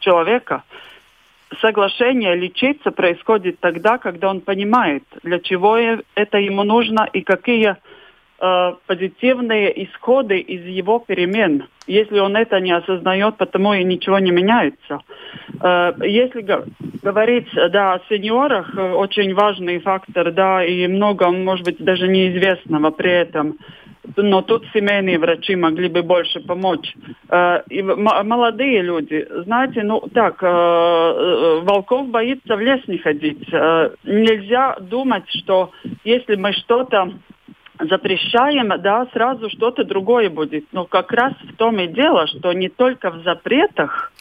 человека. 0.00 0.62
Соглашение 1.60 2.34
лечиться 2.34 2.90
происходит 2.90 3.60
тогда, 3.60 3.98
когда 3.98 4.30
он 4.30 4.40
понимает, 4.40 5.04
для 5.22 5.38
чего 5.38 5.76
это 6.14 6.38
ему 6.38 6.62
нужно 6.62 7.08
и 7.12 7.20
какие 7.20 7.76
э, 8.40 8.72
позитивные 8.86 9.84
исходы 9.84 10.38
из 10.38 10.64
его 10.64 10.98
перемен. 10.98 11.68
Если 11.86 12.18
он 12.20 12.36
это 12.36 12.60
не 12.60 12.72
осознает, 12.72 13.36
потому 13.36 13.74
и 13.74 13.84
ничего 13.84 14.18
не 14.18 14.30
меняется. 14.30 15.00
Э, 15.60 15.92
если 16.00 16.42
говорить 17.02 17.48
да, 17.70 17.94
о 17.94 18.00
сеньорах, 18.08 18.74
э, 18.76 18.92
очень 18.92 19.34
важный 19.34 19.78
фактор, 19.80 20.32
да, 20.32 20.64
и 20.64 20.86
много, 20.86 21.30
может 21.30 21.64
быть, 21.64 21.78
даже 21.78 22.08
неизвестного 22.08 22.90
при 22.90 23.10
этом 23.10 23.58
но 24.16 24.42
тут 24.42 24.64
семейные 24.72 25.18
врачи 25.18 25.54
могли 25.56 25.88
бы 25.88 26.02
больше 26.02 26.40
помочь. 26.40 26.94
Э, 27.28 27.62
и 27.68 27.82
молодые 27.82 28.82
люди, 28.82 29.26
знаете, 29.44 29.82
ну 29.82 30.00
так, 30.12 30.42
э, 30.42 30.46
э, 30.46 31.60
волков 31.62 32.08
боится 32.08 32.56
в 32.56 32.60
лес 32.60 32.80
не 32.88 32.98
ходить. 32.98 33.46
Нельзя 34.04 34.76
думать, 34.80 35.24
что 35.30 35.70
если 36.04 36.36
мы 36.36 36.52
что-то 36.52 37.12
запрещаем, 37.78 38.72
да, 38.80 39.06
сразу 39.12 39.48
что-то 39.50 39.84
другое 39.84 40.30
будет. 40.30 40.66
Но 40.72 40.84
как 40.84 41.12
раз 41.12 41.32
в 41.34 41.56
том 41.56 41.78
и 41.78 41.86
дело, 41.86 42.26
что 42.26 42.52
не 42.52 42.68
только 42.68 43.10
в 43.10 43.22
запретах 43.22 44.12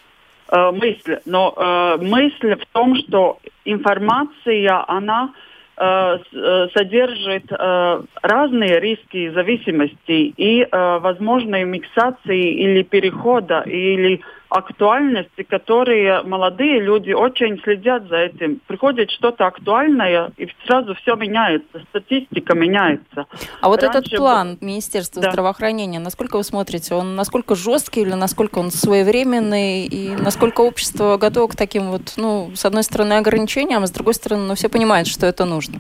мысль, 0.51 1.19
но 1.25 1.97
мысль 2.01 2.55
в 2.55 2.65
том, 2.73 2.95
что 2.95 3.39
информация, 3.63 4.83
она 4.87 5.31
содержит 5.77 7.51
э, 7.51 8.01
разные 8.21 8.79
риски 8.79 9.29
зависимости 9.31 10.33
и 10.37 10.67
возможной 10.71 11.63
миксации 11.63 12.53
или 12.53 12.83
перехода, 12.83 13.61
или 13.65 14.21
актуальности, 14.51 15.43
которые 15.43 16.23
молодые 16.23 16.81
люди 16.81 17.13
очень 17.13 17.59
следят 17.63 18.07
за 18.09 18.17
этим. 18.17 18.59
Приходит 18.67 19.09
что-то 19.09 19.47
актуальное, 19.47 20.31
и 20.37 20.47
сразу 20.65 20.93
все 20.95 21.15
меняется, 21.15 21.83
статистика 21.89 22.53
меняется. 22.53 23.27
А 23.61 23.69
вот 23.69 23.81
Раньше 23.81 23.99
этот 23.99 24.17
план 24.17 24.57
был... 24.57 24.67
Министерства 24.67 25.21
да. 25.21 25.31
здравоохранения, 25.31 25.99
насколько 25.99 26.35
вы 26.35 26.43
смотрите, 26.43 26.93
он 26.95 27.15
насколько 27.15 27.55
жесткий 27.55 28.01
или 28.01 28.13
насколько 28.13 28.59
он 28.59 28.71
своевременный, 28.71 29.85
и 29.85 30.09
насколько 30.17 30.61
общество 30.61 31.15
готово 31.15 31.47
к 31.47 31.55
таким 31.55 31.89
вот, 31.89 32.13
ну, 32.17 32.51
с 32.53 32.65
одной 32.65 32.83
стороны, 32.83 33.13
ограничениям, 33.13 33.83
а 33.83 33.87
с 33.87 33.91
другой 33.91 34.15
стороны, 34.15 34.47
ну, 34.47 34.55
все 34.55 34.67
понимают, 34.67 35.07
что 35.07 35.25
это 35.25 35.45
нужно? 35.45 35.79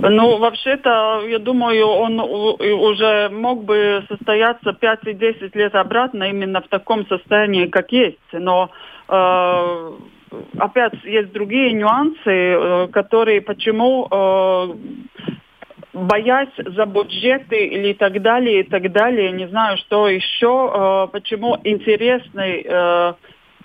Ну, 0.00 0.38
вообще-то, 0.38 1.24
я 1.26 1.38
думаю, 1.38 1.86
он 1.86 2.20
уже 2.20 3.28
мог 3.30 3.64
бы 3.64 4.04
состояться 4.08 4.72
5 4.72 5.00
и 5.06 5.12
10 5.14 5.56
лет 5.56 5.74
обратно 5.74 6.24
именно 6.24 6.60
в 6.60 6.68
таком 6.68 7.06
состоянии, 7.08 7.66
как 7.66 7.90
есть. 7.90 8.18
Но 8.32 8.70
э, 9.08 9.92
опять 10.58 10.94
есть 11.04 11.32
другие 11.32 11.72
нюансы, 11.72 12.16
э, 12.26 12.88
которые 12.92 13.40
почему 13.40 14.06
э, 14.10 14.74
боясь 15.92 16.54
за 16.56 16.86
бюджеты 16.86 17.66
или 17.66 17.92
так 17.92 18.22
далее, 18.22 18.60
и 18.60 18.62
так 18.62 18.92
далее, 18.92 19.32
не 19.32 19.48
знаю, 19.48 19.78
что 19.78 20.08
еще, 20.08 20.70
э, 20.72 21.12
почему 21.12 21.58
интересный 21.64 22.64
э, 22.64 23.14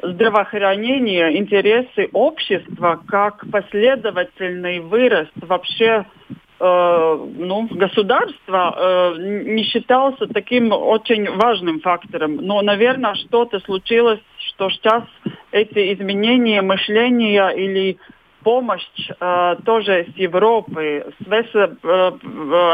здравоохранение, 0.02 1.38
интересы 1.38 2.10
общества 2.12 3.02
как 3.08 3.44
последовательный 3.52 4.80
вырост 4.80 5.32
вообще 5.36 6.06
ну, 6.66 7.68
государства 7.72 8.76
э, 8.78 9.16
не 9.46 9.64
считался 9.64 10.28
таким 10.28 10.72
очень 10.72 11.30
важным 11.30 11.80
фактором. 11.82 12.38
Но, 12.38 12.62
наверное, 12.62 13.16
что-то 13.16 13.60
случилось, 13.62 14.20
что 14.38 14.70
сейчас 14.70 15.04
эти 15.52 15.94
изменения 15.94 16.62
мышления 16.62 17.50
или 17.50 17.98
помощь 18.44 18.84
э, 19.20 19.56
тоже 19.66 20.08
с 20.14 20.18
Европы, 20.18 21.14
с 21.20 21.56
э, 21.56 22.12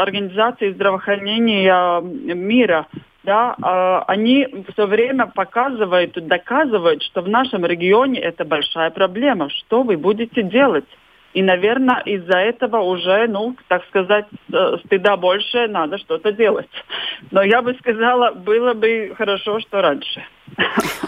Организацией 0.02 0.74
здравоохранения 0.74 2.02
мира– 2.02 2.88
да, 3.24 3.56
э, 3.62 4.04
они 4.08 4.48
все 4.72 4.88
время 4.88 5.28
показывают, 5.28 6.14
доказывают, 6.28 7.04
что 7.04 7.22
в 7.22 7.30
нашем 7.30 7.66
регионе 7.66 8.20
это 8.20 8.46
большая 8.46 8.92
проблема. 8.92 9.50
Что 9.50 9.84
вы 9.84 9.98
будете 9.98 10.42
делать? 10.42 10.86
И, 11.34 11.44
наверное, 11.44 12.02
из-за 12.06 12.38
этого 12.38 12.82
уже, 12.82 13.28
ну, 13.28 13.56
так 13.68 13.86
сказать, 13.88 14.26
стыда 14.86 15.16
больше, 15.16 15.68
надо 15.68 15.98
что-то 16.00 16.32
делать. 16.32 16.70
Но 17.32 17.44
я 17.44 17.62
бы 17.62 17.76
сказала, 17.76 18.32
было 18.32 18.74
бы 18.74 19.14
хорошо, 19.16 19.60
что 19.60 19.82
раньше. 19.82 20.24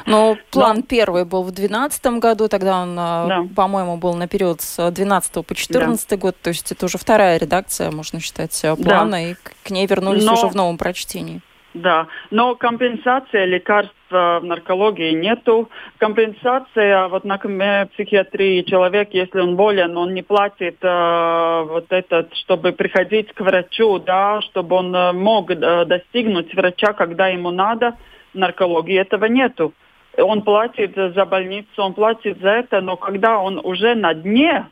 Ну, 0.05 0.37
план 0.51 0.77
Но... 0.77 0.83
первый 0.83 1.25
был 1.25 1.41
в 1.41 1.51
2012 1.51 2.05
году, 2.19 2.47
тогда 2.47 2.81
он, 2.81 2.91
э, 2.91 2.95
да. 2.95 3.43
по-моему, 3.55 3.97
был 3.97 4.13
на 4.13 4.27
период 4.27 4.61
с 4.61 4.75
2012 4.75 5.33
по 5.33 5.41
2014 5.41 6.09
да. 6.09 6.17
год, 6.17 6.35
то 6.39 6.49
есть 6.49 6.71
это 6.71 6.85
уже 6.85 6.97
вторая 6.99 7.37
редакция, 7.37 7.89
можно 7.89 8.19
считать, 8.19 8.59
э, 8.63 8.75
плана, 8.75 9.11
да. 9.11 9.21
и 9.21 9.35
к 9.63 9.69
ней 9.71 9.87
вернулись 9.87 10.23
Но... 10.23 10.33
уже 10.33 10.47
в 10.47 10.55
новом 10.55 10.77
прочтении. 10.77 11.41
Да, 11.73 12.07
но 12.31 12.55
компенсация 12.55 13.45
лекарств 13.45 13.95
в 14.09 14.41
наркологии 14.43 15.13
нету. 15.13 15.69
Компенсация 15.99 17.07
вот 17.07 17.23
на 17.23 17.37
психиатрии 17.37 18.63
человек, 18.63 19.13
если 19.13 19.39
он 19.39 19.55
болен, 19.55 19.95
он 19.95 20.13
не 20.13 20.21
платит 20.21 20.77
э, 20.81 21.63
вот 21.65 21.85
этот, 21.89 22.35
чтобы 22.35 22.73
приходить 22.73 23.31
к 23.33 23.39
врачу, 23.39 23.99
да, 23.99 24.41
чтобы 24.41 24.75
он 24.75 24.93
э, 24.93 25.13
мог 25.13 25.49
э, 25.49 25.85
достигнуть 25.85 26.53
врача, 26.53 26.91
когда 26.91 27.27
ему 27.27 27.51
надо. 27.51 27.95
В 28.33 28.37
наркологии 28.37 28.99
этого 28.99 29.25
нету. 29.25 29.73
Он 30.17 30.41
платит 30.41 30.93
за 30.95 31.25
больницу, 31.25 31.69
он 31.77 31.93
платит 31.93 32.39
за 32.41 32.49
это, 32.49 32.81
но 32.81 32.97
когда 32.97 33.39
он 33.39 33.61
уже 33.63 33.95
на 33.95 34.13
дне, 34.13 34.67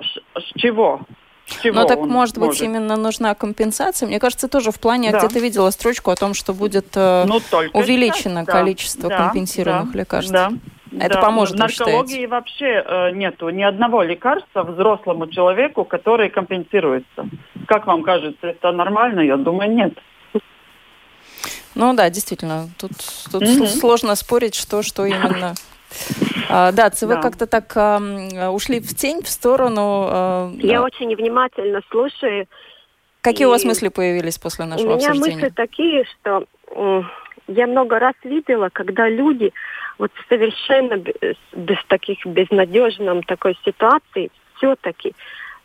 с 0.00 0.60
чего? 0.60 1.02
Чего 1.62 1.80
Ну 1.80 1.86
так, 1.86 2.00
может 2.00 2.38
быть, 2.38 2.46
может? 2.48 2.62
именно 2.62 2.96
нужна 2.96 3.34
компенсация? 3.34 4.06
Мне 4.06 4.18
кажется, 4.18 4.48
тоже 4.48 4.70
в 4.70 4.80
плане, 4.80 5.10
да. 5.10 5.18
где-то 5.18 5.38
видела 5.38 5.70
строчку 5.70 6.10
о 6.10 6.16
том, 6.16 6.34
что 6.34 6.54
будет 6.54 6.96
э, 6.96 7.24
ну, 7.26 7.40
увеличено 7.72 8.42
сейчас, 8.42 8.54
количество 8.54 9.08
да, 9.08 9.18
компенсируемых 9.18 9.92
да, 9.92 9.98
лекарств. 9.98 10.32
Да. 10.32 10.52
Это 10.98 11.14
да. 11.14 11.20
поможет, 11.20 11.54
В 11.54 11.58
наркологии 11.58 12.26
вообще 12.26 12.84
э, 12.84 13.10
нету 13.12 13.48
ни 13.50 13.62
одного 13.62 14.02
лекарства 14.02 14.64
взрослому 14.64 15.28
человеку, 15.28 15.84
который 15.84 16.30
компенсируется. 16.30 17.28
Как 17.66 17.86
вам 17.86 18.02
кажется, 18.02 18.48
это 18.48 18.72
нормально? 18.72 19.20
Я 19.20 19.36
думаю, 19.36 19.72
нет. 19.72 19.94
Ну 21.76 21.94
да, 21.94 22.10
действительно, 22.10 22.68
тут, 22.78 22.90
тут 23.30 23.42
mm-hmm. 23.42 23.66
сложно 23.66 24.16
спорить, 24.16 24.56
что, 24.56 24.82
что 24.82 25.06
именно 25.06 25.54
а, 26.48 26.72
да, 26.72 26.90
вы 27.02 27.14
да. 27.14 27.20
как-то 27.20 27.46
так 27.46 27.72
а, 27.76 28.50
ушли 28.50 28.80
в 28.80 28.94
тень, 28.94 29.22
в 29.22 29.28
сторону. 29.28 30.06
А, 30.08 30.52
Я 30.58 30.82
очень 30.82 31.14
внимательно 31.14 31.80
слушаю. 31.90 32.46
Какие 33.20 33.46
у 33.46 33.50
вас 33.50 33.64
мысли 33.64 33.88
появились 33.88 34.38
после 34.38 34.64
нашего 34.64 34.94
обсуждения? 34.94 35.20
У 35.20 35.24
меня 35.24 35.36
мысли 35.36 35.52
такие, 35.54 36.04
что 36.04 36.46
я 37.48 37.66
много 37.66 37.98
раз 37.98 38.14
видела, 38.24 38.70
когда 38.72 39.08
люди 39.08 39.52
вот 39.98 40.10
совершенно 40.28 40.96
без, 40.96 41.36
без 41.52 41.76
таких 41.88 42.24
безнадежном 42.24 43.22
такой 43.22 43.58
ситуации 43.64 44.30
все-таки 44.56 45.14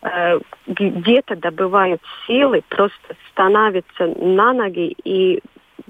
э, 0.02 0.38
где-то 0.66 1.36
добывают 1.36 2.02
силы, 2.26 2.62
просто 2.68 3.16
становятся 3.30 4.06
на 4.06 4.52
ноги 4.52 4.94
и 5.04 5.40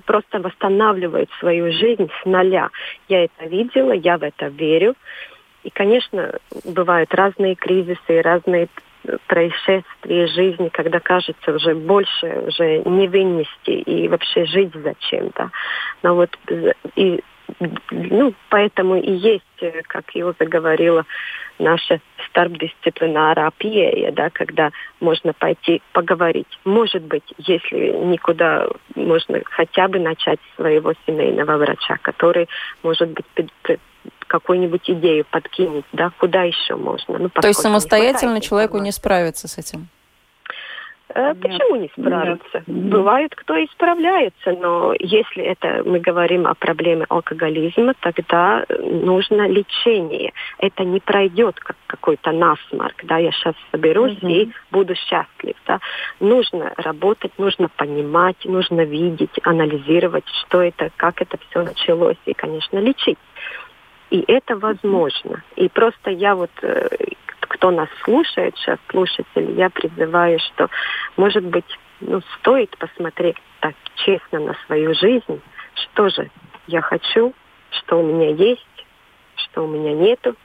просто 0.07 0.40
восстанавливает 0.40 1.28
свою 1.38 1.72
жизнь 1.72 2.09
с 2.22 2.24
нуля. 2.24 2.70
Я 3.09 3.24
это 3.24 3.46
видела, 3.46 3.92
я 3.92 4.16
в 4.16 4.22
это 4.22 4.46
верю. 4.46 4.94
И, 5.64 5.70
конечно, 5.70 6.32
бывают 6.64 7.12
разные 7.12 7.57
кризисы, 7.57 8.22
разные 8.22 8.68
происшествия 9.26 10.26
жизни, 10.28 10.68
когда 10.68 11.00
кажется 11.00 11.52
уже 11.52 11.74
больше 11.74 12.44
уже 12.46 12.78
не 12.84 13.09
вынести 13.09 13.70
и 13.70 14.09
вообще 14.09 14.44
жить 14.46 14.72
зачем-то. 14.74 15.50
Но 16.02 16.14
вот 16.14 16.30
и 16.96 17.22
ну, 17.90 18.34
поэтому 18.49 18.97
и 18.97 19.12
есть, 19.12 19.44
э, 19.61 19.82
как 19.86 20.11
я 20.14 20.26
уже 20.26 20.44
говорила, 20.44 21.05
наша 21.59 22.01
старбдисциплинара 22.28 23.51
пieeja, 23.59 24.12
да, 24.12 24.30
когда 24.30 24.70
можно 25.01 25.32
пойти 25.32 25.82
поговорить. 25.92 26.59
Может 26.64 27.03
быть, 27.03 27.24
если 27.38 27.92
никуда, 27.92 28.68
можно 28.94 29.40
хотя 29.44 29.88
бы 29.88 29.99
начать 29.99 30.40
своего 30.57 30.92
семейного 31.07 31.57
врача, 31.57 31.99
который, 32.03 32.49
может 32.82 33.09
быть, 33.11 33.78
какую-нибудь 34.26 34.88
идею 34.90 35.24
подкинет, 35.30 35.84
да, 35.92 36.11
куда 36.18 36.42
еще 36.42 36.76
можно. 36.76 37.18
Ну, 37.18 37.28
То 37.28 37.49
есть 37.49 37.61
самостоятельно 37.61 38.40
человеку 38.40 38.78
не 38.78 38.92
справиться 38.92 39.49
с 39.49 39.59
этим? 39.59 39.88
Э, 41.14 41.34
почему 41.34 41.76
не 41.76 41.88
справиться? 41.88 42.62
Нет. 42.66 42.90
Бывает, 42.90 43.34
кто 43.34 43.57
и 43.57 43.66
справляется, 43.68 44.52
но 44.52 44.92
если 44.98 45.44
это 45.44 45.82
мы 45.84 46.00
говорим 46.00 46.46
о 46.46 46.54
проблеме 46.54 47.07
алкоголизма, 47.09 47.94
тогда 48.00 48.64
нужно 48.80 49.46
лечение. 49.48 50.32
Это 50.59 50.84
не 50.84 50.98
пройдет 51.00 51.61
как 51.61 51.76
какой-то 51.86 52.32
насморк, 52.32 53.04
да, 53.04 53.18
я 53.18 53.30
сейчас 53.30 53.54
соберусь 53.70 54.18
угу. 54.18 54.28
и 54.28 54.50
буду 54.72 54.94
счастлив, 54.96 55.54
да. 55.66 55.78
Нужно 56.18 56.72
работать, 56.76 57.32
нужно 57.38 57.68
понимать, 57.68 58.44
нужно 58.44 58.82
видеть, 58.82 59.30
анализировать, 59.44 60.24
что 60.40 60.61
это, 60.61 60.90
как 60.96 61.22
это 61.22 61.38
все 61.48 61.62
началось, 61.62 62.18
и, 62.26 62.32
конечно, 62.32 62.78
лечить. 62.78 63.18
И 64.11 64.24
это 64.26 64.57
возможно. 64.57 65.42
И 65.57 65.68
просто 65.68 66.11
я 66.11 66.34
вот 66.34 66.50
э, 66.62 66.88
кто 67.66 67.72
нас 67.72 67.88
слушает 68.04 68.56
сейчас, 68.56 68.78
слушатели, 68.90 69.52
я 69.58 69.70
призываю, 69.70 70.38
что, 70.38 70.68
может 71.16 71.44
быть, 71.44 71.64
ну, 72.00 72.20
стоит 72.38 72.70
посмотреть 72.78 73.36
так 73.58 73.74
честно 73.96 74.38
на 74.38 74.54
свою 74.66 74.94
жизнь, 74.94 75.40
что 75.74 76.08
же 76.08 76.30
я 76.68 76.80
хочу, 76.80 77.34
что 77.70 77.98
у 77.98 78.02
меня 78.04 78.30
есть, 78.30 78.86
что 79.34 79.64
у 79.64 79.66
меня 79.66 79.94
нету, 79.94 80.36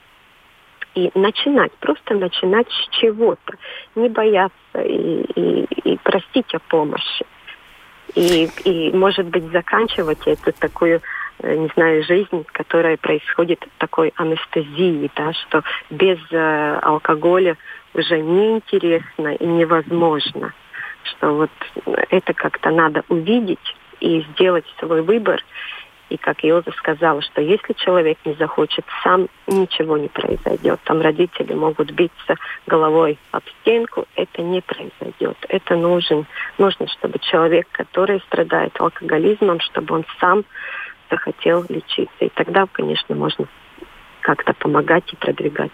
и 0.95 1.11
начинать, 1.13 1.71
просто 1.73 2.15
начинать 2.15 2.67
с 2.71 2.89
чего-то, 2.99 3.53
не 3.93 4.09
бояться 4.09 4.81
и, 4.81 5.21
и, 5.35 5.91
и 5.91 5.97
просить 5.97 6.51
о 6.55 6.59
помощи. 6.59 7.25
И, 8.15 8.49
и, 8.65 8.91
может 8.93 9.27
быть, 9.27 9.43
заканчивать 9.51 10.25
эту 10.25 10.53
такую 10.53 11.01
не 11.43 11.69
знаю, 11.75 12.03
жизнь, 12.03 12.45
которая 12.51 12.97
происходит 12.97 13.65
такой 13.77 14.13
анестезии, 14.15 15.09
да, 15.15 15.33
что 15.33 15.63
без 15.89 16.19
э, 16.31 16.79
алкоголя 16.81 17.57
уже 17.93 18.19
неинтересно 18.19 19.35
и 19.35 19.45
невозможно. 19.45 20.53
Что 21.03 21.33
вот 21.33 21.51
это 22.09 22.33
как-то 22.33 22.69
надо 22.69 23.03
увидеть 23.09 23.75
и 23.99 24.25
сделать 24.31 24.65
свой 24.79 25.01
выбор 25.01 25.43
И 26.09 26.17
как 26.17 26.43
Илза 26.43 26.71
сказала, 26.71 27.21
что 27.21 27.41
если 27.41 27.73
человек 27.73 28.17
не 28.25 28.33
захочет 28.33 28.85
сам, 29.01 29.29
ничего 29.47 29.97
не 29.97 30.09
произойдет. 30.09 30.79
Там 30.83 30.99
родители 30.99 31.53
могут 31.53 31.91
биться 31.91 32.35
головой 32.67 33.17
об 33.31 33.43
стенку, 33.61 34.05
это 34.15 34.41
не 34.41 34.61
произойдет. 34.61 35.37
Это 35.47 35.77
нужен, 35.77 36.25
нужно, 36.57 36.87
чтобы 36.87 37.19
человек, 37.19 37.67
который 37.71 38.19
страдает 38.27 38.79
алкоголизмом, 38.79 39.61
чтобы 39.61 39.95
он 39.95 40.05
сам 40.19 40.43
захотел 41.11 41.65
лечиться. 41.69 42.25
И 42.25 42.29
тогда, 42.29 42.65
конечно, 42.71 43.13
можно 43.15 43.47
как-то 44.21 44.53
помогать 44.53 45.11
и 45.13 45.15
продвигать. 45.17 45.71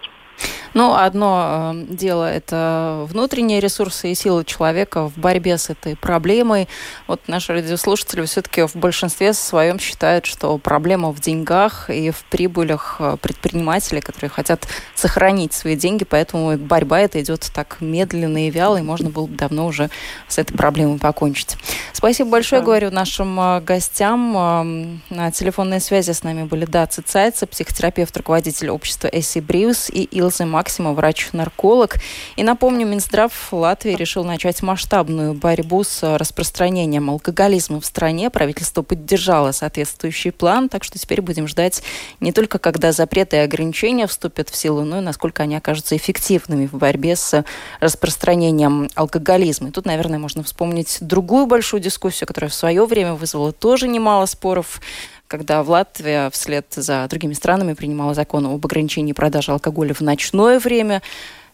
Ну, 0.74 0.94
одно 0.94 1.74
э, 1.74 1.86
дело– 1.90 2.32
это 2.32 3.08
внутренние 3.10 3.60
ресурсы 3.60 4.12
и 4.12 4.16
силы 4.16 4.46
человека 4.46 5.10
в 5.10 5.18
борьбе 5.18 5.58
с 5.58 5.70
этой 5.70 5.96
проблемой. 5.96 6.68
Вот 7.08 7.22
наши 7.28 7.54
радиослушатели 7.54 8.24
все-таки 8.26 8.68
в 8.68 8.76
большинстве 8.76 9.34
своем 9.34 9.80
считают, 9.80 10.26
что 10.26 10.58
проблема 10.58 11.12
в 11.12 11.20
деньгах 11.20 11.90
и 11.90 12.12
в 12.12 12.24
прибылях 12.26 12.98
э, 13.00 13.18
предпринимателей, 13.22 14.02
которые 14.02 14.30
хотят 14.30 14.68
сохранить 14.94 15.54
свои 15.54 15.76
деньги, 15.76 16.04
поэтому 16.04 16.56
борьба 16.58 17.00
эта 17.00 17.22
идет 17.22 17.50
так 17.54 17.78
медленно 17.80 18.48
и 18.48 18.52
вяло, 18.52 18.78
и 18.78 18.82
можно 18.82 19.10
было 19.10 19.26
бы 19.26 19.36
давно 19.36 19.66
уже 19.66 19.90
с 20.28 20.38
этой 20.38 20.56
проблемой 20.56 21.00
покончить. 21.00 21.58
Спасибо 21.94 22.30
большое, 22.30 22.62
да. 22.62 22.66
говорю 22.66 22.92
нашим 22.92 23.40
э, 23.40 23.62
гостям. 23.62 25.02
На 25.10 25.32
телефонной 25.32 25.82
связи 25.82 26.12
с 26.12 26.24
нами 26.24 26.44
были 26.44 26.66
Даци 26.66 27.02
Цайца, 27.02 27.48
психотерапевт, 27.48 28.16
руководитель 28.16 28.70
общества 28.70 29.08
Эсси 29.08 29.40
Бриус 29.40 29.90
и 29.90 30.08
Илза 30.28 30.46
Максима, 30.46 30.94
врач-нарколог. 30.94 31.96
И 32.36 32.44
напомню, 32.44 32.86
Минздрав 32.86 33.32
Латвии 33.52 33.94
решил 33.94 34.26
начать 34.26 34.62
масштабную 34.62 35.34
борьбу 35.34 35.84
с 35.84 36.18
распространением 36.18 37.10
алкоголизма 37.10 37.80
в 37.80 37.86
стране. 37.86 38.30
Правительство 38.30 38.82
поддержало 38.82 39.54
соответствующий 39.54 40.32
план, 40.32 40.68
так 40.68 40.84
что 40.84 41.00
теперь 41.00 41.22
будем 41.22 41.48
ждать 41.48 41.82
не 42.20 42.34
только 42.34 42.60
когда 42.60 42.92
запреты 42.92 43.38
и 43.38 43.40
ограничения 43.40 44.06
вступят 44.06 44.50
в 44.50 44.56
силу, 44.56 44.84
но 44.84 44.98
и 44.98 45.02
насколько 45.02 45.44
они 45.44 45.56
окажутся 45.56 45.96
эффективными 45.96 46.68
в 46.68 46.74
борьбе 46.74 47.16
с 47.16 47.46
распространением 47.80 48.90
алкоголизма. 48.96 49.70
И 49.70 49.72
тут, 49.72 49.86
наверное, 49.86 50.20
можно 50.20 50.44
вспомнить 50.44 50.98
другую 51.00 51.46
большую 51.46 51.80
дискуссию, 51.80 52.28
которая 52.28 52.50
в 52.50 52.54
свое 52.54 52.86
время 52.86 53.14
вызвала 53.14 53.54
тоже 53.54 53.88
немало 53.88 54.26
споров 54.26 54.82
когда 55.28 55.64
в 55.64 55.70
Латвии 55.70 56.30
вслед 56.32 56.66
за 56.72 57.08
другими 57.10 57.34
странами 57.34 57.74
принимала 57.74 58.14
закон 58.14 58.46
об 58.46 58.66
ограничении 58.66 59.14
продажи 59.14 59.52
алкоголя 59.52 59.94
в 59.94 60.02
ночное 60.02 60.60
время. 60.60 61.02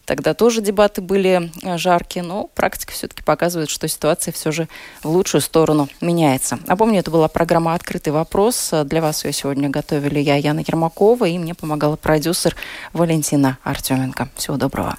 Тогда 0.04 0.34
тоже 0.34 0.60
дебаты 0.60 1.00
были 1.00 1.50
э, 1.62 1.78
жаркие, 1.78 2.22
но 2.22 2.48
практика 2.48 2.92
все-таки 2.92 3.22
показывает, 3.22 3.70
что 3.70 3.88
ситуация 3.88 4.32
все 4.32 4.52
же 4.52 4.68
в 5.02 5.08
лучшую 5.08 5.40
сторону 5.40 5.88
меняется. 6.02 6.58
Напомню, 6.66 7.00
это 7.00 7.10
была 7.10 7.28
программа 7.28 7.74
«Открытый 7.74 8.12
вопрос». 8.12 8.72
Для 8.84 9.00
вас 9.00 9.24
ее 9.24 9.32
сегодня 9.32 9.70
готовили 9.70 10.20
я, 10.20 10.36
Яна 10.36 10.60
Ермакова, 10.60 11.24
и 11.24 11.38
мне 11.38 11.54
помогала 11.54 11.96
продюсер 11.96 12.54
Валентина 12.92 13.56
Артеменко. 13.64 14.28
Всего 14.36 14.58
доброго. 14.58 14.98